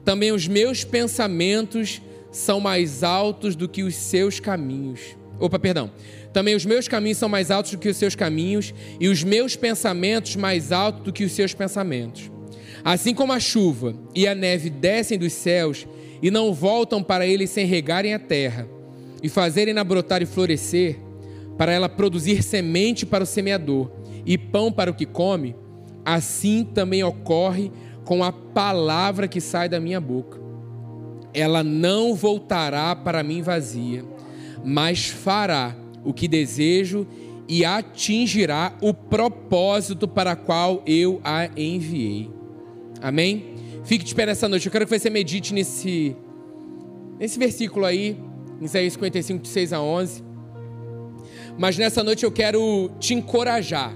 também 0.05 0.31
os 0.31 0.47
meus 0.47 0.85
pensamentos 0.85 2.01
são 2.31 2.61
mais 2.61 3.03
altos 3.03 3.57
do 3.57 3.69
que 3.69 3.83
os 3.83 3.97
seus 3.97 4.39
caminhos. 4.39 5.01
Opa, 5.41 5.59
perdão. 5.59 5.91
Também 6.33 6.55
os 6.55 6.65
meus 6.65 6.87
caminhos 6.87 7.19
são 7.19 7.29
mais 7.29 7.51
altos 7.51 7.73
do 7.73 7.79
que 7.79 7.89
os 7.89 7.97
seus 7.97 8.15
caminhos, 8.15 8.73
e 9.01 9.09
os 9.09 9.25
meus 9.25 9.57
pensamentos 9.57 10.37
mais 10.37 10.71
altos 10.73 11.03
do 11.03 11.13
que 11.13 11.25
os 11.25 11.33
seus 11.33 11.53
pensamentos. 11.55 12.31
Assim 12.85 13.15
como 13.15 13.33
a 13.33 13.41
chuva 13.41 13.95
e 14.15 14.27
a 14.27 14.35
neve 14.35 14.71
descem 14.71 15.19
dos 15.19 15.33
céus 15.33 15.87
e 16.23 16.31
não 16.31 16.53
voltam 16.53 17.03
para 17.03 17.27
ele 17.27 17.47
sem 17.47 17.67
regarem 17.67 18.15
a 18.15 18.19
terra 18.19 18.69
e 19.23 19.29
fazerem-na 19.29 19.85
brotar 19.85 20.23
e 20.23 20.27
florescer, 20.27 20.99
para 21.59 21.73
ela 21.73 21.89
produzir 21.91 22.43
semente 22.43 23.05
para 23.05 23.25
o 23.25 23.27
semeador 23.27 23.91
e 24.25 24.39
pão 24.39 24.73
para 24.73 24.91
o 24.91 24.95
que 24.95 25.05
come, 25.05 25.55
assim 26.05 26.65
também 26.65 27.05
ocorre 27.05 27.71
com 28.05 28.25
a 28.25 28.33
palavra 28.33 29.29
que 29.29 29.41
sai 29.41 29.69
da 29.69 29.79
minha 29.79 30.01
boca. 30.01 30.41
Ela 31.35 31.63
não 31.63 32.15
voltará 32.15 32.97
para 32.97 33.23
mim 33.23 33.43
vazia, 33.43 34.03
mas 34.65 35.09
fará 35.09 35.77
o 36.05 36.13
que 36.13 36.27
desejo 36.29 37.07
e 37.49 37.65
atingirá 37.65 38.77
o 38.81 38.95
propósito 38.95 40.07
para 40.07 40.37
qual 40.37 40.83
eu 40.87 41.21
a 41.25 41.51
enviei. 41.57 42.31
Amém? 43.03 43.57
Fique 43.85 44.05
de 44.05 44.15
pé 44.15 44.27
nessa 44.27 44.49
noite. 44.49 44.67
Eu 44.67 44.73
quero 44.73 44.87
que 44.87 44.99
você 44.99 45.11
medite 45.11 45.53
nesse, 45.53 46.17
nesse 47.19 47.39
versículo 47.39 47.85
aí, 47.85 48.17
em 48.61 48.65
Isaías 48.65 48.93
55, 48.93 49.43
de 49.43 49.49
6 49.49 49.73
a 49.73 49.83
11. 49.83 50.23
Mas 51.59 51.77
nessa 51.77 52.05
noite 52.05 52.25
eu 52.25 52.31
quero 52.31 52.91
te 53.01 53.15
encorajar. 53.15 53.93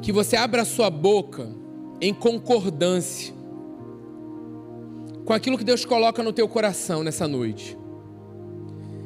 Que 0.00 0.10
você 0.10 0.36
abra 0.36 0.64
sua 0.64 0.88
boca 0.88 1.54
em 2.00 2.14
concordância 2.14 3.39
com 5.30 5.34
aquilo 5.34 5.56
que 5.56 5.62
Deus 5.62 5.84
coloca 5.84 6.24
no 6.24 6.32
teu 6.32 6.48
coração 6.48 7.04
nessa 7.04 7.28
noite. 7.28 7.78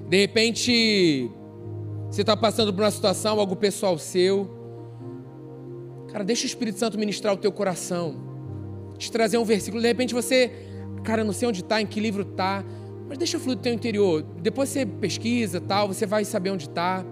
De 0.08 0.16
repente, 0.16 1.30
você 2.08 2.22
está 2.22 2.34
passando 2.34 2.72
por 2.72 2.82
uma 2.82 2.90
situação, 2.90 3.38
algo 3.38 3.54
pessoal 3.54 3.98
seu 3.98 4.48
Cara, 6.10 6.24
deixa 6.24 6.44
o 6.44 6.46
Espírito 6.46 6.78
Santo 6.78 6.98
ministrar 6.98 7.34
o 7.34 7.36
teu 7.36 7.52
coração. 7.52 8.16
Te 8.96 9.12
trazer 9.12 9.36
um 9.36 9.44
versículo. 9.44 9.82
De 9.82 9.88
repente 9.88 10.14
você, 10.14 10.50
cara, 11.02 11.22
não 11.22 11.34
sei 11.34 11.46
onde 11.46 11.60
está, 11.60 11.82
em 11.82 11.86
que 11.86 12.00
livro 12.00 12.22
está, 12.22 12.64
mas 13.06 13.18
deixa 13.18 13.38
fluir 13.38 13.58
do 13.58 13.62
teu 13.62 13.74
interior. 13.74 14.22
Depois 14.40 14.70
você 14.70 14.86
pesquisa, 14.86 15.60
tal, 15.60 15.88
você 15.88 16.06
vai 16.06 16.24
saber 16.24 16.48
onde 16.48 16.68
está. 16.68 17.04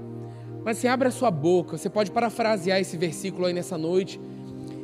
Mas 0.64 0.78
você 0.78 0.88
abre 0.88 1.08
a 1.08 1.10
sua 1.10 1.30
boca, 1.30 1.76
você 1.76 1.90
pode 1.90 2.10
parafrasear 2.10 2.80
esse 2.80 2.96
versículo 2.96 3.44
aí 3.44 3.52
nessa 3.52 3.76
noite 3.76 4.18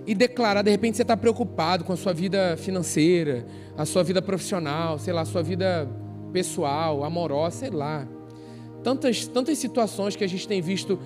e 0.09 0.15
declarar, 0.15 0.63
de 0.63 0.71
repente 0.71 0.97
você 0.97 1.03
está 1.03 1.15
preocupado 1.15 1.85
com 1.85 1.93
a 1.93 1.97
sua 1.97 2.15
vida 2.15 2.57
financeira, 2.57 3.45
a 3.77 3.85
sua 3.85 4.03
vida 4.03 4.23
profissional, 4.23 4.99
sei 4.99 5.13
lá, 5.13 5.21
a 5.21 5.27
sua 5.27 5.43
vida 5.43 5.87
pessoal, 6.33 7.05
amorosa, 7.05 7.59
sei 7.59 7.71
lá. 7.71 8.09
tantas, 8.83 9.27
tantas 9.27 9.59
situações 9.59 10.17
que 10.17 10.25
a 10.25 10.27
gente 10.27 10.49
tem 10.49 10.63
visto 10.63 10.99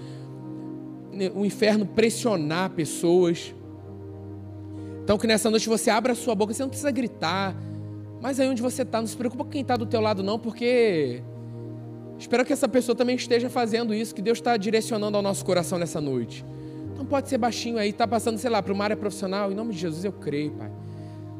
né, 1.12 1.32
o 1.34 1.44
inferno 1.44 1.84
pressionar 1.84 2.70
pessoas. 2.70 3.52
Então 5.02 5.18
que 5.18 5.26
nessa 5.26 5.50
noite 5.50 5.68
você 5.68 5.90
abra 5.90 6.12
a 6.12 6.14
sua 6.14 6.36
boca, 6.36 6.54
você 6.54 6.62
não 6.62 6.68
precisa 6.68 6.92
gritar, 6.92 7.56
mas 8.20 8.38
aí 8.38 8.48
onde 8.48 8.62
você 8.62 8.82
está, 8.82 9.00
não 9.00 9.08
se 9.08 9.16
preocupa 9.16 9.42
com 9.42 9.50
quem 9.50 9.62
está 9.62 9.76
do 9.76 9.84
teu 9.84 10.00
lado 10.00 10.22
não, 10.22 10.38
porque 10.38 11.20
espero 12.16 12.44
que 12.44 12.52
essa 12.52 12.68
pessoa 12.68 12.94
também 12.94 13.16
esteja 13.16 13.50
fazendo 13.50 13.92
isso, 13.92 14.14
que 14.14 14.22
Deus 14.22 14.38
está 14.38 14.56
direcionando 14.56 15.16
ao 15.16 15.24
nosso 15.24 15.44
coração 15.44 15.76
nessa 15.76 16.00
noite. 16.00 16.44
Então 17.02 17.10
pode 17.10 17.28
ser 17.28 17.36
baixinho 17.36 17.78
aí, 17.78 17.90
está 17.90 18.06
passando, 18.06 18.38
sei 18.38 18.48
lá, 18.48 18.62
para 18.62 18.72
uma 18.72 18.84
área 18.84 18.96
profissional, 18.96 19.50
em 19.50 19.56
nome 19.56 19.74
de 19.74 19.80
Jesus 19.80 20.04
eu 20.04 20.12
creio, 20.12 20.52
Pai. 20.52 20.70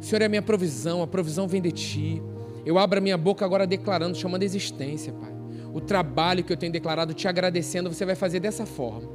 O 0.01 0.03
Senhor 0.03 0.21
é 0.21 0.25
a 0.25 0.29
minha 0.29 0.43
provisão, 0.43 1.05
a 1.05 1.07
provisão 1.07 1.47
vem 1.47 1.63
de 1.63 1.71
Ti. 1.71 2.21
Eu 2.67 2.81
abro 2.81 2.99
a 2.99 3.01
minha 3.01 3.17
boca 3.17 3.45
agora 3.45 3.65
declarando, 3.65 4.19
chamando 4.19 4.43
a 4.43 4.45
existência, 4.45 5.13
Pai. 5.13 5.31
O 5.73 5.81
trabalho 5.81 6.43
que 6.43 6.53
eu 6.53 6.57
tenho 6.57 6.73
declarado, 6.73 7.15
te 7.15 7.29
agradecendo, 7.29 7.95
você 7.95 8.05
vai 8.05 8.17
fazer 8.17 8.41
dessa 8.41 8.67
forma. 8.67 9.09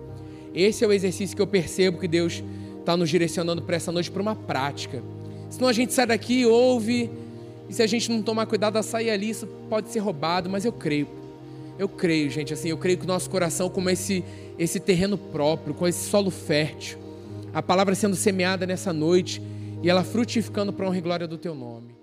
Esse 0.56 0.86
é 0.86 0.88
o 0.88 0.94
exercício 0.94 1.36
que 1.36 1.42
eu 1.42 1.48
percebo 1.48 2.00
que 2.00 2.08
Deus 2.08 2.42
está 2.80 2.96
nos 2.96 3.10
direcionando 3.10 3.62
para 3.62 3.76
essa 3.76 3.92
noite 3.92 4.10
para 4.10 4.22
uma 4.22 4.34
prática. 4.34 5.04
Senão 5.50 5.68
a 5.68 5.74
gente 5.74 5.94
sai 5.94 6.06
daqui, 6.06 6.46
ouve, 6.46 7.12
e 7.68 7.74
se 7.74 7.84
a 7.84 7.88
gente 7.88 8.10
não 8.10 8.22
tomar 8.22 8.46
cuidado 8.46 8.78
a 8.78 8.84
sair 8.84 9.10
ali, 9.10 9.32
isso 9.32 9.48
pode 9.70 9.90
ser 9.90 10.00
roubado, 10.00 10.50
mas 10.50 10.64
eu 10.64 10.72
creio. 10.72 11.10
Eu 11.78 11.88
creio, 11.88 12.30
gente, 12.30 12.54
assim, 12.54 12.70
eu 12.70 12.78
creio 12.78 12.98
que 12.98 13.04
o 13.04 13.08
nosso 13.08 13.30
coração, 13.30 13.70
como 13.70 13.90
esse, 13.90 14.24
esse 14.58 14.80
terreno 14.80 15.18
próprio, 15.18 15.74
com 15.74 15.88
esse 15.88 16.10
solo 16.10 16.32
fértil, 16.32 16.98
a 17.54 17.62
palavra 17.62 17.94
sendo 17.96 18.16
semeada 18.16 18.66
nessa 18.66 18.92
noite 18.92 19.42
e 19.84 19.90
ela 19.90 20.04
frutificando 20.04 20.74
para 20.74 20.88
honra 20.88 20.98
e 20.98 21.02
glória 21.02 21.28
do 21.28 21.38
teu 21.38 21.54
nome. 21.54 21.97